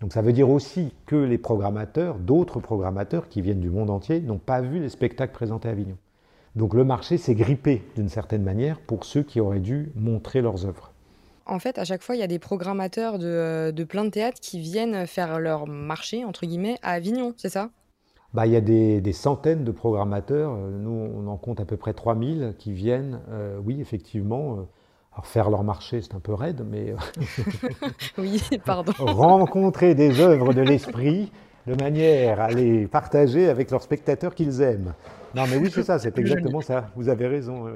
Donc 0.00 0.12
ça 0.12 0.20
veut 0.20 0.34
dire 0.34 0.50
aussi 0.50 0.92
que 1.06 1.16
les 1.16 1.38
programmateurs, 1.38 2.18
d'autres 2.18 2.60
programmateurs 2.60 3.28
qui 3.28 3.40
viennent 3.40 3.60
du 3.60 3.70
monde 3.70 3.88
entier, 3.88 4.20
n'ont 4.20 4.38
pas 4.38 4.60
vu 4.60 4.80
les 4.80 4.90
spectacles 4.90 5.32
présentés 5.32 5.68
à 5.68 5.72
Avignon. 5.72 5.96
Donc 6.56 6.74
le 6.74 6.84
marché 6.84 7.16
s'est 7.16 7.34
grippé 7.34 7.82
d'une 7.96 8.10
certaine 8.10 8.42
manière 8.42 8.78
pour 8.80 9.04
ceux 9.04 9.22
qui 9.22 9.40
auraient 9.40 9.60
dû 9.60 9.90
montrer 9.96 10.42
leurs 10.42 10.66
œuvres. 10.66 10.93
En 11.46 11.58
fait, 11.58 11.78
à 11.78 11.84
chaque 11.84 12.02
fois, 12.02 12.16
il 12.16 12.20
y 12.20 12.22
a 12.22 12.26
des 12.26 12.38
programmateurs 12.38 13.18
de, 13.18 13.70
de 13.70 13.84
plein 13.84 14.04
de 14.04 14.10
théâtres 14.10 14.40
qui 14.40 14.60
viennent 14.60 15.06
faire 15.06 15.38
leur 15.38 15.66
marché, 15.66 16.24
entre 16.24 16.46
guillemets, 16.46 16.78
à 16.82 16.92
Avignon, 16.92 17.34
c'est 17.36 17.50
ça? 17.50 17.70
Bah, 18.34 18.48
il 18.48 18.52
y 18.52 18.56
a 18.56 18.60
des, 18.60 19.12
centaines 19.12 19.62
de 19.62 19.70
programmateurs, 19.70 20.56
nous 20.56 20.90
on 20.90 21.28
en 21.28 21.36
compte 21.36 21.60
à 21.60 21.64
peu 21.64 21.76
près 21.76 21.92
3000 21.92 22.56
qui 22.58 22.72
viennent, 22.72 23.20
euh, 23.30 23.60
oui 23.64 23.80
effectivement, 23.80 24.56
euh, 24.58 25.22
faire 25.22 25.50
leur 25.50 25.62
marché 25.62 26.00
c'est 26.02 26.16
un 26.16 26.20
peu 26.20 26.34
raide, 26.34 26.66
mais... 26.68 26.90
Euh, 26.90 27.88
oui, 28.18 28.42
pardon. 28.64 28.92
rencontrer 28.98 29.94
des 29.94 30.18
œuvres 30.18 30.52
de 30.52 30.62
l'esprit 30.62 31.30
de 31.66 31.74
manière 31.74 32.40
à 32.40 32.50
les 32.50 32.86
partager 32.86 33.48
avec 33.48 33.70
leurs 33.70 33.82
spectateurs 33.82 34.34
qu'ils 34.34 34.60
aiment. 34.60 34.92
Non, 35.34 35.44
mais 35.50 35.56
oui, 35.56 35.70
c'est 35.72 35.82
ça, 35.82 35.98
c'est 35.98 36.16
exactement 36.18 36.60
ça. 36.60 36.90
Vous 36.94 37.08
avez 37.08 37.26
raison. 37.26 37.66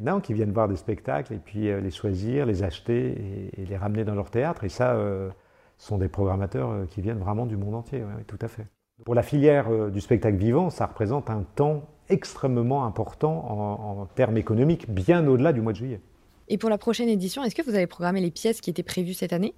Non, 0.00 0.20
qui 0.20 0.32
viennent 0.32 0.52
voir 0.52 0.68
des 0.68 0.76
spectacles 0.76 1.34
et 1.34 1.38
puis 1.38 1.68
euh, 1.68 1.80
les 1.80 1.90
choisir, 1.90 2.46
les 2.46 2.62
acheter 2.62 3.50
et, 3.56 3.64
les 3.64 3.76
ramener 3.76 4.04
dans 4.04 4.14
leur 4.14 4.30
théâtre. 4.30 4.64
Et 4.64 4.68
ça, 4.68 4.92
euh, 4.92 5.30
sont 5.76 5.98
des 5.98 6.08
programmateurs 6.08 6.70
euh, 6.70 6.84
qui 6.88 7.00
viennent 7.00 7.18
vraiment 7.18 7.46
du 7.46 7.56
monde 7.56 7.74
entier. 7.74 8.02
Oui, 8.04 8.22
tout 8.26 8.38
à 8.40 8.48
fait. 8.48 8.66
Pour 9.04 9.14
la 9.14 9.22
filière 9.22 9.90
du 9.90 10.00
spectacle 10.00 10.36
vivant, 10.36 10.68
ça 10.68 10.84
représente 10.84 11.30
un 11.30 11.42
temps 11.56 11.84
extrêmement 12.10 12.84
important 12.84 13.46
en, 13.48 14.00
en 14.02 14.06
termes 14.06 14.36
économiques, 14.36 14.90
bien 14.90 15.26
au-delà 15.26 15.54
du 15.54 15.62
mois 15.62 15.72
de 15.72 15.78
juillet. 15.78 16.00
Et 16.48 16.58
pour 16.58 16.68
la 16.68 16.76
prochaine 16.76 17.08
édition, 17.08 17.42
est-ce 17.42 17.54
que 17.54 17.62
vous 17.62 17.74
avez 17.74 17.86
programmé 17.86 18.20
les 18.20 18.30
pièces 18.30 18.60
qui 18.60 18.68
étaient 18.68 18.82
prévues 18.82 19.14
cette 19.14 19.32
année? 19.32 19.54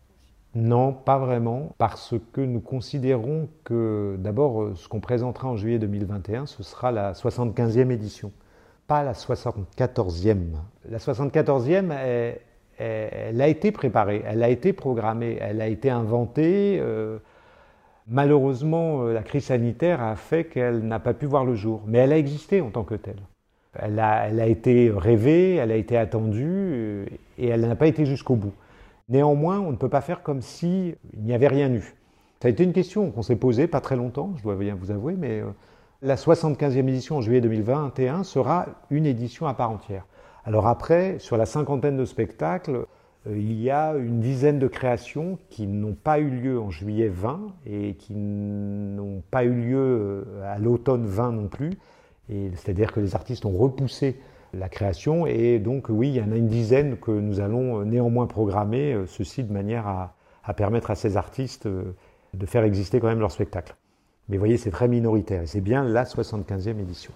Non, 0.55 0.93
pas 0.93 1.17
vraiment, 1.17 1.75
parce 1.79 2.15
que 2.33 2.43
nous 2.43 2.61
considérons 2.61 3.49
que 3.65 4.17
d'abord, 4.19 4.63
euh, 4.63 4.75
ce 4.75 4.87
qu'on 4.87 5.01
présentera 5.01 5.49
en 5.49 5.57
juillet 5.57 5.79
2021, 5.79 6.45
ce 6.45 6.63
sera 6.63 6.93
la 6.93 7.15
75e 7.15 7.91
édition, 7.91 8.33
pas 8.87 9.03
la 9.03 9.15
74e. 9.15 10.37
La 10.91 10.99
74e, 10.99 11.91
elle, 12.79 13.41
a 13.41 13.49
été 13.49 13.73
préparée, 13.73 14.23
elle 14.27 14.43
a 14.43 14.51
été 14.51 14.75
programmée, 14.75 15.39
elle 15.41 15.63
a 15.63 15.69
été 15.69 15.89
inventée. 15.89 16.79
Euh, 16.83 17.19
malheureusement, 18.07 19.05
euh, 19.05 19.15
la 19.15 19.23
crise 19.23 19.45
sanitaire 19.45 20.03
a 20.03 20.17
fait 20.17 20.45
qu'elle 20.45 20.81
n'a 20.81 20.99
pas 20.99 21.15
pu 21.15 21.25
voir 21.25 21.47
le 21.47 21.55
jour, 21.55 21.81
mais 21.87 21.97
elle 21.99 22.13
a 22.13 22.19
existé 22.19 22.61
en 22.61 22.69
tant 22.69 22.85
que 22.85 22.97
telle. 22.97 23.23
Elle 23.75 23.99
a, 23.99 24.29
elle 24.29 24.39
a 24.39 24.47
été 24.49 24.93
rêvée, 24.95 25.55
elle 25.55 25.73
a 25.73 25.77
été 25.77 25.97
attendue, 25.97 27.07
et 27.39 27.49
elle 27.49 27.63
n'a 27.63 27.77
pas 27.77 27.87
été 27.87 28.05
jusqu'au 28.05 28.37
bout. 28.37 28.53
Néanmoins, 29.09 29.61
on 29.61 29.71
ne 29.71 29.77
peut 29.77 29.89
pas 29.89 30.01
faire 30.01 30.23
comme 30.23 30.41
s'il 30.41 30.97
n'y 31.17 31.35
avait 31.35 31.49
rien 31.49 31.73
eu. 31.73 31.95
Ça 32.43 32.49
a 32.49 32.51
été 32.51 32.65
une 32.65 32.73
question 32.73 33.11
qu'on 33.13 33.23
s'est 33.23 33.37
posée 33.37 33.69
pas 33.69 33.81
très 33.81 33.95
longtemps, 33.95 34.33
je 34.37 34.43
dois 34.43 34.57
bien 34.57 34.75
vous 34.75 34.91
avouer, 34.91 35.15
mais 35.17 35.41
euh, 35.41 35.47
la 36.03 36.17
75e 36.17 36.89
édition 36.89 37.19
en 37.19 37.21
juillet 37.21 37.41
2021 37.41 38.25
sera 38.25 38.67
une 38.91 39.07
édition 39.07 39.47
à 39.47 39.55
part 39.55 39.71
entière. 39.71 40.07
Alors 40.45 40.67
après, 40.67 41.21
sur 41.21 41.37
la 41.37 41.47
cinquantaine 41.47 41.97
de 41.97 42.05
spectacles, 42.05 42.87
euh, 43.29 43.39
il 43.39 43.63
y 43.63 43.71
a 43.71 43.95
une 43.95 44.19
dizaine 44.19 44.59
de 44.59 44.67
créations 44.67 45.39
qui 45.51 45.69
n'ont 45.69 45.95
pas 45.95 46.19
eu 46.19 46.31
lieu 46.31 46.61
en 46.61 46.71
juillet 46.71 47.07
20 47.07 47.41
et 47.67 47.95
qui 47.95 48.15
n'ont 48.15 49.23
pas 49.31 49.45
eu 49.45 49.53
lieu 49.53 49.79
euh, 49.79 50.53
à 50.53 50.59
l'automne 50.59 51.07
20 51.07 51.33
non 51.33 51.47
plus. 51.47 51.71
C'est-à-dire 52.29 52.93
que 52.93 53.01
les 53.01 53.15
artistes 53.15 53.45
ont 53.45 53.57
repoussé 53.57 54.17
la 54.53 54.69
création. 54.69 55.27
Et 55.27 55.59
donc, 55.59 55.87
oui, 55.89 56.09
il 56.09 56.15
y 56.17 56.21
en 56.21 56.33
a 56.33 56.37
une 56.37 56.49
dizaine 56.49 56.97
que 56.99 57.11
nous 57.11 57.41
allons 57.41 57.81
euh, 57.81 57.85
néanmoins 57.85 58.27
programmer, 58.27 58.93
euh, 58.93 59.07
ceci 59.07 59.45
de 59.45 59.53
manière 59.53 59.87
à, 59.87 60.55
permettre 60.55 60.91
à 60.91 60.95
ces 60.95 61.17
artistes 61.17 61.67
euh, 61.67 61.95
de 62.35 62.47
faire 62.47 62.65
exister 62.65 63.01
quand 63.01 63.07
même 63.07 63.21
leur 63.21 63.33
spectacle. 63.33 63.75
Mais 64.29 64.37
vous 64.37 64.41
voyez, 64.41 64.57
c'est 64.57 64.71
très 64.71 64.89
minoritaire 64.89 65.43
et 65.43 65.47
c'est 65.47 65.61
bien 65.61 65.85
la 65.85 66.05
75e 66.05 66.79
édition. 66.79 67.13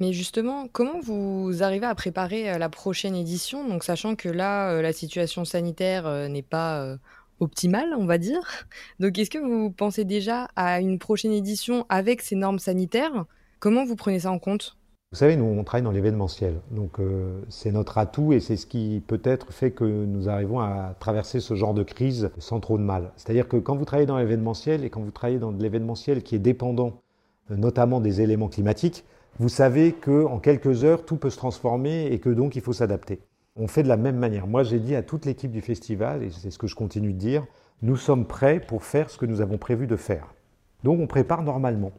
Mais 0.00 0.12
justement, 0.12 0.68
comment 0.70 1.00
vous 1.00 1.62
arrivez 1.62 1.86
à 1.86 1.94
préparer 1.94 2.56
la 2.56 2.68
prochaine 2.68 3.16
édition, 3.16 3.66
donc 3.66 3.82
sachant 3.82 4.14
que 4.14 4.28
là, 4.28 4.80
la 4.80 4.92
situation 4.92 5.44
sanitaire 5.44 6.28
n'est 6.28 6.42
pas 6.42 6.96
optimale, 7.40 7.92
on 7.98 8.06
va 8.06 8.16
dire. 8.16 8.40
Donc, 9.00 9.18
est-ce 9.18 9.30
que 9.30 9.38
vous 9.38 9.70
pensez 9.70 10.04
déjà 10.04 10.48
à 10.54 10.80
une 10.80 11.00
prochaine 11.00 11.32
édition 11.32 11.84
avec 11.88 12.22
ces 12.22 12.36
normes 12.36 12.60
sanitaires? 12.60 13.24
Comment 13.58 13.84
vous 13.84 13.96
prenez 13.96 14.20
ça 14.20 14.30
en 14.30 14.38
compte? 14.38 14.77
Vous 15.10 15.16
savez, 15.16 15.36
nous, 15.36 15.46
on 15.46 15.64
travaille 15.64 15.84
dans 15.84 15.90
l'événementiel. 15.90 16.60
Donc, 16.70 17.00
euh, 17.00 17.40
c'est 17.48 17.72
notre 17.72 17.96
atout 17.96 18.34
et 18.34 18.40
c'est 18.40 18.56
ce 18.56 18.66
qui 18.66 19.02
peut-être 19.06 19.52
fait 19.54 19.70
que 19.70 19.84
nous 19.84 20.28
arrivons 20.28 20.60
à 20.60 20.94
traverser 21.00 21.40
ce 21.40 21.54
genre 21.54 21.72
de 21.72 21.82
crise 21.82 22.30
sans 22.36 22.60
trop 22.60 22.76
de 22.76 22.82
mal. 22.82 23.12
C'est-à-dire 23.16 23.48
que 23.48 23.56
quand 23.56 23.74
vous 23.74 23.86
travaillez 23.86 24.06
dans 24.06 24.18
l'événementiel 24.18 24.84
et 24.84 24.90
quand 24.90 25.00
vous 25.00 25.10
travaillez 25.10 25.38
dans 25.38 25.50
de 25.50 25.62
l'événementiel 25.62 26.22
qui 26.22 26.34
est 26.34 26.38
dépendant 26.38 27.00
euh, 27.50 27.56
notamment 27.56 28.00
des 28.00 28.20
éléments 28.20 28.48
climatiques, 28.48 29.06
vous 29.38 29.48
savez 29.48 29.92
qu'en 29.92 30.40
quelques 30.40 30.84
heures, 30.84 31.06
tout 31.06 31.16
peut 31.16 31.30
se 31.30 31.38
transformer 31.38 32.08
et 32.12 32.18
que 32.18 32.28
donc 32.28 32.54
il 32.54 32.60
faut 32.60 32.74
s'adapter. 32.74 33.20
On 33.56 33.66
fait 33.66 33.82
de 33.82 33.88
la 33.88 33.96
même 33.96 34.18
manière. 34.18 34.46
Moi, 34.46 34.62
j'ai 34.62 34.78
dit 34.78 34.94
à 34.94 35.02
toute 35.02 35.24
l'équipe 35.24 35.50
du 35.50 35.62
festival, 35.62 36.22
et 36.22 36.30
c'est 36.30 36.50
ce 36.50 36.58
que 36.58 36.66
je 36.66 36.74
continue 36.74 37.14
de 37.14 37.18
dire, 37.18 37.46
nous 37.80 37.96
sommes 37.96 38.26
prêts 38.26 38.60
pour 38.60 38.84
faire 38.84 39.08
ce 39.08 39.16
que 39.16 39.26
nous 39.26 39.40
avons 39.40 39.56
prévu 39.56 39.86
de 39.86 39.96
faire. 39.96 40.34
Donc 40.84 41.00
on 41.00 41.06
prépare 41.06 41.42
normalement. 41.42 41.92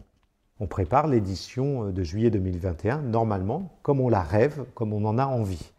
On 0.61 0.67
prépare 0.67 1.07
l'édition 1.07 1.89
de 1.91 2.03
juillet 2.03 2.29
2021 2.29 3.01
normalement, 3.01 3.77
comme 3.81 4.01
on 4.01 4.09
la 4.09 4.21
rêve, 4.21 4.65
comme 4.73 4.91
on 4.91 5.05
en 5.05 5.17
a 5.17 5.25
envie. 5.25 5.71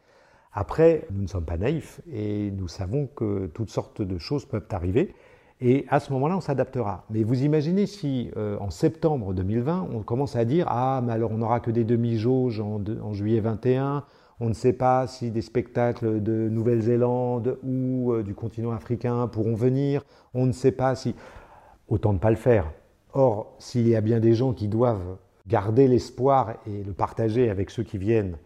Après, 0.53 1.07
nous 1.13 1.23
ne 1.23 1.27
sommes 1.27 1.45
pas 1.45 1.59
naïfs 1.59 2.01
et 2.11 2.51
nous 2.51 2.67
savons 2.67 3.07
que 3.07 3.47
toutes 3.47 3.71
sortes 3.71 4.03
de 4.03 4.19
choses 4.19 4.47
peuvent 4.47 4.67
arriver. 4.71 5.15
Et 5.61 5.85
à 5.91 6.01
ce 6.01 6.13
moment-là, 6.15 6.39
on 6.39 6.41
s'adaptera. 6.41 7.05
Mais 7.11 7.23
vous 7.23 7.45
imaginez 7.45 7.85
si 7.85 8.31
euh, 8.37 8.57
en 8.59 8.71
septembre 8.71 9.35
2020, 9.35 9.89
on 9.93 10.03
commence 10.03 10.35
à 10.35 10.47
dire 10.47 10.67
Ah, 10.69 11.03
mais 11.05 11.13
alors 11.13 11.31
on 11.33 11.39
n'aura 11.39 11.61
que 11.61 11.71
des 11.71 11.85
demi-jauges 11.85 12.61
en, 12.61 12.81
en, 13.03 13.13
juillet 13.13 13.41
21, 13.41 14.05
on 14.41 14.49
ne 14.49 14.55
sait 14.55 14.73
pas 14.73 15.07
si 15.07 15.31
des 15.31 15.43
spectacles 15.43 16.23
de 16.23 16.49
Nouvelle-Zélande 16.49 17.59
ou 17.63 18.13
euh, 18.13 18.23
du 18.23 18.35
continent 18.35 18.73
africain 18.73 19.29
pourront 19.29 19.55
venir, 19.55 20.03
on 20.33 20.47
ne 20.47 20.53
sait 20.53 20.73
pas 20.73 20.95
si. 20.95 21.15
Autant 21.89 22.15
ne 22.15 22.19
pas 22.19 22.31
le 22.31 22.37
faire. 22.37 22.73
Or, 23.13 23.55
s'il 23.59 23.89
y 23.89 23.97
a 23.97 24.01
bien 24.01 24.21
des 24.21 24.35
gens 24.35 24.53
qui 24.53 24.69
doivent 24.69 25.17
garder 25.47 25.89
l'espoir 25.89 26.55
et 26.67 26.83
le 26.85 26.93
partager 26.93 27.51
avec 27.51 27.71
ceux 27.71 27.83
qui 27.83 27.99
viennent 27.99 28.37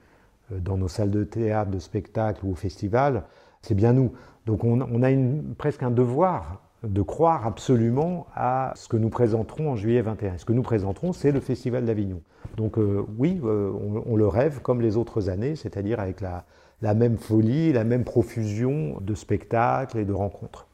euh, 0.52 0.58
dans 0.58 0.76
nos 0.76 0.88
salles 0.88 1.10
de 1.10 1.24
théâtre, 1.24 1.70
de 1.70 1.78
spectacle 1.78 2.44
ou 2.44 2.52
au 2.52 2.54
festival, 2.54 3.24
c'est 3.62 3.74
bien 3.74 3.92
nous. 3.92 4.12
Donc 4.46 4.64
on, 4.64 4.80
a 5.02 5.08
presque 5.56 5.82
un 5.82 5.90
devoir 5.90 6.60
de 6.82 7.00
croire 7.00 7.46
absolument 7.46 8.26
à 8.34 8.72
ce 8.76 8.88
que 8.88 8.98
nous 8.98 9.08
présenterons 9.08 9.70
en 9.70 9.76
juillet 9.76 10.02
21. 10.02 10.36
Ce 10.38 10.44
que 10.44 10.52
nous 10.52 10.62
présenterons, 10.62 11.14
c'est 11.14 11.32
le 11.32 11.40
Festival 11.40 11.86
d'Avignon. 11.86 12.20
Donc 12.58 12.78
euh, 12.78 13.04
oui, 13.16 13.40
euh, 13.42 13.72
on, 14.06 14.16
le 14.16 14.28
rêve 14.28 14.60
comme 14.60 14.82
les 14.82 14.98
autres 14.98 15.30
années, 15.30 15.56
c'est-à-dire 15.56 15.98
avec 15.98 16.20
la, 16.20 16.94
même 16.94 17.16
folie, 17.16 17.72
la 17.72 17.84
même 17.84 18.04
profusion 18.04 18.98
de 19.00 19.14
spectacles 19.14 19.98
et 19.98 20.04
de 20.04 20.12
rencontres. 20.12 20.66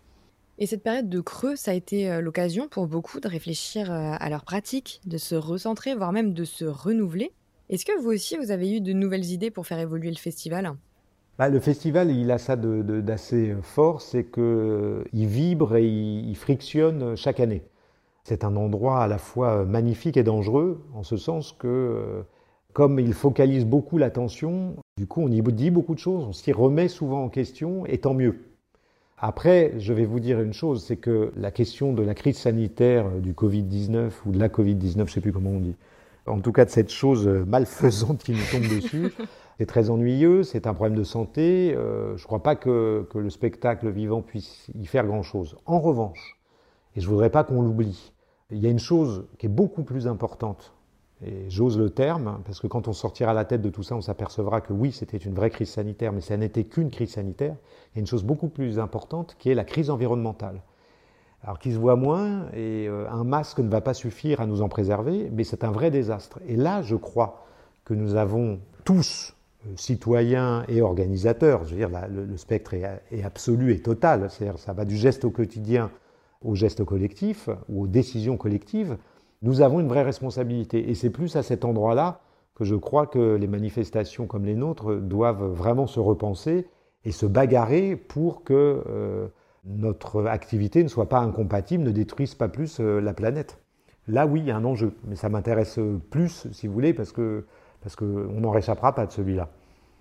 Et 0.63 0.67
cette 0.67 0.83
période 0.83 1.09
de 1.09 1.21
creux, 1.21 1.57
ça 1.57 1.71
a 1.71 1.75
été 1.75 2.11
euh, 2.11 2.21
l'occasion 2.21 2.69
pour 2.69 2.87
beaucoup 2.87 3.19
de 3.19 3.27
réfléchir 3.27 3.91
à 3.91 4.29
leur 4.29 4.45
pratique, 4.45 5.01
de 5.07 5.17
se 5.17 5.35
recentrer, 5.35 5.95
voire 5.95 6.13
même 6.13 6.35
de 6.35 6.45
se 6.45 6.67
renouveler. 6.67 7.33
Est-ce 7.71 7.87
que 7.87 7.99
vous 7.99 8.11
aussi, 8.11 8.37
vous 8.37 8.51
avez 8.51 8.77
eu 8.77 8.81
de 8.83 8.93
nouvelles 8.93 9.25
idées 9.25 9.51
pour 9.51 9.67
faire 9.67 9.79
évoluer 9.79 10.11
le 10.11 10.17
festival? 10.17 10.75
Bah, 11.39 11.49
le 11.49 11.61
festival, 11.61 12.11
il 12.11 12.31
a 12.31 12.37
ça 12.37 12.57
d'assez 12.57 13.55
fort, 13.63 14.03
c'est 14.03 14.25
qu'il 14.25 15.27
vibre 15.27 15.77
et 15.77 15.87
il, 15.87 16.37
frictionne 16.37 17.17
chaque 17.17 17.41
année. 17.41 17.63
C'est 18.25 18.45
un 18.45 18.55
endroit 18.57 19.03
à 19.03 19.07
la 19.07 19.17
fois 19.17 19.65
magnifique 19.65 20.19
et 20.19 20.23
dangereux, 20.23 20.85
en 20.93 21.03
ce 21.03 21.17
sens 21.17 21.53
que, 21.53 22.23
comme 22.75 22.99
il 22.99 23.15
focalise 23.15 23.65
beaucoup 23.65 23.97
l'attention, 23.97 24.77
du 24.99 25.07
coup, 25.07 25.23
on 25.23 25.31
y 25.31 25.41
dit 25.41 25.71
beaucoup 25.71 25.95
de 25.95 26.01
choses, 26.01 26.25
on 26.25 26.33
s'y 26.33 26.53
remet 26.53 26.89
souvent 26.89 27.25
en 27.25 27.31
question, 27.31 27.87
et 27.87 27.97
tant 27.97 28.13
mieux. 28.13 28.50
Après, 29.23 29.75
je 29.77 29.93
vais 29.93 30.07
vous 30.07 30.19
dire 30.19 30.41
une 30.41 30.55
chose, 30.55 30.83
c'est 30.83 30.97
que 30.97 31.31
la 31.37 31.51
question 31.51 31.93
de 31.93 32.03
la 32.03 32.15
crise 32.15 32.39
sanitaire 32.39 33.11
du 33.21 33.35
Covid-19 33.35 34.11
ou 34.25 34.33
de 34.33 34.39
la 34.39 34.49
Covid-19, 34.49 34.93
je 34.95 34.99
ne 34.99 35.07
sais 35.07 35.21
plus 35.21 35.33
comment 35.33 35.51
on 35.51 35.61
dit, 35.61 35.77
en 36.27 36.41
tout 36.41 36.53
cas 36.53 36.65
de 36.65 36.71
cette 36.71 36.91
chose 36.91 37.29
malfaisante 37.29 38.23
qui 38.23 38.33
nous 38.33 38.39
tombe 38.51 38.63
dessus, 38.75 39.13
c'est 39.59 39.67
très 39.67 39.91
ennuyeux, 39.91 40.43
c'est 40.43 40.67
un 40.67 40.73
problème 40.73 40.97
de 40.97 41.05
santé. 41.05 41.75
Euh, 41.77 42.17
je 42.17 42.23
ne 42.23 42.27
crois 42.27 42.43
pas 42.43 42.57
que, 42.57 43.07
que, 43.11 43.19
le 43.19 43.29
spectacle 43.29 43.91
vivant 43.91 44.23
puisse 44.23 44.69
y 44.75 44.87
faire 44.87 45.07
grand-chose. 45.07 45.59
En 45.67 45.81
revanche, 45.81 46.39
et 46.97 47.01
je 47.03 47.07
ne 47.07 47.11
voudrais 47.11 47.29
pas 47.29 47.45
qu'on 47.45 47.61
l'oublie, 47.61 48.15
il 48.51 48.59
y 48.59 48.67
a 48.67 48.71
une 48.71 48.79
chose 48.79 49.27
qui 49.39 49.45
est 49.45 49.51
beaucoup 49.51 49.83
plus 49.83 50.07
importante, 50.07 50.73
et 51.25 51.51
j'ose 51.51 51.79
le 51.79 51.91
terme, 51.91 52.41
parce 52.45 52.61
que 52.61 52.67
quand 52.67 52.89
on 52.89 52.93
sortira 52.93 53.35
la 53.35 53.45
tête 53.45 53.61
de 53.61 53.69
tout 53.69 53.83
ça, 53.83 53.95
on 53.95 54.01
s'apercevra 54.01 54.61
que 54.61 54.73
oui, 54.73 54.91
c'était 54.93 55.19
une 55.19 55.35
vraie 55.35 55.51
crise 55.51 55.69
sanitaire, 55.69 56.13
mais 56.13 56.23
ça 56.23 56.37
n'était 56.37 56.65
qu'une 56.65 56.91
crise 56.91 57.13
sanitaire. 57.13 57.57
Il 57.93 57.97
y 57.97 57.99
a 57.99 58.01
une 58.01 58.07
chose 58.07 58.25
beaucoup 58.25 58.49
plus 58.49 58.79
importante 58.79 59.37
qui 59.39 59.51
est 59.51 59.55
la 59.55 59.65
crise 59.65 59.91
environnementale. 59.91 60.63
Alors 61.43 61.59
qui 61.59 61.73
se 61.73 61.79
voit 61.79 61.97
moins, 61.97 62.47
et 62.53 62.87
euh, 62.89 63.09
un 63.11 63.25
masque 63.25 63.61
ne 63.61 63.69
va 63.69 63.81
pas 63.81 63.95
suffire 63.95 64.41
à 64.41 64.47
nous 64.47 64.63
en 64.63 64.69
préserver, 64.69 65.31
mais 65.33 65.45
c'est 65.45 65.65
un 65.65 65.71
vrai 65.71 65.91
désastre. 65.91 66.39
Et 66.47 66.57
là, 66.57 66.83
je 66.83 66.97
crois 66.97 67.45
que 67.85 67.95
nous 67.95 68.15
avons 68.15 68.61
tous 68.85 69.35
euh, 69.67 69.71
citoyens 69.77 70.65
et 70.69 70.83
organisateurs. 70.83 71.65
Je 71.65 71.71
veux 71.75 71.77
dire, 71.77 71.91
le, 72.11 72.37
spectre 72.37 72.75
est, 72.75 73.23
absolu 73.23 73.73
et 73.73 73.81
total. 73.81 74.31
C'est-à-dire, 74.31 74.59
ça 74.59 74.73
va 74.73 74.85
du 74.85 74.97
geste 74.97 75.25
au 75.25 75.31
quotidien 75.31 75.91
au 76.43 76.55
geste 76.55 76.85
collectif 76.85 77.49
ou 77.69 77.83
aux 77.83 77.87
décisions 77.87 78.37
collectives. 78.37 78.97
Nous 79.43 79.63
avons 79.63 79.81
une 79.81 79.89
vraie 79.89 80.03
responsabilité. 80.03 80.91
Et 80.91 80.95
c'est 80.95 81.11
plus 81.11 81.37
à 81.37 81.43
cet 81.43 81.65
endroit-là 81.65 82.21
que 82.55 82.65
je 82.65 82.75
crois 82.75 83.07
que 83.07 83.37
les 83.37 83.47
manifestations 83.47 84.27
comme 84.27 84.45
les 84.45 84.55
nôtres 84.55 84.97
doivent 84.97 85.45
vraiment 85.45 85.87
se 85.87 85.99
repenser 85.99 86.67
et 87.05 87.13
se 87.13 87.25
bagarrer 87.25 87.97
pour 87.97 88.45
que 88.45 88.83
euh, 88.87 89.29
notre 89.65 90.27
activité 90.27 90.83
ne 90.83 90.89
soit 90.89 91.09
pas 91.09 91.21
incompatible, 91.21 91.85
ne 91.85 91.91
détruise 91.91 92.35
pas 92.35 92.49
plus 92.49 92.81
euh, 92.81 93.01
la 93.01 93.15
planète. 93.15 93.59
Là, 94.09 94.27
oui, 94.27 94.41
il 94.41 94.47
y 94.47 94.51
a 94.51 94.57
un 94.57 94.65
enjeu, 94.65 94.93
mais 95.05 95.17
ça 95.17 95.31
m'intéresse 95.31 95.79
plus, 96.11 96.49
si 96.53 96.67
vous 96.67 96.75
voulez, 96.75 96.93
parce 96.93 97.13
que 97.13 97.45
parce 97.83 97.97
qu'on 97.97 98.05
n'en 98.05 98.51
réchappera 98.51 98.95
pas 98.95 99.07
de 99.07 99.13
celui-là. 99.13 99.49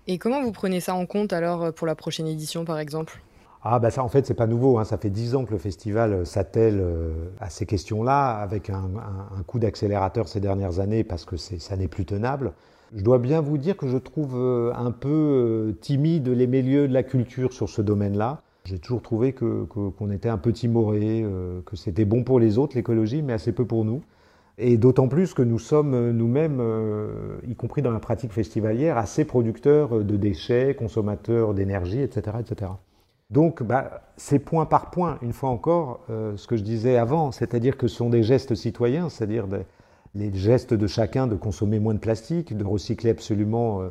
Et 0.06 0.18
comment 0.18 0.42
vous 0.42 0.52
prenez 0.52 0.80
ça 0.80 0.94
en 0.94 1.06
compte 1.06 1.32
alors 1.32 1.72
pour 1.72 1.86
la 1.86 1.94
prochaine 1.94 2.26
édition 2.26 2.66
par 2.66 2.78
exemple? 2.78 3.22
Ah 3.62 3.78
bah 3.78 3.90
ça 3.90 4.02
en 4.02 4.08
fait 4.08 4.26
c'est 4.26 4.34
pas 4.34 4.46
nouveau, 4.46 4.78
hein. 4.78 4.84
ça 4.84 4.96
fait 4.98 5.10
dix 5.10 5.34
ans 5.34 5.44
que 5.44 5.52
le 5.52 5.58
festival 5.58 6.24
s'attelle 6.26 6.78
euh, 6.80 7.12
à 7.40 7.50
ces 7.50 7.66
questions-là 7.66 8.30
avec 8.36 8.70
un, 8.70 8.88
coup 9.46 9.58
d'accélérateur 9.58 10.28
ces 10.28 10.40
dernières 10.40 10.80
années 10.80 11.04
parce 11.04 11.24
que 11.24 11.36
ça 11.36 11.76
n'est 11.76 11.88
plus 11.88 12.04
tenable. 12.04 12.52
Je 12.94 13.02
dois 13.02 13.18
bien 13.18 13.40
vous 13.40 13.58
dire 13.58 13.76
que 13.76 13.86
je 13.86 13.98
trouve 13.98 14.34
euh, 14.36 14.72
un 14.74 14.90
peu 14.90 15.08
euh, 15.08 15.72
timide 15.80 16.28
les 16.28 16.46
milieux 16.46 16.88
de 16.88 16.92
la 16.92 17.02
culture 17.02 17.52
sur 17.52 17.68
ce 17.68 17.82
domaine-là. 17.82 18.42
J'ai 18.64 18.78
toujours 18.78 19.02
trouvé 19.02 19.32
qu'on 19.32 19.66
que, 19.66 19.88
qu'on 19.90 20.10
était 20.10 20.28
un 20.28 20.38
peu 20.38 20.52
timoré, 20.52 21.24
que 21.64 21.76
c'était 21.76 22.04
bon 22.04 22.24
pour 22.24 22.38
les 22.38 22.58
autres 22.58 22.76
l'écologie 22.76 23.22
mais 23.22 23.32
assez 23.32 23.52
peu 23.52 23.64
pour 23.64 23.84
nous. 23.84 24.02
Et 24.62 24.76
d'autant 24.76 25.08
plus 25.08 25.32
que 25.32 25.40
nous 25.40 25.58
sommes 25.58 25.94
euh, 25.94 26.12
nous-mêmes, 26.12 26.58
euh, 26.60 27.38
y 27.48 27.54
compris 27.54 27.80
dans 27.80 27.90
la 27.90 27.98
pratique 27.98 28.30
festivalière, 28.30 28.98
assez 28.98 29.24
producteurs 29.24 30.04
de 30.04 30.16
déchets, 30.16 30.76
consommateurs 30.78 31.54
d'énergie, 31.54 32.02
etc., 32.02 32.36
etc. 32.40 32.72
Donc, 33.30 33.62
bah, 33.62 34.02
c'est 34.16 34.38
point 34.38 34.66
par 34.66 34.90
point, 34.90 35.18
une 35.22 35.32
fois 35.32 35.50
encore, 35.50 36.00
euh, 36.10 36.36
ce 36.36 36.46
que 36.46 36.56
je 36.56 36.62
disais 36.62 36.96
avant, 36.96 37.30
c'est-à-dire 37.30 37.76
que 37.76 37.86
ce 37.86 37.96
sont 37.96 38.10
des 38.10 38.22
gestes 38.22 38.54
citoyens, 38.54 39.08
c'est-à-dire 39.08 39.46
les 40.14 40.32
gestes 40.34 40.74
de 40.74 40.86
chacun 40.86 41.26
de 41.26 41.36
consommer 41.36 41.78
moins 41.78 41.94
de 41.94 42.00
plastique, 42.00 42.56
de 42.56 42.64
recycler 42.64 43.10
absolument 43.10 43.82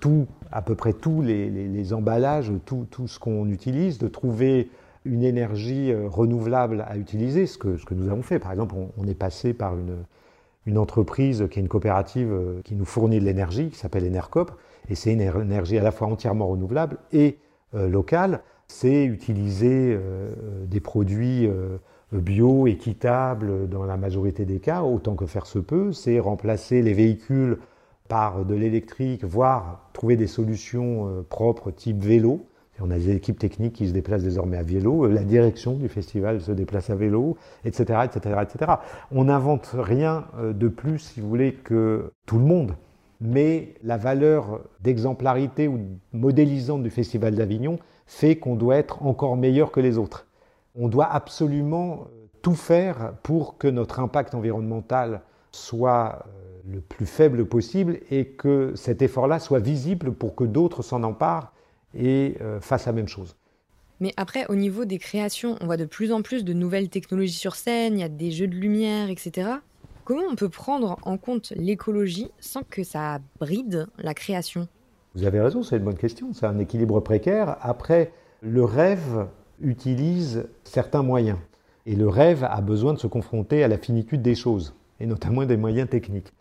tout, 0.00 0.26
à 0.50 0.62
peu 0.62 0.74
près 0.74 0.92
tous 0.92 1.22
les, 1.22 1.92
emballages, 1.92 2.52
tout, 2.64 2.86
ce 3.06 3.18
qu'on 3.18 3.48
utilise, 3.48 3.98
de 3.98 4.08
trouver 4.08 4.70
une 5.04 5.24
énergie 5.24 5.90
euh, 5.90 6.08
renouvelable 6.08 6.84
à 6.88 6.96
utiliser, 6.96 7.46
ce 7.46 7.58
que, 7.58 7.94
nous 7.94 8.08
avons 8.08 8.22
fait. 8.22 8.38
Par 8.38 8.52
exemple, 8.52 8.74
on, 8.96 9.06
est 9.08 9.14
passé 9.14 9.52
par 9.52 9.76
une, 9.76 10.04
une, 10.66 10.78
entreprise 10.78 11.48
qui 11.50 11.58
est 11.58 11.62
une 11.62 11.68
coopérative 11.68 12.30
euh, 12.30 12.60
qui 12.62 12.76
nous 12.76 12.84
fournit 12.84 13.18
de 13.18 13.24
l'énergie, 13.24 13.70
qui 13.70 13.78
s'appelle 13.78 14.06
Enercop, 14.06 14.52
et 14.88 14.94
c'est 14.94 15.12
une 15.12 15.20
énergie 15.20 15.78
à 15.78 15.82
la 15.82 15.90
fois 15.90 16.06
entièrement 16.06 16.46
renouvelable 16.46 16.98
et 17.12 17.38
euh, 17.74 17.88
locale. 17.88 18.42
C'est 18.72 19.04
utiliser 19.04 19.94
euh, 19.94 20.32
des 20.66 20.80
produits 20.80 21.46
euh, 21.46 21.78
bio, 22.12 22.66
équitables 22.66 23.68
dans 23.68 23.84
la 23.84 23.96
majorité 23.96 24.44
des 24.44 24.60
cas, 24.60 24.82
autant 24.82 25.14
que 25.14 25.26
faire 25.26 25.46
se 25.46 25.58
peut. 25.58 25.92
C'est 25.92 26.18
remplacer 26.18 26.82
les 26.82 26.94
véhicules 26.94 27.58
par 28.08 28.44
de 28.44 28.54
l'électrique, 28.54 29.24
voire 29.24 29.88
trouver 29.92 30.16
des 30.16 30.26
solutions 30.26 31.24
propres 31.30 31.70
type 31.70 32.02
vélo 32.02 32.46
on 32.82 32.90
a 32.90 32.98
des 32.98 33.10
équipes 33.10 33.38
techniques 33.38 33.74
qui 33.74 33.88
se 33.88 33.92
déplacent 33.92 34.22
désormais 34.22 34.56
à 34.56 34.62
vélo, 34.62 35.06
la 35.06 35.22
direction 35.22 35.74
du 35.74 35.88
festival 35.88 36.40
se 36.40 36.52
déplace 36.52 36.90
à 36.90 36.94
vélo, 36.94 37.36
etc., 37.64 38.00
etc., 38.04 38.36
etc. 38.42 38.72
On 39.10 39.24
n'invente 39.24 39.70
rien 39.74 40.26
euh, 40.38 40.52
de 40.52 40.68
plus, 40.68 40.98
si 40.98 41.20
vous 41.20 41.28
voulez, 41.28 41.52
que 41.52 42.12
tout 42.26 42.38
le 42.38 42.44
monde. 42.44 42.74
Mais 43.20 43.74
la 43.84 43.96
valeur 43.96 44.60
d'exemplarité 44.80 45.68
ou 45.68 45.78
modélisante 46.12 46.82
du 46.82 46.90
Festival 46.90 47.36
d'Avignon 47.36 47.78
fait 48.06 48.36
qu'on 48.36 48.56
doit 48.56 48.76
être 48.76 49.02
encore 49.04 49.36
meilleur 49.36 49.72
que 49.72 49.80
les 49.80 49.98
autres. 49.98 50.26
On 50.74 50.88
doit 50.88 51.06
absolument 51.06 52.02
euh, 52.02 52.26
tout 52.42 52.54
faire 52.54 53.14
pour 53.22 53.58
que 53.58 53.68
notre 53.68 54.00
impact 54.00 54.34
environnemental 54.34 55.22
soit 55.50 56.24
euh, 56.26 56.60
le 56.70 56.80
plus 56.80 57.06
faible 57.06 57.44
possible 57.46 58.00
et 58.10 58.26
que 58.26 58.72
cet 58.74 59.02
effort-là 59.02 59.38
soit 59.38 59.60
visible 59.60 60.12
pour 60.12 60.34
que 60.34 60.44
d'autres 60.44 60.82
s'en 60.82 61.02
emparent 61.02 61.52
et 61.94 62.36
euh, 62.40 62.60
fasse 62.60 62.86
la 62.86 62.92
même 62.92 63.08
chose. 63.08 63.36
Mais 64.00 64.12
après, 64.16 64.46
au 64.48 64.56
niveau 64.56 64.84
des 64.84 64.98
créations, 64.98 65.56
on 65.60 65.66
voit 65.66 65.76
de 65.76 65.84
plus 65.84 66.10
en 66.10 66.22
plus 66.22 66.44
de 66.44 66.52
nouvelles 66.52 66.88
technologies 66.88 67.34
sur 67.34 67.54
scène, 67.54 67.98
il 67.98 68.00
y 68.00 68.04
a 68.04 68.08
des 68.08 68.32
jeux 68.32 68.48
de 68.48 68.56
lumière, 68.56 69.10
etc. 69.10 69.50
Comment 70.04 70.24
on 70.28 70.34
peut 70.34 70.48
prendre 70.48 70.98
en 71.02 71.16
compte 71.16 71.52
l'écologie 71.54 72.30
sans 72.40 72.62
que 72.62 72.82
ça 72.82 73.20
bride 73.38 73.86
la 73.98 74.14
création? 74.14 74.66
Vous 75.14 75.24
avez 75.24 75.40
raison, 75.40 75.62
c'est 75.62 75.76
une 75.76 75.84
bonne 75.84 75.96
question. 75.96 76.32
C'est 76.32 76.46
un 76.46 76.58
équilibre 76.58 77.00
précaire. 77.00 77.56
Après, 77.60 78.12
le 78.40 78.64
rêve 78.64 79.26
utilise 79.60 80.48
certains 80.64 81.02
moyens. 81.02 81.38
Et 81.84 81.96
le 81.96 82.08
rêve 82.08 82.44
a 82.44 82.60
besoin 82.60 82.94
de 82.94 82.98
se 82.98 83.06
confronter 83.06 83.62
à 83.62 83.68
la 83.68 83.76
finitude 83.76 84.22
des 84.22 84.34
choses, 84.34 84.74
et 85.00 85.06
notamment 85.06 85.44
des 85.44 85.56
moyens 85.56 85.88
techniques. 85.88 86.32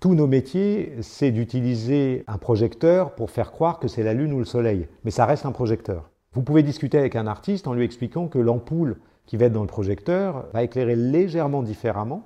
Tous 0.00 0.14
nos 0.14 0.26
métiers, 0.26 0.96
c'est 1.00 1.30
d'utiliser 1.30 2.24
un 2.26 2.38
projecteur 2.38 3.14
pour 3.14 3.30
faire 3.30 3.52
croire 3.52 3.78
que 3.78 3.88
c'est 3.88 4.02
la 4.02 4.14
Lune 4.14 4.32
ou 4.32 4.38
le 4.38 4.44
Soleil, 4.44 4.88
mais 5.04 5.10
ça 5.10 5.26
reste 5.26 5.44
un 5.44 5.52
projecteur. 5.52 6.10
Vous 6.32 6.42
pouvez 6.42 6.62
discuter 6.62 6.98
avec 6.98 7.16
un 7.16 7.26
artiste 7.26 7.66
en 7.66 7.74
lui 7.74 7.84
expliquant 7.84 8.28
que 8.28 8.38
l'ampoule 8.38 8.96
qui 9.26 9.36
va 9.36 9.46
être 9.46 9.52
dans 9.52 9.62
le 9.62 9.66
projecteur 9.66 10.46
va 10.52 10.62
éclairer 10.62 10.96
légèrement 10.96 11.62
différemment, 11.62 12.24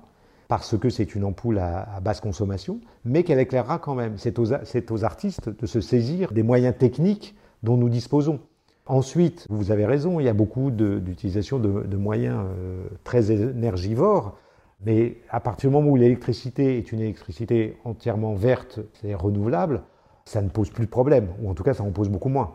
parce 0.53 0.77
que 0.77 0.91
c'est 0.91 1.15
une 1.15 1.23
ampoule 1.23 1.57
à, 1.57 1.99
basse 2.03 2.21
consommation, 2.21 2.79
mais 3.05 3.23
qu'elle 3.23 3.39
éclairera 3.39 3.79
quand 3.79 3.95
même. 3.95 4.19
C'est 4.19 4.39
aux, 4.39 5.03
artistes 5.03 5.49
de 5.49 5.65
se 5.65 5.81
saisir 5.81 6.31
des 6.31 6.43
moyens 6.43 6.77
techniques 6.77 7.33
dont 7.63 7.75
nous 7.75 7.89
disposons. 7.89 8.39
Ensuite, 8.85 9.47
vous 9.49 9.71
avez 9.71 9.87
raison, 9.87 10.19
il 10.19 10.27
y 10.27 10.29
a 10.29 10.33
beaucoup 10.35 10.69
d'utilisation 10.69 11.57
de, 11.57 11.97
moyens 11.97 12.45
euh, 12.45 12.83
très 13.03 13.31
énergivores, 13.31 14.37
mais 14.85 15.17
à 15.31 15.39
partir 15.39 15.71
du 15.71 15.75
moment 15.75 15.89
où 15.89 15.95
l'électricité 15.95 16.77
est 16.77 16.91
une 16.91 16.99
électricité 16.99 17.79
entièrement 17.83 18.35
verte, 18.35 18.79
c'est 19.01 19.15
renouvelable, 19.15 19.81
ça 20.23 20.43
ne 20.43 20.49
pose 20.49 20.69
plus 20.69 20.85
de 20.85 20.91
problème, 20.91 21.29
ou 21.41 21.49
en 21.49 21.55
tout 21.55 21.63
cas 21.63 21.73
ça 21.73 21.81
en 21.81 21.89
pose 21.89 22.09
beaucoup 22.09 22.29
moins. 22.29 22.51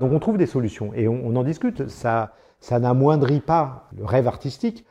Donc 0.00 0.10
on 0.10 0.18
trouve 0.18 0.38
des 0.38 0.46
solutions 0.46 0.92
et 0.92 1.06
on, 1.06 1.36
en 1.36 1.44
discute. 1.44 1.86
Ça, 1.86 2.32
ça 2.58 2.80
n'amoindrit 2.80 3.40
pas 3.40 3.88
le 3.96 4.04
rêve 4.04 4.26
artistique. 4.26 4.84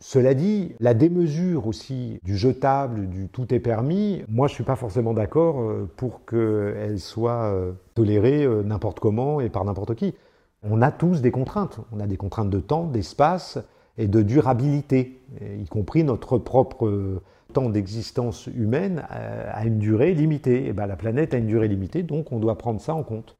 Cela 0.00 0.34
dit, 0.34 0.74
la 0.78 0.94
démesure 0.94 1.66
aussi 1.66 2.20
du 2.22 2.36
jetable, 2.36 3.08
du 3.08 3.28
tout 3.28 3.52
est 3.52 3.58
permis, 3.58 4.22
moi 4.28 4.46
je 4.46 4.52
ne 4.52 4.54
suis 4.56 4.64
pas 4.64 4.76
forcément 4.76 5.12
d'accord 5.12 5.60
euh, 5.60 5.90
pour 5.96 6.24
qu'elle 6.24 7.00
soit 7.00 7.52
euh, 7.52 7.72
tolérée 7.96 8.44
euh, 8.44 8.62
n'importe 8.62 9.00
comment 9.00 9.40
et 9.40 9.48
par 9.48 9.64
n'importe 9.64 9.96
qui. 9.96 10.14
On 10.62 10.82
a 10.82 10.92
tous 10.92 11.20
des 11.20 11.32
contraintes. 11.32 11.80
On 11.90 11.98
a 11.98 12.06
des 12.06 12.16
contraintes 12.16 12.50
de 12.50 12.60
temps, 12.60 12.84
d'espace 12.84 13.58
et 13.96 14.06
de 14.06 14.22
durabilité, 14.22 15.20
y 15.40 15.66
compris 15.66 16.04
notre 16.04 16.38
propre 16.38 17.20
temps 17.52 17.68
d'existence 17.68 18.46
humaine 18.46 19.04
a 19.10 19.64
une 19.64 19.78
durée 19.78 20.14
limitée. 20.14 20.66
Et 20.66 20.72
ben, 20.72 20.86
la 20.86 20.96
planète 20.96 21.34
a 21.34 21.38
une 21.38 21.46
durée 21.46 21.66
limitée, 21.66 22.04
donc 22.04 22.30
on 22.30 22.38
doit 22.38 22.58
prendre 22.58 22.80
ça 22.80 22.94
en 22.94 23.02
compte. 23.02 23.36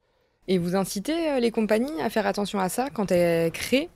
Et 0.49 0.57
vous 0.57 0.75
incitez 0.75 1.39
les 1.39 1.51
compagnies 1.51 2.01
à 2.01 2.09
faire 2.09 2.27
attention 2.27 2.59
à 2.59 2.67
ça 2.67 2.89
quand 2.89 3.11
elles 3.11 3.51
créent 3.51 3.89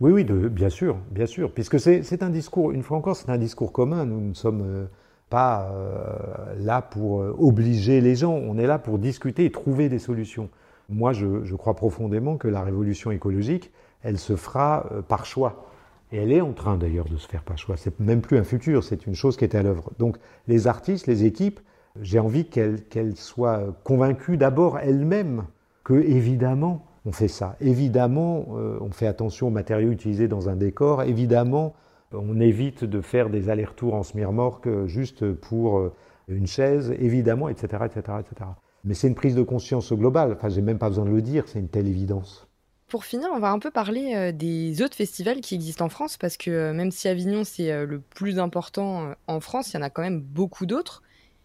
oui, 0.00 0.12
oui, 0.12 0.24
bien 0.24 0.70
sûr, 0.70 0.96
bien 1.10 1.26
sûr, 1.26 1.52
puisque 1.52 1.78
c'est 1.78 2.22
un 2.22 2.30
discours, 2.30 2.72
une 2.72 2.82
fois 2.82 2.96
encore, 2.96 3.16
c'est 3.16 3.28
un 3.28 3.36
discours 3.36 3.70
commun. 3.70 4.06
Nous 4.06 4.20
ne 4.20 4.32
sommes 4.32 4.62
euh, 4.64 4.86
pas 5.28 5.70
euh, 5.72 6.54
là 6.58 6.80
pour 6.80 7.20
euh, 7.20 7.36
obliger 7.38 8.00
les 8.00 8.16
gens, 8.16 8.32
on 8.32 8.56
est 8.56 8.66
là 8.66 8.78
pour 8.78 8.98
discuter 8.98 9.44
et 9.44 9.52
trouver 9.52 9.90
des 9.90 9.98
solutions. 9.98 10.48
Moi, 10.88 11.12
je, 11.12 11.54
crois 11.54 11.76
profondément 11.76 12.38
que 12.38 12.48
la 12.48 12.62
révolution 12.62 13.10
écologique, 13.10 13.70
elle 14.02 14.18
se 14.18 14.36
fera 14.36 14.88
par 15.06 15.26
choix. 15.26 15.66
Et 16.10 16.16
elle 16.16 16.32
est 16.32 16.40
en 16.40 16.52
train 16.52 16.78
d'ailleurs 16.78 17.08
de 17.08 17.16
se 17.16 17.28
faire 17.28 17.44
par 17.44 17.58
choix. 17.58 17.76
C'est 17.76 18.00
même 18.00 18.22
plus 18.22 18.38
un 18.38 18.42
futur, 18.42 18.82
c'est 18.82 19.06
une 19.06 19.14
chose 19.14 19.36
qui 19.36 19.44
est 19.44 19.54
à 19.54 19.62
l'œuvre. 19.62 19.92
Donc 19.98 20.16
les 20.48 20.66
artistes, 20.66 21.06
les 21.06 21.26
équipes, 21.26 21.60
j'ai 22.00 22.18
envie 22.18 22.46
qu'elles 22.46 23.16
soient 23.16 23.76
convaincues 23.84 24.36
d'abord 24.36 24.78
elles-mêmes 24.78 25.44
que, 25.84 25.94
évidemment, 25.94 26.89
on 27.06 27.12
fait 27.12 27.28
ça. 27.28 27.56
Évidemment, 27.60 28.46
euh, 28.52 28.78
on 28.80 28.90
fait 28.90 29.06
attention 29.06 29.48
aux 29.48 29.50
matériaux 29.50 29.90
utilisés 29.90 30.28
dans 30.28 30.48
un 30.48 30.56
décor. 30.56 31.02
Évidemment, 31.02 31.74
on 32.12 32.40
évite 32.40 32.84
de 32.84 33.00
faire 33.00 33.30
des 33.30 33.48
allers-retours 33.48 33.94
en 33.94 34.02
semi-remorque 34.02 34.68
juste 34.86 35.32
pour 35.32 35.78
euh, 35.78 35.92
une 36.28 36.46
chaise, 36.46 36.94
évidemment, 36.98 37.48
etc. 37.48 37.84
etc., 37.86 38.18
etc. 38.20 38.50
Mais 38.84 38.94
c'est 38.94 39.08
une 39.08 39.14
prise 39.14 39.34
de 39.34 39.42
conscience 39.42 39.92
globale. 39.92 40.32
Enfin, 40.32 40.48
j'ai 40.48 40.62
même 40.62 40.78
pas 40.78 40.88
besoin 40.88 41.04
de 41.04 41.10
le 41.10 41.22
dire, 41.22 41.44
c'est 41.46 41.58
une 41.58 41.68
telle 41.68 41.88
évidence. 41.88 42.46
Pour 42.88 43.04
finir, 43.04 43.28
on 43.32 43.38
va 43.38 43.50
un 43.50 43.60
peu 43.60 43.70
parler 43.70 44.14
euh, 44.14 44.32
des 44.32 44.82
autres 44.82 44.96
festivals 44.96 45.40
qui 45.40 45.54
existent 45.54 45.84
en 45.84 45.88
France, 45.88 46.16
parce 46.16 46.36
que 46.36 46.72
même 46.72 46.90
si 46.90 47.08
Avignon, 47.08 47.44
c'est 47.44 47.86
le 47.86 48.00
plus 48.00 48.38
important 48.38 49.14
en 49.26 49.40
France, 49.40 49.72
il 49.72 49.76
y 49.76 49.78
en 49.78 49.82
a 49.82 49.90
quand 49.90 50.02
même 50.02 50.20
beaucoup 50.20 50.66
d'autres. 50.66 51.02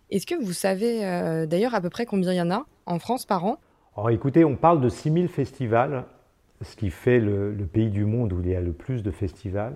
Est-ce 0.09 0.25
que 0.25 0.35
vous 0.35 0.53
savez 0.53 0.99
d'ailleurs 1.47 1.73
à 1.73 1.81
peu 1.81 1.89
près 1.89 2.05
combien 2.05 2.31
il 2.31 2.37
y 2.37 2.41
en 2.41 2.51
a 2.51 2.65
en 2.85 2.99
France 2.99 3.25
par 3.25 3.45
an? 3.45 3.59
Alors 3.97 4.09
écoutez, 4.09 4.43
on 4.43 4.57
parle 4.57 4.81
de 4.81 4.89
6000 4.89 5.29
festivals, 5.29 6.03
ce 6.61 6.75
qui 6.75 6.89
fait 6.89 7.19
le, 7.19 7.55
pays 7.71 7.89
du 7.89 8.03
monde 8.03 8.33
où 8.33 8.41
il 8.41 8.49
y 8.49 8.55
a 8.55 8.59
le 8.59 8.73
plus 8.73 9.03
de 9.03 9.11
festivals. 9.11 9.75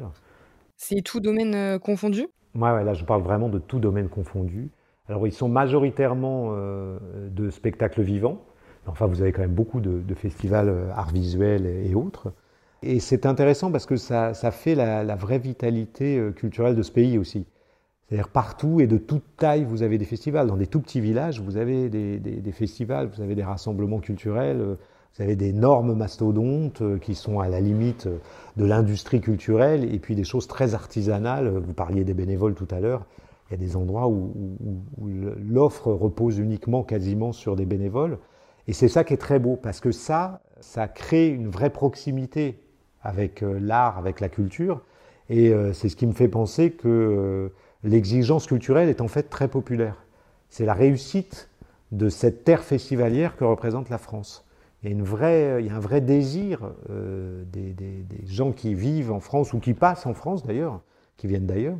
C'est 0.75 1.01
tout 1.01 1.21
domaine 1.21 1.55
euh, 1.55 1.79
confondu? 1.79 2.27
Ouais, 2.53 2.71
ouais, 2.71 2.83
là 2.83 2.93
je 2.93 3.05
parle 3.05 3.21
vraiment 3.21 3.47
de 3.47 3.59
tout 3.59 3.79
domaine 3.79 4.09
confondu. 4.09 4.71
Alors 5.07 5.25
ils 5.25 5.31
sont 5.31 5.47
majoritairement 5.47 6.49
euh, 6.51 6.99
de 7.29 7.49
spectacles 7.49 8.01
vivants. 8.01 8.43
Enfin, 8.87 9.05
vous 9.05 9.21
avez 9.21 9.31
quand 9.31 9.41
même 9.41 9.53
beaucoup 9.53 9.79
de, 9.79 10.13
festivals 10.15 10.69
euh, 10.69 10.91
arts 10.91 11.11
visuels 11.11 11.65
et, 11.65 11.95
autres. 11.95 12.33
Et 12.81 12.99
c'est 12.99 13.25
intéressant 13.25 13.71
parce 13.71 13.85
que 13.85 13.95
ça, 13.95 14.33
fait 14.51 14.75
la, 14.75 15.15
vraie 15.15 15.39
vitalité 15.39 16.21
culturelle 16.35 16.75
de 16.75 16.81
ce 16.81 16.91
pays 16.91 17.17
aussi. 17.17 17.45
C'est-à-dire 18.09 18.29
partout 18.29 18.79
et 18.79 18.87
de 18.87 18.97
toute 18.97 19.23
taille, 19.37 19.63
vous 19.63 19.83
avez 19.83 19.99
des 19.99 20.05
festivals. 20.05 20.47
Dans 20.47 20.57
des 20.57 20.65
tout 20.65 20.79
petits 20.79 20.99
villages, 20.99 21.39
vous 21.41 21.57
avez 21.57 21.89
des, 21.89 22.51
festivals, 22.51 23.07
vous 23.15 23.21
avez 23.21 23.35
des 23.35 23.43
rassemblements 23.43 23.99
culturels, 23.99 24.61
euh, 24.61 24.75
vous 25.15 25.23
avez 25.23 25.35
des 25.35 25.53
normes 25.53 25.93
mastodontes 25.93 26.81
euh, 26.81 26.97
qui 26.97 27.13
sont 27.13 27.39
à 27.39 27.47
la 27.49 27.59
limite 27.59 28.07
euh, 28.07 28.17
de 28.57 28.65
l'industrie 28.65 29.21
culturelle 29.21 29.93
et 29.93 29.99
puis 29.99 30.15
des 30.15 30.23
choses 30.23 30.47
très 30.47 30.73
artisanales. 30.73 31.49
Vous 31.59 31.73
parliez 31.73 32.03
des 32.03 32.15
bénévoles 32.15 32.55
tout 32.55 32.67
à 32.71 32.79
l'heure. 32.79 33.05
Il 33.49 33.51
y 33.51 33.53
a 33.53 33.57
des 33.57 33.75
endroits 33.75 34.07
où, 34.07 34.33
l'offre 35.47 35.91
repose 35.91 36.39
uniquement 36.39 36.81
quasiment 36.81 37.31
sur 37.31 37.55
des 37.55 37.65
bénévoles. 37.65 38.17
Et 38.67 38.73
c'est 38.73 38.87
ça 38.87 39.03
qui 39.03 39.13
est 39.13 39.17
très 39.17 39.37
beau 39.37 39.55
parce 39.55 39.79
que 39.79 39.91
ça, 39.91 40.41
ça 40.61 40.87
crée 40.87 41.27
une 41.27 41.47
vraie 41.47 41.71
proximité 41.71 42.59
avec 43.01 43.41
l'art, 43.41 43.97
avec 43.97 44.19
la 44.19 44.29
culture. 44.29 44.81
Et 45.29 45.51
c'est 45.73 45.89
ce 45.89 45.95
qui 45.95 46.05
me 46.05 46.11
fait 46.11 46.27
penser 46.27 46.71
que 46.71 47.51
l'exigence 47.83 48.47
culturelle 48.47 48.89
est 48.89 49.01
en 49.01 49.07
fait 49.07 49.23
très 49.23 49.47
populaire. 49.47 49.95
C'est 50.49 50.65
la 50.65 50.73
réussite 50.73 51.49
de 51.91 52.09
cette 52.09 52.43
terre 52.43 52.63
festivalière 52.63 53.35
que 53.35 53.43
représente 53.43 53.89
la 53.89 53.97
France. 53.97 54.45
Il 54.83 54.91
y 54.91 54.93
a, 54.93 55.75
un 55.75 55.79
vrai 55.79 55.99
désir 55.99 56.71
euh, 56.89 57.43
des, 57.51 58.05
gens 58.25 58.53
qui 58.53 58.73
vivent 58.73 59.11
en 59.11 59.19
France 59.19 59.51
ou 59.53 59.59
qui 59.59 59.73
passent 59.73 60.05
en 60.05 60.13
France 60.13 60.45
d'ailleurs, 60.45 60.81
qui 61.17 61.27
viennent 61.27 61.45
d'ailleurs, 61.45 61.77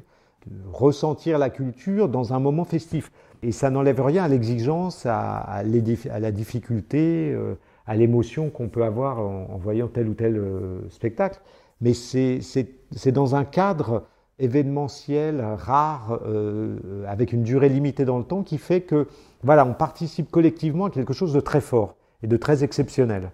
de 0.47 0.55
ressentir 0.71 1.37
la 1.37 1.49
culture 1.49 2.09
dans 2.09 2.33
un 2.33 2.39
moment 2.39 2.65
festif. 2.65 3.11
Et 3.41 3.53
ça 3.53 3.69
n'enlève 3.69 4.01
rien 4.01 4.25
à 4.25 4.27
l'exigence, 4.27 5.05
à, 5.05 5.63
la 5.63 6.31
difficulté, 6.31 7.31
euh, 7.31 7.55
à 7.85 7.95
l'émotion 7.95 8.49
qu'on 8.49 8.67
peut 8.67 8.83
avoir 8.83 9.19
en, 9.19 9.57
voyant 9.57 9.87
tel 9.87 10.09
ou 10.09 10.13
tel 10.13 10.35
euh, 10.37 10.81
spectacle. 10.89 11.39
Mais 11.79 11.93
c'est 11.93 13.11
dans 13.13 13.35
un 13.35 13.45
cadre 13.45 14.03
événementiel, 14.39 15.41
rare, 15.57 16.19
euh, 16.25 16.77
avec 17.07 17.33
une 17.33 17.43
durée 17.43 17.69
limitée 17.69 18.05
dans 18.05 18.17
le 18.17 18.23
temps, 18.23 18.43
qui 18.43 18.57
fait 18.57 18.81
que 18.81 19.07
voilà, 19.43 19.65
on 19.65 19.73
participe 19.73 20.31
collectivement 20.31 20.85
à 20.85 20.89
quelque 20.89 21.13
chose 21.13 21.33
de 21.33 21.39
très 21.39 21.61
fort 21.61 21.95
et 22.23 22.27
de 22.27 22.37
très 22.37 22.63
exceptionnel. 22.63 23.31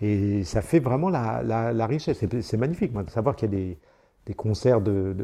Et 0.00 0.42
ça 0.44 0.62
fait 0.62 0.80
vraiment 0.80 1.08
la, 1.08 1.86
richesse. 1.86 2.24
C'est 2.40 2.56
magnifique 2.56 2.92
de 2.92 3.10
savoir 3.10 3.36
qu'il 3.36 3.52
y 3.52 3.54
a 3.54 3.74
des, 4.26 4.34
concerts 4.34 4.80
de, 4.80 5.14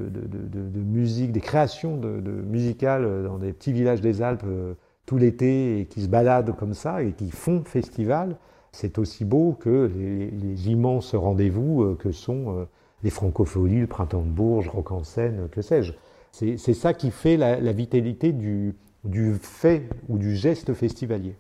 musique, 0.85 1.33
des 1.33 1.41
créations 1.41 1.97
musicales 1.97 3.25
dans 3.25 3.39
des 3.39 3.53
petits 3.53 3.73
villages 3.73 4.01
des 4.01 4.23
Alpes 4.23 4.45
euh, 4.47 4.75
tout 5.07 5.17
l'été 5.17 5.81
et 5.81 5.87
qui 5.87 6.03
se 6.03 6.09
baladent 6.09 6.55
comme 6.57 6.75
ça 6.75 7.03
et 7.03 7.13
qui 7.13 7.31
font 7.31 7.65
festival. 7.65 8.37
C'est 8.73 8.99
aussi 8.99 9.25
beau 9.25 9.57
que 9.59 9.91
les, 9.97 10.69
immenses 10.71 11.17
rendez-vous 11.17 11.83
euh, 11.83 11.97
que 11.97 12.13
sont 12.13 12.67
les 13.03 13.11
francopholies, 13.11 13.81
le 13.81 13.87
printemps 13.87 14.23
de 14.23 14.29
Bourges, 14.29 14.69
Rock 14.69 14.93
en 14.93 15.05
scène, 15.05 15.49
que 15.51 15.63
sais-je. 15.63 15.93
C'est 16.33 16.75
ça 16.75 16.95
qui 16.95 17.11
fait 17.11 17.37
la, 17.37 17.73
vitalité 17.73 18.33
du, 18.33 18.75
du 19.05 19.35
fait 19.35 19.89
ou 20.09 20.19
du 20.19 20.37
geste 20.37 20.75
festivalier. 20.75 21.35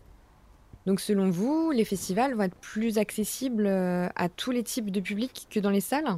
Donc 0.86 1.00
selon 1.00 1.30
vous, 1.30 1.70
les 1.70 1.84
festivals 1.84 2.34
vont 2.34 2.44
être 2.44 2.56
plus 2.56 2.98
accessibles 2.98 3.66
euh, 3.66 4.08
à 4.16 4.28
tous 4.28 4.50
les 4.50 4.62
types 4.62 4.90
de 4.90 5.00
publics 5.00 5.46
que 5.50 5.60
dans 5.60 5.70
les 5.70 5.80
salles? 5.80 6.08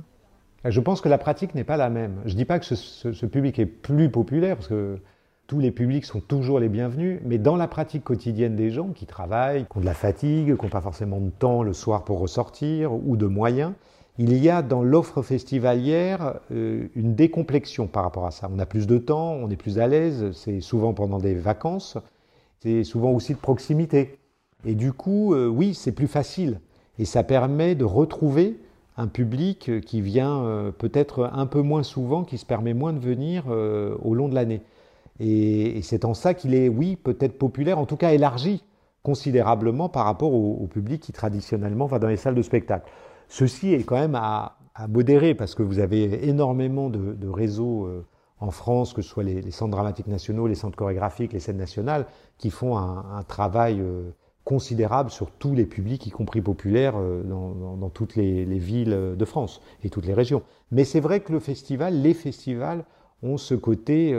Je 0.65 0.81
pense 0.81 1.01
que 1.01 1.09
la 1.09 1.19
pratique 1.19 1.55
n'est 1.55 1.65
pas 1.65 1.77
la 1.77 1.91
même. 1.91 2.21
Je 2.25 2.33
ne 2.33 2.37
dis 2.37 2.45
pas 2.45 2.61
que 2.61 2.65
ce, 2.65 3.27
public 3.27 3.59
est 3.59 3.67
plus 3.67 4.11
populaire, 4.11 4.57
parce 4.57 4.69
que 4.69 4.99
tous 5.49 5.59
les 5.59 5.73
publics 5.73 6.05
sont 6.05 6.21
toujours 6.21 6.61
les 6.61 6.69
bienvenus, 6.69 7.21
mais 7.25 7.39
dans 7.39 7.57
la 7.57 7.67
pratique 7.67 8.05
quotidienne 8.05 8.55
des 8.55 8.71
gens 8.71 8.91
qui 8.91 9.05
travaillent, 9.05 9.67
qui 9.67 9.77
ont 9.77 9.81
de 9.81 9.87
la 9.87 9.95
fatigue, 9.95 10.57
qui 10.57 10.63
n'ont 10.63 10.71
pas 10.71 10.81
forcément 10.81 11.21
de 11.21 11.31
temps 11.31 11.65
le 11.65 11.73
soir 11.73 12.05
pour 12.05 12.21
ressortir 12.21 12.93
ou 12.93 13.17
de 13.17 13.27
moyens, 13.27 13.73
il 14.19 14.37
y 14.37 14.51
a 14.51 14.61
dans 14.63 14.83
l'offre 14.83 15.23
festivalière 15.23 16.41
euh, 16.51 16.89
une 16.95 17.15
décomplexion 17.15 17.87
par 17.87 18.05
rapport 18.05 18.27
à 18.27 18.31
ça. 18.31 18.51
On 18.53 18.59
a 18.59 18.67
plus 18.67 18.87
de 18.87 18.99
temps, 18.99 19.33
on 19.33 19.49
est 19.49 19.57
plus 19.57 19.79
à 19.79 19.87
l'aise, 19.87 20.33
c'est 20.33 20.61
souvent 20.61 20.93
pendant 20.93 21.19
des 21.19 21.35
vacances, 21.35 21.97
c'est 22.61 22.85
souvent 22.85 23.11
aussi 23.13 23.33
de 23.33 23.39
proximité. 23.39 24.19
Et 24.67 24.75
du 24.75 24.93
coup, 24.93 25.35
euh, 25.35 25.49
oui, 25.49 25.75
c'est 25.75 25.93
plus 25.93 26.09
facile. 26.09 26.61
Et 26.99 27.07
ça 27.07 27.23
permet 27.23 27.75
de 27.75 27.85
retrouver 27.85 28.61
un 28.99 29.07
public 29.07 29.81
qui 29.81 30.03
vient 30.03 30.43
euh, 30.43 30.71
peut-être 30.71 31.31
un 31.33 31.47
peu 31.47 31.63
moins 31.63 31.83
souvent, 31.83 32.23
qui 32.23 32.37
se 32.37 32.45
permet 32.45 32.75
moins 32.75 32.93
de 32.93 33.01
venir 33.01 33.47
au 33.47 34.15
long 34.15 34.29
de 34.29 34.35
l'année. 34.35 34.61
Et, 35.21 35.81
c'est 35.83 36.05
en 36.05 36.13
ça 36.13 36.35
qu'il 36.35 36.55
est, 36.55 36.69
oui, 36.69 36.97
peut-être 36.97 37.39
populaire, 37.39 37.79
en 37.79 37.87
tout 37.87 37.97
cas 37.97 38.13
élargi 38.13 38.63
considérablement 39.03 39.89
par 39.89 40.05
rapport 40.05 40.33
au 40.33 40.67
public 40.69 41.01
qui 41.03 41.13
traditionnellement 41.13 41.87
va 41.87 41.99
dans 41.99 42.07
les 42.07 42.17
salles 42.17 42.37
de 42.37 42.43
spectacle. 42.43 42.89
Ceci 43.33 43.73
est 43.73 43.85
quand 43.85 43.97
même 43.97 44.15
à, 44.15 44.59
modérer 44.91 45.35
parce 45.35 45.55
que 45.55 45.63
vous 45.63 45.79
avez 45.79 46.29
énormément 46.29 46.91
de, 46.91 47.29
réseaux 47.29 47.87
euh, 47.87 48.05
en 48.41 48.51
France, 48.51 48.93
que 48.93 49.01
ce 49.01 49.09
soit 49.09 49.23
les, 49.23 49.51
centres 49.51 49.71
dramatiques 49.71 50.07
nationaux, 50.07 50.47
les 50.47 50.55
centres 50.55 50.77
chorégraphiques, 50.77 51.33
les 51.33 51.41
scènes 51.41 51.57
nationales, 51.57 52.05
qui 52.37 52.51
font 52.51 52.77
un, 52.77 53.23
travail 53.23 53.81
euh, 53.81 54.11
considérable 54.45 55.11
sur 55.11 55.31
tous 55.31 55.55
les 55.55 55.65
publics, 55.65 56.07
y 56.07 56.11
compris 56.11 56.43
populaires, 56.43 56.97
euh, 56.99 57.23
dans, 57.23 57.89
toutes 57.89 58.17
les, 58.17 58.45
villes 58.45 59.15
de 59.17 59.25
France 59.25 59.63
et 59.83 59.89
toutes 59.89 60.05
les 60.05 60.15
régions. 60.15 60.43
Mais 60.71 60.85
c'est 60.85 61.01
vrai 61.01 61.21
que 61.21 61.33
le 61.33 61.41
festival, 61.41 62.03
les 62.03 62.13
festivals 62.13 62.85
ont 63.23 63.39
ce 63.39 63.55
côté 63.55 64.15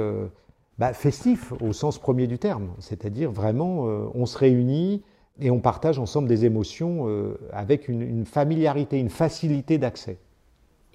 bah, 0.79 0.93
festif 0.93 1.53
au 1.61 1.71
sens 1.71 1.99
premier 1.99 2.25
du 2.25 2.39
terme, 2.39 2.69
c'est-à-dire 2.79 3.31
vraiment 3.31 3.83
on 4.15 4.25
se 4.25 4.39
réunit 4.39 5.03
et 5.39 5.49
on 5.51 5.59
partage 5.59 5.99
ensemble 5.99 6.27
des 6.27 6.45
émotions 6.45 7.07
avec 7.51 7.87
une 7.87 8.25
familiarité, 8.25 8.99
une 8.99 9.09
facilité 9.09 9.77
d'accès. 9.77 10.17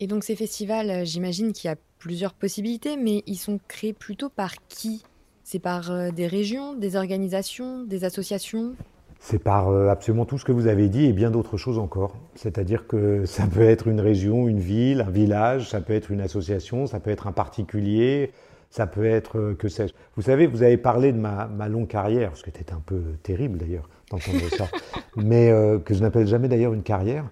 Et 0.00 0.06
donc 0.06 0.22
ces 0.22 0.36
festivals, 0.36 1.04
j'imagine 1.04 1.52
qu'il 1.52 1.68
y 1.68 1.72
a 1.72 1.76
plusieurs 1.98 2.34
possibilités, 2.34 2.96
mais 2.96 3.22
ils 3.26 3.36
sont 3.36 3.58
créés 3.68 3.92
plutôt 3.92 4.28
par 4.28 4.54
qui? 4.68 5.02
C'est 5.42 5.58
par 5.58 5.90
euh, 5.90 6.10
des 6.10 6.26
régions, 6.26 6.74
des 6.74 6.96
organisations, 6.96 7.82
des 7.82 8.04
associations? 8.04 8.74
C'est 9.18 9.42
par 9.42 9.70
euh, 9.70 9.88
absolument 9.88 10.24
tout 10.24 10.38
ce 10.38 10.44
que 10.44 10.52
vous 10.52 10.68
avez 10.68 10.88
dit 10.88 11.06
et 11.06 11.12
bien 11.12 11.30
d'autres 11.30 11.56
choses 11.56 11.78
encore. 11.78 12.14
C'est-à-dire 12.34 12.86
que 12.86 13.24
ça 13.24 13.46
peut 13.46 13.62
être 13.62 13.88
une 13.88 14.00
région, 14.00 14.46
une 14.46 14.60
ville, 14.60 15.00
un 15.00 15.10
village, 15.10 15.70
ça 15.70 15.80
peut 15.80 15.94
être 15.94 16.10
une 16.12 16.20
association, 16.20 16.86
ça 16.86 17.00
peut 17.00 17.10
être 17.10 17.26
un 17.26 17.32
particulier, 17.32 18.30
ça 18.70 18.86
peut 18.86 19.06
être 19.06 19.38
euh, 19.38 19.54
que 19.54 19.68
sais-je. 19.68 19.94
Vous 20.16 20.22
savez, 20.22 20.46
vous 20.46 20.62
avez 20.62 20.76
parlé 20.76 21.12
de 21.12 21.18
ma, 21.18 21.48
longue 21.68 21.88
carrière, 21.88 22.36
ce 22.36 22.42
qui 22.42 22.50
était 22.50 22.72
un 22.72 22.82
peu 22.84 23.00
terrible 23.22 23.58
d'ailleurs 23.58 23.88
d'entendre 24.10 24.48
ça, 24.56 24.68
mais 25.16 25.52
que 25.84 25.94
je 25.94 26.00
n'appelle 26.00 26.26
jamais 26.26 26.48
d'ailleurs 26.48 26.72
une 26.72 26.82
carrière. 26.82 27.24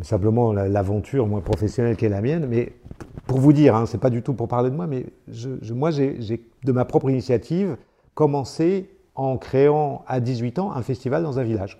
Simplement 0.00 0.54
l'aventure 0.54 1.26
moins 1.26 1.42
professionnelle 1.42 1.96
qu'est 1.96 2.08
la 2.08 2.22
mienne. 2.22 2.46
Mais 2.46 2.72
pour 3.26 3.38
vous 3.38 3.52
dire, 3.52 3.76
hein, 3.76 3.84
c'est 3.86 4.00
pas 4.00 4.08
du 4.08 4.22
tout 4.22 4.32
pour 4.32 4.48
parler 4.48 4.70
de 4.70 4.74
moi, 4.74 4.86
mais 4.86 5.06
je, 5.28 5.74
moi, 5.74 5.90
j'ai 5.90 6.18
de 6.64 6.72
ma 6.72 6.86
propre 6.86 7.10
initiative 7.10 7.76
commencé 8.14 8.90
en 9.14 9.36
créant 9.36 10.04
à 10.06 10.20
18 10.20 10.58
ans 10.58 10.72
un 10.72 10.82
festival 10.82 11.22
dans 11.22 11.38
un 11.38 11.42
village, 11.42 11.78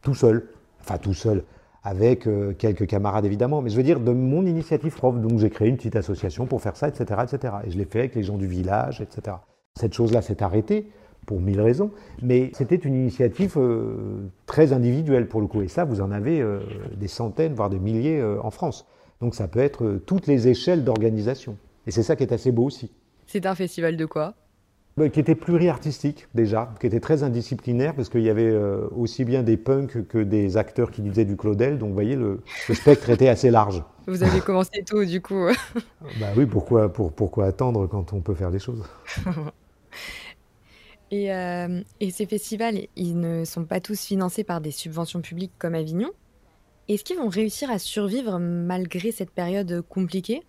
tout 0.00 0.14
seul, 0.14 0.48
enfin 0.80 0.98
tout 0.98 1.14
seul, 1.14 1.44
avec 1.84 2.26
euh, 2.26 2.52
quelques 2.52 2.86
camarades 2.86 3.24
évidemment, 3.24 3.60
mais 3.60 3.70
je 3.70 3.76
veux 3.76 3.82
dire 3.82 4.00
de 4.00 4.12
mon 4.12 4.46
initiative 4.46 4.94
propre. 4.94 5.18
Donc 5.18 5.38
j'ai 5.38 5.50
créé 5.50 5.68
une 5.68 5.76
petite 5.76 5.96
association 5.96 6.46
pour 6.46 6.62
faire 6.62 6.76
ça, 6.76 6.88
etc., 6.88 7.22
etc. 7.24 7.54
Et 7.66 7.70
je 7.70 7.78
l'ai 7.78 7.84
fait 7.84 8.00
avec 8.00 8.14
les 8.14 8.22
gens 8.22 8.36
du 8.36 8.46
village, 8.46 9.00
etc. 9.00 9.36
Cette 9.78 9.94
chose-là 9.94 10.22
s'est 10.22 10.42
arrêtée 10.42 10.88
pour 11.26 11.40
mille 11.40 11.60
raisons, 11.60 11.90
mais 12.20 12.50
c'était 12.54 12.76
une 12.76 12.94
initiative 12.94 13.54
euh, 13.56 14.28
très 14.46 14.72
individuelle 14.72 15.28
pour 15.28 15.40
le 15.40 15.46
coup. 15.46 15.62
Et 15.62 15.68
ça, 15.68 15.84
vous 15.84 16.00
en 16.00 16.10
avez 16.10 16.40
euh, 16.40 16.60
des 16.96 17.08
centaines, 17.08 17.54
voire 17.54 17.70
des 17.70 17.78
milliers 17.78 18.22
en 18.22 18.50
France. 18.50 18.86
Donc 19.20 19.34
ça 19.34 19.46
peut 19.46 19.60
être 19.60 20.00
toutes 20.04 20.26
les 20.26 20.48
échelles 20.48 20.84
d'organisation. 20.84 21.56
Et 21.86 21.90
c'est 21.90 22.02
ça 22.02 22.16
qui 22.16 22.24
est 22.24 22.32
assez 22.32 22.50
beau 22.50 22.64
aussi. 22.64 22.90
C'est 23.26 23.46
un 23.46 23.54
festival 23.54 23.96
de 23.96 24.04
quoi? 24.04 24.34
Qui 24.98 25.20
était 25.20 25.34
pluriartistique 25.34 26.28
déjà, 26.34 26.74
qui 26.78 26.86
était 26.86 27.00
très 27.00 27.22
indisciplinaire, 27.22 27.94
parce 27.94 28.10
qu'il 28.10 28.20
y 28.20 28.28
avait 28.28 28.54
aussi 28.94 29.24
bien 29.24 29.42
des 29.42 29.56
punks 29.56 30.06
que 30.06 30.18
des 30.18 30.58
acteurs 30.58 30.90
qui 30.90 31.00
disaient 31.00 31.24
du 31.24 31.36
Claudel. 31.36 31.78
Donc 31.78 31.88
vous 31.88 31.94
voyez, 31.94 32.14
le, 32.14 32.42
spectre 32.74 33.08
était 33.08 33.28
assez 33.28 33.50
large. 33.50 33.82
Vous 34.06 34.22
avez 34.22 34.40
commencé 34.40 34.84
tôt 34.84 35.02
du 35.04 35.22
coup. 35.22 35.46
bah 36.20 36.26
oui, 36.36 36.44
pourquoi, 36.44 36.92
pour, 36.92 37.10
pourquoi 37.10 37.46
attendre 37.46 37.86
quand 37.86 38.12
on 38.12 38.20
peut 38.20 38.34
faire 38.34 38.50
des 38.50 38.58
choses? 38.58 38.84
Euh, 41.12 41.82
et, 42.00 42.10
ces 42.10 42.26
festivals, 42.26 42.86
ils 42.96 43.18
ne 43.18 43.44
sont 43.44 43.64
pas 43.64 43.80
tous 43.80 44.02
financés 44.02 44.44
par 44.44 44.60
des 44.60 44.70
subventions 44.70 45.20
publiques 45.20 45.52
comme 45.58 45.74
Avignon? 45.74 46.10
Est-ce 46.88 47.04
qu'ils 47.04 47.18
vont 47.18 47.28
réussir 47.28 47.70
à 47.70 47.78
survivre 47.78 48.38
malgré 48.38 49.12
cette 49.12 49.30
période 49.30 49.82
compliquée? 49.88 50.42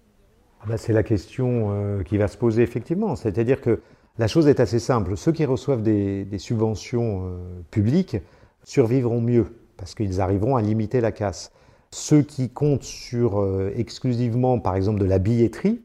Ah 0.62 0.66
bah, 0.68 0.78
C'est 0.78 0.94
la 0.94 1.04
question 1.04 1.72
euh, 1.72 2.04
qui 2.04 2.18
va 2.18 2.28
se 2.28 2.38
poser 2.38 2.64
effectivement. 2.64 3.16
C'est-à-dire 3.16 3.60
que 3.60 3.82
la 4.18 4.28
chose 4.28 4.48
est 4.48 4.60
assez 4.60 4.80
simple. 4.80 5.18
Ceux 5.18 5.32
qui 5.32 5.46
reçoivent 5.46 5.84
des, 5.84 6.28
subventions 6.38 7.26
euh, 7.26 7.38
publiques 7.72 8.18
survivront 8.64 9.22
mieux 9.22 9.58
parce 9.78 9.96
qu'ils 9.96 10.22
arriveront 10.22 10.56
à 10.56 10.62
limiter 10.62 11.02
la 11.02 11.12
casse. 11.12 11.52
Ceux 11.92 12.22
qui 12.22 12.50
comptent 12.50 12.84
sur 12.84 13.46
exclusivement, 13.76 14.60
par 14.60 14.76
exemple, 14.76 15.00
de 15.00 15.06
la 15.06 15.20
billetterie, 15.20 15.82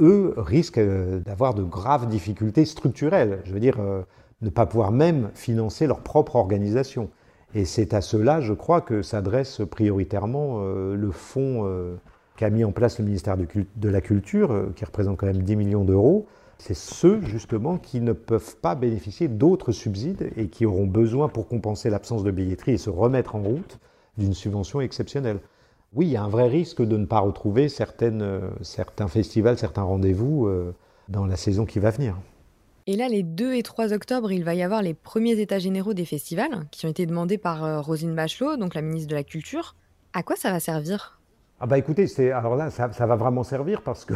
eux 0.00 0.34
risquent 0.36 0.78
euh, 0.78 1.20
d'avoir 1.20 1.54
de 1.54 1.62
graves 1.62 2.08
difficultés 2.08 2.64
structurelles. 2.64 3.40
Je 3.44 3.52
veux 3.52 3.60
dire, 3.60 3.76
euh, 3.80 4.02
ne 4.42 4.50
pas 4.50 4.66
pouvoir 4.66 4.92
même 4.92 5.30
financer 5.34 5.86
leur 5.86 6.00
propre 6.00 6.36
organisation. 6.36 7.10
Et 7.54 7.64
c'est 7.64 7.94
à 7.94 8.00
cela, 8.00 8.40
je 8.40 8.52
crois, 8.52 8.80
que 8.80 9.02
s'adresse 9.02 9.60
prioritairement 9.70 10.60
euh, 10.60 10.94
le 10.96 11.10
fonds 11.10 11.68
qu'a 12.36 12.48
mis 12.48 12.64
en 12.64 12.72
place 12.72 12.98
le 12.98 13.04
ministère 13.04 13.36
de 13.36 13.88
la 13.88 14.00
Culture, 14.00 14.72
qui 14.74 14.84
représente 14.84 15.18
quand 15.18 15.26
même 15.26 15.42
10 15.42 15.56
millions 15.56 15.84
d'euros. 15.84 16.26
C'est 16.62 16.74
ceux, 16.74 17.20
justement, 17.22 17.76
qui 17.76 18.00
ne 18.00 18.12
peuvent 18.12 18.56
pas 18.56 18.76
bénéficier 18.76 19.26
d'autres 19.26 19.72
subsides 19.72 20.30
et 20.36 20.48
qui 20.48 20.64
auront 20.64 20.86
besoin, 20.86 21.28
pour 21.28 21.48
compenser 21.48 21.90
l'absence 21.90 22.22
de 22.22 22.30
billetterie 22.30 22.72
et 22.72 22.78
se 22.78 22.88
remettre 22.88 23.34
en 23.34 23.42
route, 23.42 23.78
d'une 24.16 24.34
subvention 24.34 24.80
exceptionnelle 24.80 25.40
oui, 25.94 26.06
il 26.06 26.12
y 26.12 26.16
a 26.16 26.22
un 26.22 26.28
vrai 26.28 26.48
risque 26.48 26.82
de 26.82 26.96
ne 26.96 27.04
pas 27.04 27.20
retrouver 27.20 27.68
euh, 27.68 28.50
certains 28.62 29.08
festivals, 29.08 29.58
certains 29.58 29.82
rendez-vous 29.82 30.46
euh, 30.46 30.74
dans 31.08 31.26
la 31.26 31.36
saison 31.36 31.66
qui 31.66 31.80
va 31.80 31.90
venir. 31.90 32.16
Et 32.86 32.96
là, 32.96 33.08
les 33.08 33.22
2 33.22 33.54
et 33.54 33.62
3 33.62 33.92
octobre, 33.92 34.32
il 34.32 34.42
va 34.42 34.54
y 34.54 34.62
avoir 34.62 34.82
les 34.82 34.94
premiers 34.94 35.38
états 35.38 35.58
généraux 35.58 35.94
des 35.94 36.06
festivals 36.06 36.66
qui 36.70 36.86
ont 36.86 36.88
été 36.88 37.04
demandés 37.04 37.38
par 37.38 37.62
euh, 37.62 37.80
Rosine 37.80 38.14
Bachelot, 38.14 38.56
donc 38.56 38.74
la 38.74 38.82
ministre 38.82 39.10
de 39.10 39.14
la 39.14 39.22
Culture. 39.22 39.76
À 40.14 40.22
quoi 40.22 40.36
ça 40.36 40.50
va 40.50 40.60
servir? 40.60 41.20
Ah 41.62 41.66
bah 41.66 41.78
écoutez, 41.78 42.06
alors 42.32 42.56
là, 42.56 42.70
ça, 42.70 42.88
va 42.88 43.16
vraiment 43.16 43.44
servir 43.44 43.82
parce 43.82 44.04
que 44.04 44.14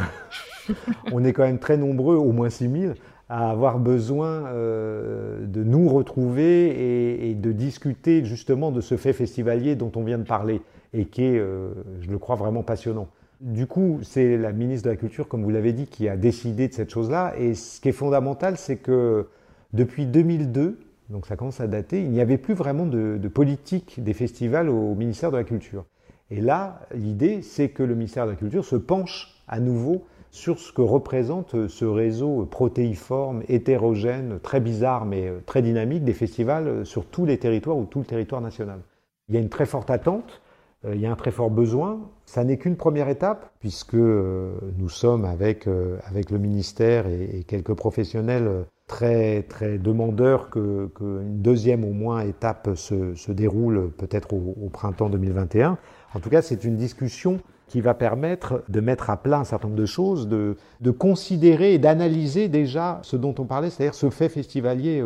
on 1.12 1.24
est 1.24 1.32
quand 1.32 1.44
même 1.44 1.58
très 1.58 1.76
nombreux, 1.76 2.16
au 2.16 2.32
moins 2.32 2.50
6000, 2.50 2.94
à 3.28 3.50
avoir 3.50 3.78
besoin 3.78 4.52
de 4.52 5.64
nous 5.64 5.88
retrouver 5.88 6.68
et, 6.68 7.30
et, 7.30 7.34
de 7.34 7.52
discuter 7.52 8.24
justement 8.24 8.70
de 8.70 8.80
ce 8.80 8.96
fait 8.96 9.12
festivalier 9.12 9.76
dont 9.76 9.92
on 9.96 10.02
vient 10.02 10.18
de 10.18 10.24
parler 10.24 10.60
et 10.96 11.04
qui 11.06 11.24
est, 11.24 11.38
euh, 11.38 11.70
je 12.00 12.10
le 12.10 12.18
crois, 12.18 12.36
vraiment 12.36 12.62
passionnant. 12.62 13.08
Du 13.40 13.66
coup, 13.66 14.00
c'est 14.02 14.36
la 14.38 14.52
ministre 14.52 14.86
de 14.86 14.90
la 14.90 14.96
Culture, 14.96 15.28
comme 15.28 15.42
vous 15.42 15.50
l'avez 15.50 15.72
dit, 15.72 15.86
qui 15.86 16.08
a 16.08 16.16
décidé 16.16 16.68
de 16.68 16.72
cette 16.72 16.90
chose-là. 16.90 17.34
Et 17.38 17.54
ce 17.54 17.80
qui 17.80 17.90
est 17.90 17.92
fondamental, 17.92 18.56
c'est 18.56 18.76
que 18.76 19.26
depuis 19.74 20.06
2002, 20.06 20.78
donc 21.10 21.26
ça 21.26 21.36
commence 21.36 21.60
à 21.60 21.66
dater, 21.66 22.00
il 22.00 22.10
n'y 22.10 22.20
avait 22.20 22.38
plus 22.38 22.54
vraiment 22.54 22.86
de, 22.86 23.28
politique 23.28 24.02
des 24.02 24.14
festivals 24.14 24.70
au 24.70 24.94
ministère 24.94 25.30
de 25.30 25.36
la 25.36 25.44
Culture. 25.44 25.84
Et 26.30 26.40
là, 26.40 26.80
l'idée, 26.94 27.42
c'est 27.42 27.68
que 27.68 27.82
le 27.82 27.94
ministère 27.94 28.26
de 28.26 28.32
la 28.32 28.36
Culture 28.36 28.64
se 28.64 28.76
penche 28.76 29.40
à 29.48 29.60
nouveau 29.60 30.04
sur 30.30 30.58
ce 30.58 30.72
que 30.72 30.82
représente 30.82 31.68
ce 31.68 31.84
réseau 31.84 32.46
protéiforme, 32.46 33.42
hétérogène, 33.48 34.38
très 34.42 34.60
bizarre 34.60 35.06
mais 35.06 35.32
très 35.46 35.62
dynamique 35.62 36.04
des 36.04 36.12
festivals 36.12 36.84
sur 36.84 37.06
tous 37.06 37.24
les 37.24 37.38
territoires 37.38 37.76
ou 37.76 37.84
tout 37.84 38.00
le 38.00 38.04
territoire 38.04 38.40
national. 38.40 38.80
Il 39.28 39.34
y 39.34 39.38
a 39.38 39.40
une 39.40 39.48
très 39.48 39.66
forte 39.66 39.90
attente 39.90 40.42
euh, 40.84 40.94
il 40.94 41.00
y 41.00 41.06
a 41.06 41.12
un 41.12 41.16
très 41.16 41.30
fort 41.30 41.50
besoin. 41.50 42.00
Ça 42.26 42.44
n'est 42.44 42.58
qu'une 42.58 42.76
première 42.76 43.08
étape, 43.08 43.50
puisque 43.60 43.94
euh, 43.94 44.54
nous 44.78 44.88
sommes 44.88 45.24
avec, 45.24 45.66
euh, 45.66 45.98
avec 46.04 46.30
le 46.30 46.38
ministère 46.38 47.06
et, 47.06 47.44
quelques 47.46 47.74
professionnels 47.74 48.66
très, 48.86 49.42
très 49.42 49.78
demandeurs 49.78 50.50
qu'une 50.50 50.90
que 50.94 51.22
deuxième 51.24 51.84
au 51.84 51.92
moins 51.92 52.20
étape 52.20 52.70
se, 52.74 53.14
se 53.14 53.32
déroule 53.32 53.90
peut-être 53.90 54.34
au, 54.34 54.68
printemps 54.72 55.08
2021. 55.08 55.78
En 56.16 56.20
tout 56.20 56.30
cas, 56.30 56.40
c'est 56.40 56.64
une 56.64 56.76
discussion 56.76 57.40
qui 57.68 57.82
va 57.82 57.92
permettre 57.92 58.64
de 58.70 58.80
mettre 58.80 59.10
à 59.10 59.18
plat 59.18 59.38
un 59.38 59.44
certain 59.44 59.68
nombre 59.68 59.78
de 59.78 59.84
choses, 59.84 60.28
de, 60.28 60.56
de 60.80 60.90
considérer 60.90 61.74
et 61.74 61.78
d'analyser 61.78 62.48
déjà 62.48 63.00
ce 63.02 63.16
dont 63.16 63.34
on 63.38 63.44
parlait, 63.44 63.68
c'est-à-dire 63.68 63.94
ce 63.94 64.08
fait 64.08 64.30
festivalier 64.30 65.04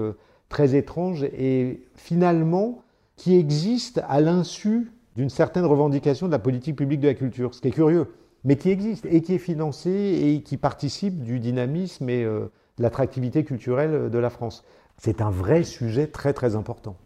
très 0.49 0.77
étrange 0.77 1.25
et 1.25 1.83
finalement 1.97 2.83
qui 3.17 3.37
existe 3.37 4.01
à 4.09 4.21
l'insu 4.21 4.93
d'une 5.17 5.31
certaine 5.31 5.65
revendication 5.65 6.29
de 6.29 6.33
la 6.33 6.39
politique 6.39 6.77
publique 6.77 7.01
de 7.01 7.09
la 7.09 7.15
culture, 7.15 7.57
ce 7.57 7.61
qui 7.61 7.69
est 7.69 7.73
curieux, 7.73 8.07
mais 8.45 8.55
qui 8.55 8.71
existe 8.71 9.05
et 9.07 9.21
qui 9.21 9.35
est 9.35 9.39
financé 9.39 9.91
et 9.91 10.43
qui 10.43 10.57
participe 10.57 11.23
du 11.23 11.41
dynamisme 11.41 12.09
et 12.09 12.23
euh, 12.23 12.53
de 12.79 12.83
l'attractivité 12.85 13.43
culturelle 13.43 14.11
de 14.11 14.19
la 14.19 14.31
France. 14.31 14.65
C'est 14.97 15.21
un 15.21 15.31
vrai 15.31 15.65
sujet 15.65 16.07
très 16.07 16.33
très 16.33 16.55
important. 16.55 16.97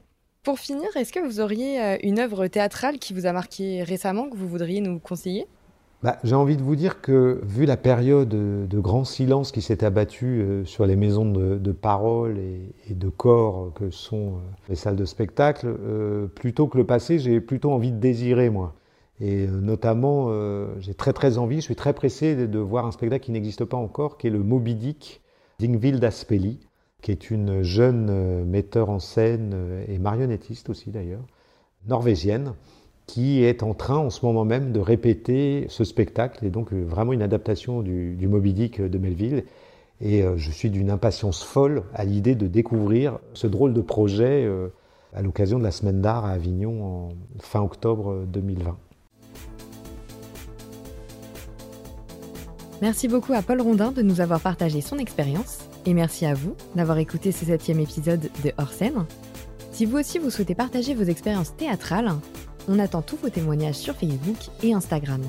Pour 0.45 0.59
finir, 0.59 0.95
est-ce 0.95 1.11
que 1.11 1.21
vous 1.21 1.41
auriez 1.41 1.81
euh, 1.81 1.97
une 2.03 2.19
œuvre 2.19 2.47
théâtrale 2.49 2.99
qui 2.99 3.15
vous 3.15 3.25
a 3.25 3.33
marqué 3.33 3.83
récemment 3.83 4.29
que 4.29 4.37
vous 4.37 4.47
voudriez 4.47 4.83
nous 4.83 4.99
conseiller? 4.99 5.47
Bah, 6.03 6.19
j'ai 6.23 6.35
envie 6.35 6.59
de 6.59 6.63
vous 6.63 6.77
dire 6.77 7.01
que, 7.01 7.41
vu 7.45 7.65
la 7.65 7.79
période 7.79 8.29
de 8.29 8.79
grand 8.79 9.05
silence 9.05 9.53
qui 9.53 9.63
s'est 9.63 9.83
abattue 9.83 10.43
euh, 10.43 10.65
sur 10.67 10.85
les 10.85 10.97
maisons 10.97 11.25
de, 11.25 11.73
parole 11.73 12.37
et, 12.37 12.93
de 12.93 13.09
corps 13.09 13.73
que 13.75 13.89
sont 13.89 14.35
euh, 14.35 14.41
les 14.69 14.75
salles 14.75 14.97
de 14.97 15.07
spectacle, 15.07 15.75
plutôt 16.35 16.67
que 16.67 16.77
le 16.77 16.85
passé, 16.85 17.19
j'ai 17.19 17.41
plutôt 17.41 17.73
envie 17.73 17.91
de 17.91 17.99
désirer, 17.99 18.51
moi. 18.51 18.75
Et 19.21 19.47
notamment, 19.47 20.31
j'ai 20.81 20.93
très 20.93 21.15
très 21.15 21.39
envie, 21.39 21.57
je 21.57 21.63
suis 21.63 21.77
très 21.77 21.95
pressé 21.95 22.35
de, 22.35 22.59
voir 22.59 22.85
un 22.85 22.91
spectacle 22.91 23.25
qui 23.25 23.33
n'existe 23.33 23.65
pas 23.65 23.79
encore, 23.79 24.19
qui 24.19 24.27
est 24.27 24.31
le 24.31 24.43
Moby 24.43 24.75
Dick 24.75 25.23
d'Ingvild 25.59 26.05
Aspeli, 26.05 26.59
qui 27.05 27.13
est 27.13 27.31
une 27.31 27.63
jeune 27.63 28.45
metteur 28.47 28.89
en 28.89 28.99
scène 28.99 29.55
et 29.89 29.99
marionnettiste 29.99 30.71
aussi 30.71 30.91
d'ailleurs, 30.91 31.21
norvégienne, 31.87 32.55
qui 33.07 33.45
est 33.45 33.63
en 33.63 33.75
train 33.75 33.99
en 33.99 34.09
ce 34.09 34.25
moment 34.25 34.47
même 34.47 34.73
de 34.73 34.81
répéter 34.81 35.67
ce 35.69 35.85
spectacle, 35.85 36.47
et 36.47 36.51
donc 36.51 36.73
euh, 36.73 36.83
vraiment 36.83 37.13
une 37.13 37.21
adaptation 37.21 37.83
du, 37.83 38.17
Moby 38.27 38.55
Dick 38.55 38.81
de 38.81 38.99
Melville. 38.99 39.45
Et 40.01 40.23
euh, 40.23 40.39
je 40.39 40.51
suis 40.51 40.71
d'une 40.71 40.91
impatience 40.91 41.45
folle 41.45 41.83
à 41.93 42.05
l'idée 42.05 42.35
de 42.35 42.47
découvrir 42.47 43.19
ce 43.35 43.47
drôle 43.47 43.75
de 43.75 43.83
projet 43.83 44.47
euh, 44.47 44.69
à 45.13 45.21
l'occasion 45.21 45.59
de 45.59 45.65
la 45.65 45.73
Semaine 45.73 46.01
d'art 46.01 46.25
à 46.25 46.31
Avignon 46.31 46.85
en 46.85 47.09
fin 47.39 47.61
octobre 47.61 48.25
2020. 48.29 48.79
Merci 52.81 53.09
beaucoup 53.09 53.35
à 53.35 53.43
Paul 53.43 53.61
Rondin 53.61 53.93
de 53.93 54.01
nous 54.01 54.23
avoir 54.23 54.41
partagé 54.41 54.81
son 54.81 54.97
expérience 54.97 55.69
et 55.87 55.95
merci 55.95 56.27
à 56.27 56.35
vous 56.35 56.55
d'avoir 56.75 56.99
écouté 56.99 57.33
ce 57.33 57.45
septième 57.45 57.81
épisode 57.81 58.31
de 58.45 58.53
Hors 58.59 58.73
scène. 58.73 59.05
Si 59.73 59.85
vous 59.85 59.99
aussi 59.99 60.19
vous 60.19 60.31
souhaitez 60.31 60.55
partager 60.55 60.95
vos 60.95 61.05
expériences 61.05 61.57
théâtrales, 61.57 62.13
on 62.69 62.79
attend 62.79 63.03
tous 63.03 63.17
vos 63.17 63.29
témoignages 63.29 63.77
sur 63.77 63.95
Facebook 63.95 64.37
et 64.63 64.73
Instagram. 64.73 65.21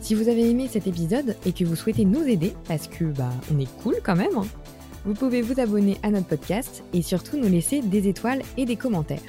Si 0.00 0.14
vous 0.14 0.28
avez 0.28 0.48
aimé 0.48 0.68
cet 0.70 0.86
épisode 0.86 1.36
et 1.46 1.52
que 1.52 1.64
vous 1.64 1.76
souhaitez 1.76 2.04
nous 2.04 2.24
aider, 2.24 2.54
parce 2.66 2.88
que 2.88 3.04
bah 3.04 3.30
on 3.54 3.58
est 3.58 3.70
cool 3.82 3.96
quand 4.02 4.16
même, 4.16 4.36
hein, 4.36 4.46
vous 5.04 5.14
pouvez 5.14 5.42
vous 5.42 5.60
abonner 5.60 5.98
à 6.02 6.10
notre 6.10 6.26
podcast 6.26 6.84
et 6.92 7.02
surtout 7.02 7.36
nous 7.36 7.48
laisser 7.48 7.82
des 7.82 8.08
étoiles 8.08 8.42
et 8.56 8.64
des 8.64 8.76
commentaires. 8.76 9.20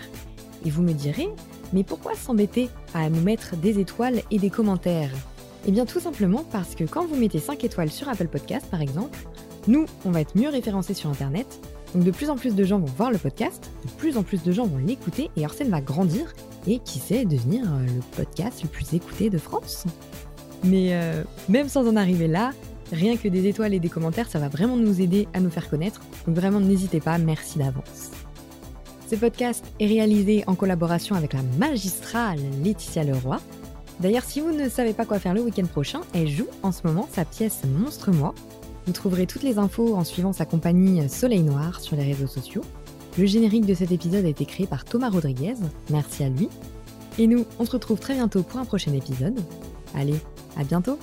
Et 0.65 0.69
vous 0.69 0.83
me 0.83 0.93
direz, 0.93 1.29
mais 1.73 1.83
pourquoi 1.83 2.15
s'embêter 2.15 2.69
à 2.93 3.09
nous 3.09 3.21
mettre 3.21 3.55
des 3.57 3.79
étoiles 3.79 4.21
et 4.31 4.39
des 4.39 4.49
commentaires? 4.49 5.11
Eh 5.65 5.71
bien 5.71 5.85
tout 5.85 5.99
simplement 5.99 6.43
parce 6.51 6.75
que 6.75 6.83
quand 6.83 7.05
vous 7.05 7.15
mettez 7.15 7.39
5 7.39 7.63
étoiles 7.63 7.91
sur 7.91 8.09
Apple 8.09 8.27
Podcast 8.27 8.67
par 8.69 8.81
exemple, 8.81 9.17
nous, 9.67 9.85
on 10.05 10.11
va 10.11 10.21
être 10.21 10.37
mieux 10.37 10.49
référencés 10.49 10.93
sur 10.93 11.09
Internet, 11.09 11.59
donc 11.93 12.03
de 12.03 12.11
plus 12.11 12.29
en 12.29 12.35
plus 12.35 12.55
de 12.55 12.63
gens 12.63 12.79
vont 12.79 12.91
voir 12.97 13.11
le 13.11 13.17
podcast, 13.17 13.71
de 13.85 13.91
plus 13.91 14.17
en 14.17 14.23
plus 14.23 14.43
de 14.43 14.51
gens 14.51 14.65
vont 14.65 14.77
l'écouter 14.77 15.29
et 15.37 15.45
Arsène 15.45 15.69
va 15.69 15.79
grandir 15.79 16.33
et 16.67 16.79
qui 16.79 16.99
sait 16.99 17.25
devenir 17.25 17.63
euh, 17.65 17.85
le 17.85 18.01
podcast 18.17 18.63
le 18.63 18.69
plus 18.69 18.93
écouté 18.93 19.29
de 19.29 19.37
France. 19.37 19.85
Mais 20.63 20.89
euh, 20.93 21.23
même 21.49 21.69
sans 21.69 21.87
en 21.87 21.95
arriver 21.95 22.27
là, 22.27 22.51
rien 22.91 23.15
que 23.15 23.27
des 23.27 23.47
étoiles 23.47 23.73
et 23.73 23.79
des 23.79 23.89
commentaires, 23.89 24.29
ça 24.29 24.39
va 24.39 24.49
vraiment 24.49 24.75
nous 24.75 25.01
aider 25.01 25.27
à 25.33 25.39
nous 25.39 25.49
faire 25.49 25.69
connaître. 25.69 26.01
Donc 26.25 26.35
vraiment 26.35 26.59
n'hésitez 26.59 26.99
pas, 26.99 27.17
merci 27.17 27.59
d'avance. 27.59 28.11
Ce 29.09 29.15
podcast 29.15 29.63
est 29.79 29.87
réalisé 29.87 30.43
en 30.47 30.55
collaboration 30.55 31.15
avec 31.15 31.33
la 31.33 31.41
magistrale 31.59 32.39
Laetitia 32.63 33.03
Leroy. 33.03 33.39
D'ailleurs, 33.99 34.23
si 34.23 34.41
vous 34.41 34.51
ne 34.51 34.67
savez 34.69 34.93
pas 34.93 35.05
quoi 35.05 35.19
faire 35.19 35.35
le 35.35 35.41
week-end 35.41 35.65
prochain, 35.65 36.01
elle 36.15 36.27
joue 36.27 36.47
en 36.63 36.71
ce 36.71 36.81
moment 36.85 37.07
sa 37.11 37.23
pièce 37.23 37.61
Monstre 37.79 38.11
Moi 38.11 38.33
vous 38.85 38.93
trouverez 38.93 39.27
toutes 39.27 39.43
les 39.43 39.57
infos 39.57 39.95
en 39.95 40.03
suivant 40.03 40.33
sa 40.33 40.45
compagnie 40.45 41.07
Soleil 41.09 41.43
Noir 41.43 41.79
sur 41.79 41.95
les 41.95 42.03
réseaux 42.03 42.27
sociaux. 42.27 42.63
Le 43.17 43.25
générique 43.25 43.65
de 43.65 43.73
cet 43.73 43.91
épisode 43.91 44.25
a 44.25 44.29
été 44.29 44.45
créé 44.45 44.65
par 44.67 44.85
Thomas 44.85 45.09
Rodriguez, 45.09 45.55
merci 45.89 46.23
à 46.23 46.29
lui. 46.29 46.49
Et 47.19 47.27
nous, 47.27 47.45
on 47.59 47.65
se 47.65 47.71
retrouve 47.71 47.99
très 47.99 48.15
bientôt 48.15 48.41
pour 48.43 48.59
un 48.59 48.65
prochain 48.65 48.93
épisode. 48.93 49.39
Allez, 49.95 50.19
à 50.57 50.63
bientôt 50.63 50.97